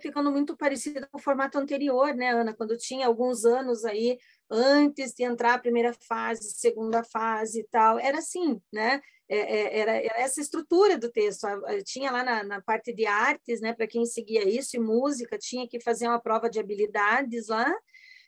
ficando 0.01 0.31
muito 0.31 0.57
parecido 0.57 1.07
com 1.09 1.17
o 1.17 1.21
formato 1.21 1.57
anterior, 1.57 2.13
né, 2.15 2.31
Ana? 2.31 2.53
Quando 2.53 2.77
tinha 2.77 3.07
alguns 3.07 3.45
anos 3.45 3.85
aí 3.85 4.17
antes 4.49 5.13
de 5.13 5.23
entrar 5.23 5.53
a 5.53 5.59
primeira 5.59 5.93
fase, 6.07 6.51
segunda 6.55 7.03
fase 7.03 7.61
e 7.61 7.67
tal, 7.69 7.99
era 7.99 8.17
assim, 8.17 8.61
né? 8.71 9.01
É, 9.29 9.37
é, 9.37 9.79
era, 9.79 9.91
essa 10.21 10.41
estrutura 10.41 10.97
do 10.97 11.09
texto. 11.09 11.47
Tinha 11.85 12.11
lá 12.11 12.23
na, 12.23 12.43
na 12.43 12.61
parte 12.61 12.93
de 12.93 13.05
artes, 13.05 13.61
né? 13.61 13.73
Para 13.73 13.87
quem 13.87 14.05
seguia 14.05 14.47
isso, 14.47 14.75
e 14.75 14.79
música, 14.79 15.37
tinha 15.37 15.67
que 15.67 15.79
fazer 15.79 16.07
uma 16.07 16.19
prova 16.19 16.49
de 16.49 16.59
habilidades 16.59 17.47
lá. 17.47 17.73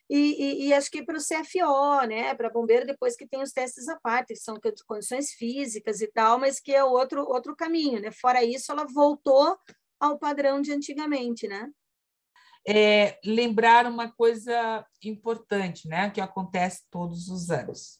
E, 0.10 0.18
e, 0.18 0.68
e 0.68 0.74
acho 0.74 0.92
que 0.92 1.04
para 1.04 1.18
o 1.18 1.22
CFO, 1.22 2.08
né? 2.08 2.34
Para 2.36 2.50
bombeiro, 2.50 2.86
depois 2.86 3.16
que 3.16 3.28
tem 3.28 3.42
os 3.42 3.52
testes 3.52 3.90
à 3.90 4.00
parte, 4.00 4.34
que 4.34 4.40
são 4.40 4.56
condições 4.86 5.32
físicas 5.32 6.02
e 6.02 6.08
tal, 6.08 6.40
mas 6.40 6.60
que 6.60 6.74
é 6.74 6.84
outro, 6.84 7.22
outro 7.24 7.56
caminho, 7.56 8.00
né? 8.00 8.12
Fora 8.12 8.44
isso, 8.44 8.72
ela 8.72 8.86
voltou 8.86 9.58
ao 10.04 10.20
padrão 10.20 10.62
de 10.62 10.74
antigamente, 10.74 11.48
né? 11.48 11.72
É, 12.68 13.20
lembrar 13.24 13.86
uma 13.86 14.12
coisa 14.12 14.86
importante, 15.02 15.88
né, 15.88 16.10
que 16.10 16.20
acontece 16.20 16.84
todos 16.92 17.30
os 17.30 17.50
anos. 17.50 18.00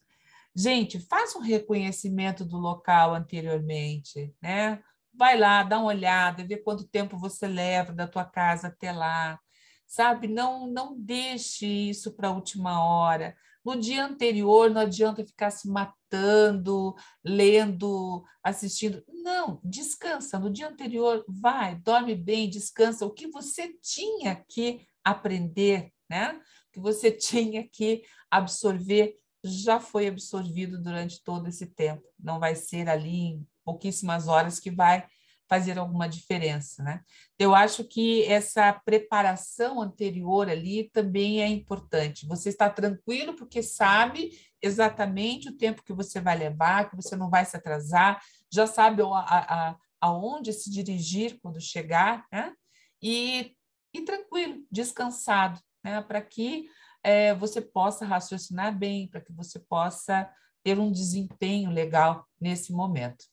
Gente, 0.54 1.00
faça 1.00 1.38
um 1.38 1.40
reconhecimento 1.40 2.44
do 2.44 2.58
local 2.58 3.14
anteriormente, 3.14 4.34
né? 4.40 4.82
Vai 5.14 5.38
lá, 5.38 5.62
dá 5.62 5.78
uma 5.78 5.86
olhada, 5.86 6.46
vê 6.46 6.58
quanto 6.58 6.86
tempo 6.86 7.16
você 7.16 7.46
leva 7.46 7.92
da 7.92 8.06
tua 8.06 8.24
casa 8.24 8.68
até 8.68 8.92
lá, 8.92 9.40
sabe? 9.86 10.28
Não, 10.28 10.66
não 10.66 11.00
deixe 11.00 11.66
isso 11.66 12.14
para 12.14 12.28
a 12.28 12.32
última 12.32 12.84
hora. 12.84 13.34
No 13.64 13.80
dia 13.80 14.04
anterior, 14.04 14.70
não 14.70 14.82
adianta 14.82 15.24
ficar 15.24 15.50
se 15.50 15.68
matando, 15.68 16.94
lendo, 17.24 18.22
assistindo. 18.42 19.02
Não, 19.08 19.60
descansa. 19.64 20.38
No 20.38 20.50
dia 20.50 20.68
anterior, 20.68 21.24
vai, 21.26 21.76
dorme 21.76 22.14
bem, 22.14 22.50
descansa. 22.50 23.06
O 23.06 23.10
que 23.10 23.28
você 23.28 23.72
tinha 23.80 24.44
que 24.48 24.86
aprender, 25.02 25.92
né? 26.10 26.34
O 26.68 26.72
que 26.72 26.80
você 26.80 27.10
tinha 27.16 27.66
que 27.66 28.02
absorver 28.30 29.16
já 29.42 29.78
foi 29.78 30.08
absorvido 30.08 30.80
durante 30.80 31.22
todo 31.22 31.48
esse 31.48 31.66
tempo. 31.66 32.02
Não 32.18 32.38
vai 32.38 32.54
ser 32.54 32.88
ali 32.88 33.16
em 33.16 33.46
pouquíssimas 33.64 34.28
horas 34.28 34.58
que 34.58 34.70
vai 34.70 35.06
fazer 35.54 35.78
alguma 35.78 36.08
diferença, 36.08 36.82
né? 36.82 37.00
Eu 37.38 37.54
acho 37.54 37.84
que 37.84 38.24
essa 38.24 38.72
preparação 38.72 39.80
anterior 39.80 40.48
ali 40.48 40.90
também 40.90 41.42
é 41.42 41.46
importante. 41.46 42.26
Você 42.26 42.48
está 42.48 42.68
tranquilo 42.68 43.36
porque 43.36 43.62
sabe 43.62 44.32
exatamente 44.60 45.48
o 45.48 45.56
tempo 45.56 45.84
que 45.84 45.92
você 45.92 46.20
vai 46.20 46.36
levar, 46.36 46.90
que 46.90 46.96
você 46.96 47.14
não 47.14 47.30
vai 47.30 47.44
se 47.44 47.56
atrasar, 47.56 48.20
já 48.52 48.66
sabe 48.66 49.02
a, 49.02 49.06
a, 49.06 49.76
aonde 50.00 50.52
se 50.52 50.68
dirigir 50.68 51.38
quando 51.40 51.60
chegar, 51.60 52.26
né? 52.32 52.52
E, 53.00 53.54
e 53.92 54.02
tranquilo, 54.02 54.60
descansado, 54.68 55.60
né? 55.84 56.02
Para 56.02 56.20
que 56.20 56.68
é, 57.00 57.32
você 57.32 57.60
possa 57.60 58.04
raciocinar 58.04 58.76
bem, 58.76 59.06
para 59.06 59.20
que 59.20 59.32
você 59.32 59.60
possa 59.60 60.28
ter 60.64 60.80
um 60.80 60.90
desempenho 60.90 61.70
legal 61.70 62.26
nesse 62.40 62.72
momento 62.72 63.26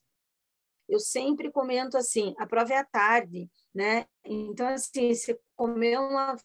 eu 0.91 0.99
sempre 0.99 1.49
comento 1.49 1.97
assim, 1.97 2.35
a 2.37 2.45
prova 2.45 2.73
é 2.73 2.77
à 2.77 2.83
tarde, 2.83 3.49
né? 3.73 4.05
Então, 4.25 4.67
assim, 4.67 5.13
se 5.15 5.39
comer 5.55 5.97
uma 5.97 6.35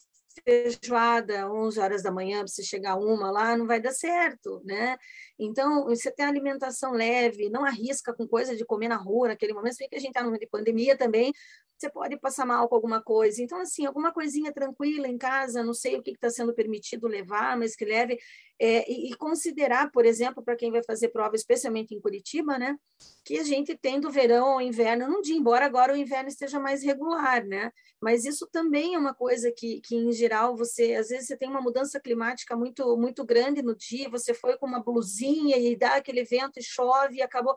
feijoada 0.45 1.51
11 1.51 1.81
horas 1.81 2.03
da 2.03 2.13
manhã, 2.13 2.47
você 2.47 2.63
chegar 2.63 2.97
uma 2.97 3.31
lá, 3.31 3.57
não 3.57 3.67
vai 3.67 3.81
dar 3.81 3.93
certo, 3.93 4.63
né? 4.65 4.97
Então, 5.39 5.85
você 5.87 6.11
tem 6.13 6.25
alimentação 6.25 6.93
leve, 6.93 7.49
não 7.49 7.65
arrisca 7.65 8.15
com 8.15 8.29
coisa 8.29 8.55
de 8.55 8.65
comer 8.65 8.89
na 8.89 8.97
rua 8.97 9.29
naquele 9.29 9.53
momento, 9.53 9.73
se 9.73 9.79
bem 9.81 9.89
que 9.89 9.97
a 9.97 10.01
gente 10.01 10.11
está 10.11 10.23
numa 10.23 10.39
de 10.39 10.47
pandemia 10.47 10.97
também, 10.97 11.33
você 11.79 11.91
pode 11.91 12.19
passar 12.19 12.47
mal 12.47 12.69
com 12.69 12.75
alguma 12.75 13.03
coisa. 13.03 13.43
Então, 13.43 13.61
assim, 13.61 13.85
alguma 13.85 14.13
coisinha 14.13 14.53
tranquila 14.53 15.07
em 15.07 15.19
casa, 15.19 15.63
não 15.63 15.75
sei 15.75 15.97
o 15.97 16.03
que 16.03 16.13
está 16.13 16.31
sendo 16.31 16.55
permitido 16.55 17.07
levar, 17.07 17.57
mas 17.57 17.77
que 17.77 17.85
leve. 17.85 18.19
É, 18.59 18.91
e, 18.91 19.11
e, 19.11 19.15
considerar, 19.17 19.91
por 19.91 20.07
exemplo, 20.07 20.43
para 20.43 20.57
quem 20.57 20.71
vai 20.71 20.83
fazer 20.83 21.09
prova, 21.09 21.37
especialmente 21.37 21.95
em 21.95 22.01
Curitiba, 22.01 22.59
né, 22.59 22.75
que 23.23 23.39
a 23.39 23.45
gente 23.45 23.77
tem 23.77 24.01
do 24.01 24.11
verão 24.11 24.53
ao 24.53 24.61
inverno 24.63 25.07
num 25.07 25.21
dia, 25.21 25.37
embora 25.37 25.67
agora 25.67 25.93
o 25.93 25.97
inverno 25.97 26.31
esteja 26.31 26.59
mais 26.59 26.83
regular, 26.83 27.45
né? 27.45 27.71
Mas 28.01 28.25
isso 28.25 28.47
também 28.51 28.95
é 28.95 28.99
uma 28.99 29.13
coisa 29.13 29.53
que, 29.55 29.83
que 29.83 29.95
em 29.95 30.11
geral, 30.11 30.57
você, 30.57 30.95
às 30.95 31.09
vezes, 31.09 31.27
você 31.27 31.37
tem 31.37 31.51
uma 31.51 31.61
mudança 31.61 32.01
climática 32.01 32.57
muito, 32.57 32.97
muito 32.97 33.27
grande 33.27 33.61
no 33.61 33.77
dia, 33.77 34.09
você 34.09 34.33
foi 34.33 34.57
com 34.57 34.67
uma 34.67 34.83
blusinha 34.83 35.59
e 35.59 35.77
dá 35.77 35.97
aquele 35.97 36.25
vento 36.25 36.59
e 36.59 36.63
chove 36.63 37.17
e 37.17 37.23
acabou 37.23 37.57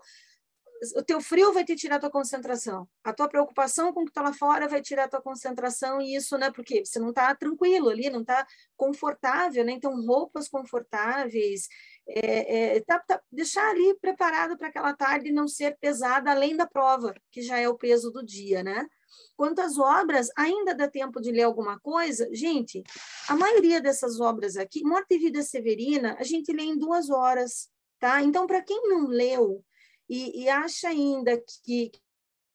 o 0.95 1.03
teu 1.03 1.19
frio 1.19 1.51
vai 1.53 1.63
te 1.65 1.75
tirar 1.75 1.97
a 1.97 1.99
tua 1.99 2.09
concentração. 2.09 2.87
A 3.03 3.13
tua 3.13 3.27
preocupação 3.27 3.93
com 3.93 4.01
o 4.01 4.05
que 4.05 4.11
está 4.11 4.21
lá 4.21 4.33
fora 4.33 4.67
vai 4.67 4.81
tirar 4.81 5.05
a 5.05 5.07
tua 5.09 5.21
concentração 5.21 6.01
e 6.01 6.15
isso, 6.15 6.37
né? 6.37 6.51
Porque 6.51 6.85
você 6.85 6.99
não 6.99 7.09
está 7.09 7.35
tranquilo 7.35 7.89
ali, 7.89 8.09
não 8.09 8.21
está 8.21 8.45
confortável, 8.77 9.65
né? 9.65 9.73
Então, 9.73 9.93
roupas 10.05 10.47
confortáveis, 10.47 11.67
é, 12.07 12.77
é, 12.77 12.81
tá, 12.81 12.99
tá, 12.99 13.21
deixar 13.31 13.69
ali 13.69 13.93
preparado 13.99 14.57
para 14.57 14.67
aquela 14.69 14.93
tarde 14.93 15.31
não 15.31 15.47
ser 15.47 15.77
pesada 15.79 16.31
além 16.31 16.55
da 16.55 16.65
prova, 16.65 17.13
que 17.31 17.41
já 17.41 17.57
é 17.57 17.67
o 17.67 17.77
peso 17.77 18.11
do 18.11 18.25
dia, 18.25 18.63
né? 18.63 18.87
Quanto 19.35 19.59
às 19.59 19.77
obras, 19.77 20.29
ainda 20.37 20.75
dá 20.75 20.87
tempo 20.87 21.19
de 21.21 21.31
ler 21.31 21.43
alguma 21.43 21.79
coisa? 21.79 22.27
Gente, 22.31 22.83
a 23.27 23.35
maioria 23.35 23.81
dessas 23.81 24.19
obras 24.19 24.55
aqui, 24.55 24.83
Morte 24.83 25.15
e 25.15 25.17
Vida 25.17 25.41
Severina, 25.41 26.15
a 26.19 26.23
gente 26.23 26.51
lê 26.53 26.63
em 26.63 26.77
duas 26.77 27.09
horas, 27.09 27.69
tá? 27.99 28.21
Então, 28.21 28.45
para 28.45 28.61
quem 28.61 28.87
não 28.87 29.07
leu, 29.07 29.63
e, 30.09 30.43
e 30.43 30.49
acha 30.49 30.89
ainda 30.89 31.41
que, 31.63 31.91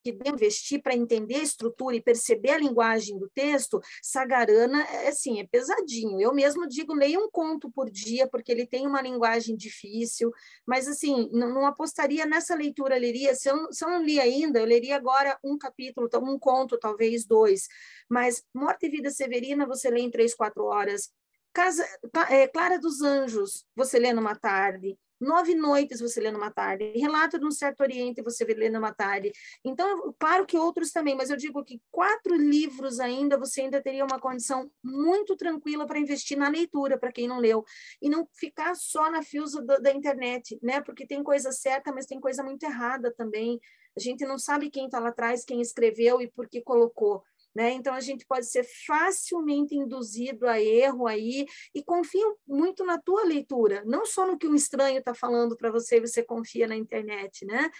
que 0.03 0.13
deve 0.13 0.31
investir 0.31 0.83
para 0.83 0.95
entender 0.95 1.37
a 1.37 1.43
estrutura 1.43 1.97
e 1.97 2.03
perceber 2.03 2.51
a 2.51 2.59
linguagem 2.59 3.19
do 3.19 3.31
texto, 3.31 3.81
Sagarana 4.03 4.83
é 4.83 5.09
assim, 5.09 5.41
é 5.41 5.47
pesadinho. 5.47 6.21
Eu 6.21 6.35
mesmo 6.35 6.67
digo, 6.67 6.93
leia 6.93 7.19
um 7.19 7.31
conto 7.31 7.71
por 7.71 7.89
dia, 7.91 8.29
porque 8.29 8.53
ele 8.53 8.67
tem 8.67 8.87
uma 8.87 9.01
linguagem 9.01 9.57
difícil, 9.57 10.31
mas 10.67 10.89
assim, 10.89 11.31
não, 11.33 11.55
não 11.55 11.67
apostaria 11.67 12.27
nessa 12.27 12.55
leitura, 12.55 12.99
leria, 12.99 13.35
se 13.35 13.49
eu, 13.49 13.73
se 13.73 13.85
eu 13.85 13.89
não 13.89 14.03
li 14.03 14.21
ainda, 14.21 14.59
eu 14.59 14.67
leria 14.67 14.97
agora 14.97 15.39
um 15.43 15.57
capítulo, 15.57 16.07
então, 16.07 16.23
um 16.23 16.39
conto, 16.39 16.79
talvez 16.79 17.25
dois, 17.25 17.67
mas 18.11 18.43
Morte 18.53 18.87
e 18.87 18.91
Vida 18.91 19.11
Severina 19.11 19.67
você 19.67 19.89
lê 19.89 20.01
em 20.01 20.11
três, 20.11 20.35
quatro 20.35 20.65
horas, 20.65 21.11
Casa, 21.55 21.87
é, 22.31 22.49
Clara 22.49 22.81
dos 22.81 23.01
Anjos, 23.01 23.65
você 23.77 23.97
lê 23.97 24.13
numa 24.13 24.35
tarde. 24.35 24.99
Nove 25.25 25.55
noites 25.55 26.01
você 26.01 26.21
lê 26.21 26.31
numa 26.31 26.51
tarde. 26.51 26.93
Relato 26.97 27.39
de 27.39 27.47
um 27.47 27.51
certo 27.51 27.81
Oriente 27.81 28.23
você 28.23 28.45
lê 28.45 28.69
numa 28.69 28.93
tarde. 28.93 29.33
Então, 29.65 30.15
claro 30.19 30.47
que 30.47 30.57
outros 30.57 30.91
também, 30.91 31.17
mas 31.17 31.31
eu 31.31 31.37
digo 31.37 31.65
que 31.65 31.81
quatro 31.91 32.35
livros 32.35 33.01
ainda 33.01 33.39
você 33.39 33.63
ainda 33.63 33.83
teria 33.83 34.05
uma 34.05 34.21
condição 34.21 34.71
muito 34.83 35.37
tranquila 35.37 35.87
para 35.87 35.99
investir 35.99 36.37
na 36.37 36.49
leitura, 36.49 36.99
para 36.99 37.13
quem 37.13 37.27
não 37.27 37.39
leu. 37.39 37.65
E 38.01 38.09
não 38.09 38.29
ficar 38.33 38.75
só 38.75 39.11
na 39.11 39.23
fios 39.23 39.53
da, 39.65 39.79
da 39.79 39.93
internet, 39.93 40.59
né? 40.63 40.81
Porque 40.81 41.07
tem 41.07 41.23
coisa 41.23 41.51
certa, 41.53 41.93
mas 41.93 42.07
tem 42.07 42.21
coisa 42.21 42.43
muito 42.43 42.63
errada 42.65 43.13
também. 43.13 43.59
A 43.97 44.01
gente 44.01 44.25
não 44.27 44.39
sabe 44.39 44.71
quem 44.71 44.87
está 44.87 44.99
lá 44.99 45.11
atrás, 45.11 45.45
quem 45.45 45.61
escreveu 45.61 46.21
e 46.21 46.29
por 46.29 46.49
que 46.49 46.61
colocou. 46.61 47.23
Né? 47.55 47.73
Então, 47.73 47.95
a 47.95 48.01
gente 48.01 48.27
pode 48.27 48.47
ser 48.47 48.67
facilmente 48.87 49.77
induzido 49.77 50.49
a 50.49 50.61
erro 50.61 51.07
aí 51.07 51.47
e 51.73 51.85
confio 51.85 52.37
muito 52.47 52.85
na 52.85 52.99
tua 52.99 53.25
leitura, 53.25 53.83
não 53.87 54.05
só 54.05 54.27
no 54.27 54.37
que 54.37 54.49
um 54.49 54.57
estranho 54.57 54.99
está 54.99 55.15
falando 55.15 55.57
para 55.57 55.71
você 55.71 55.99
e 55.99 56.01
você 56.01 56.23
confia 56.23 56.67
na 56.67 56.75
internet, 56.75 57.47
né? 57.47 57.71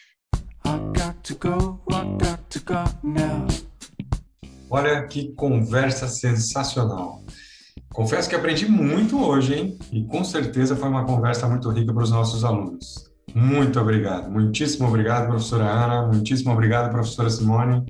Olha 4.71 5.07
que 5.07 5.33
conversa 5.35 6.07
sensacional. 6.07 7.25
Confesso 7.93 8.29
que 8.29 8.37
aprendi 8.37 8.67
muito 8.67 9.21
hoje, 9.21 9.55
hein? 9.55 9.79
E 9.93 10.05
com 10.05 10.23
certeza 10.25 10.77
foi 10.77 10.89
uma 10.89 11.05
conversa 11.05 11.49
muito 11.49 11.69
rica 11.71 11.93
para 11.93 12.03
os 12.03 12.11
nossos 12.11 12.45
alunos. 12.45 13.13
Muito 13.35 13.81
obrigado. 13.81 14.31
Muitíssimo 14.31 14.87
obrigado, 14.87 15.27
professora 15.27 15.65
Ana. 15.65 16.07
Muitíssimo 16.07 16.53
obrigado, 16.53 16.91
professora 16.91 17.29
Simone 17.29 17.85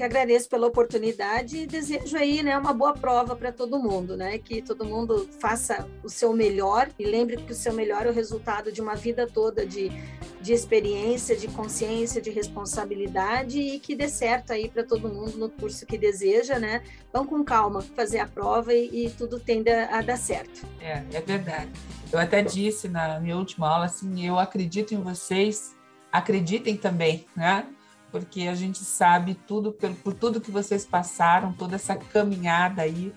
que 0.00 0.04
agradeço 0.04 0.48
pela 0.48 0.66
oportunidade 0.66 1.58
e 1.58 1.66
desejo 1.66 2.16
aí, 2.16 2.42
né, 2.42 2.56
uma 2.56 2.72
boa 2.72 2.94
prova 2.94 3.36
para 3.36 3.52
todo 3.52 3.78
mundo, 3.78 4.16
né? 4.16 4.38
Que 4.38 4.62
todo 4.62 4.82
mundo 4.82 5.28
faça 5.38 5.86
o 6.02 6.08
seu 6.08 6.32
melhor 6.32 6.88
e 6.98 7.04
lembre 7.04 7.36
que 7.36 7.52
o 7.52 7.54
seu 7.54 7.74
melhor 7.74 8.06
é 8.06 8.08
o 8.08 8.12
resultado 8.12 8.72
de 8.72 8.80
uma 8.80 8.94
vida 8.94 9.26
toda 9.26 9.66
de, 9.66 9.92
de 10.40 10.54
experiência, 10.54 11.36
de 11.36 11.48
consciência, 11.48 12.18
de 12.18 12.30
responsabilidade 12.30 13.60
e 13.60 13.78
que 13.78 13.94
dê 13.94 14.08
certo 14.08 14.54
aí 14.54 14.70
para 14.70 14.82
todo 14.82 15.06
mundo 15.06 15.36
no 15.36 15.50
curso 15.50 15.84
que 15.84 15.98
deseja, 15.98 16.58
né? 16.58 16.82
Vão 17.12 17.26
com 17.26 17.44
calma 17.44 17.82
fazer 17.82 18.20
a 18.20 18.26
prova 18.26 18.72
e, 18.72 19.04
e 19.04 19.10
tudo 19.10 19.38
tende 19.38 19.70
a 19.70 20.00
dar 20.00 20.16
certo. 20.16 20.66
É, 20.80 21.04
é 21.12 21.20
verdade. 21.20 21.68
Eu 22.10 22.18
até 22.18 22.40
disse 22.40 22.88
na 22.88 23.20
minha 23.20 23.36
última 23.36 23.68
aula 23.68 23.84
assim, 23.84 24.26
eu 24.26 24.38
acredito 24.38 24.94
em 24.94 25.02
vocês, 25.02 25.76
acreditem 26.10 26.74
também, 26.74 27.26
né? 27.36 27.66
Porque 28.10 28.42
a 28.42 28.54
gente 28.54 28.78
sabe 28.78 29.34
tudo 29.34 29.72
por, 29.72 30.14
tudo 30.14 30.40
que 30.40 30.50
vocês 30.50 30.84
passaram, 30.84 31.52
toda 31.52 31.76
essa 31.76 31.96
caminhada 31.96 32.82
aí 32.82 33.12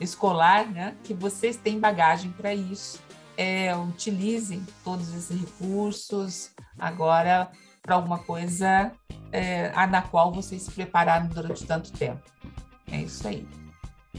escolar, 0.00 0.70
né? 0.70 0.94
Que 1.02 1.14
vocês 1.14 1.56
têm 1.56 1.78
bagagem 1.78 2.30
para 2.30 2.54
isso. 2.54 3.00
É, 3.36 3.76
utilizem 3.76 4.64
todos 4.82 5.12
esses 5.14 5.38
recursos 5.38 6.50
agora 6.78 7.50
para 7.82 7.94
alguma 7.94 8.18
coisa 8.18 8.92
é, 9.30 9.70
na 9.86 10.02
qual 10.02 10.32
vocês 10.32 10.62
se 10.62 10.70
prepararam 10.70 11.28
durante 11.28 11.66
tanto 11.66 11.92
tempo. 11.92 12.22
É 12.90 13.02
isso 13.02 13.26
aí. 13.28 13.46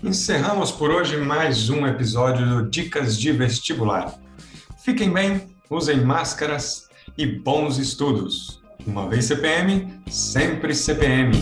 Encerramos 0.04 0.72
por 0.72 0.92
hoje 0.92 1.18
mais 1.18 1.70
um 1.70 1.88
episódio 1.88 2.46
do 2.46 2.70
Dicas 2.70 3.18
de 3.18 3.32
Vestibular. 3.32 4.14
Fiquem 4.84 5.12
bem, 5.12 5.56
usem 5.70 6.02
máscaras 6.02 6.88
e 7.18 7.26
bons 7.26 7.78
estudos. 7.80 8.62
Uma 8.88 9.06
vez 9.10 9.26
CPM, 9.26 10.00
sempre 10.10 10.74
CPM. 10.74 11.34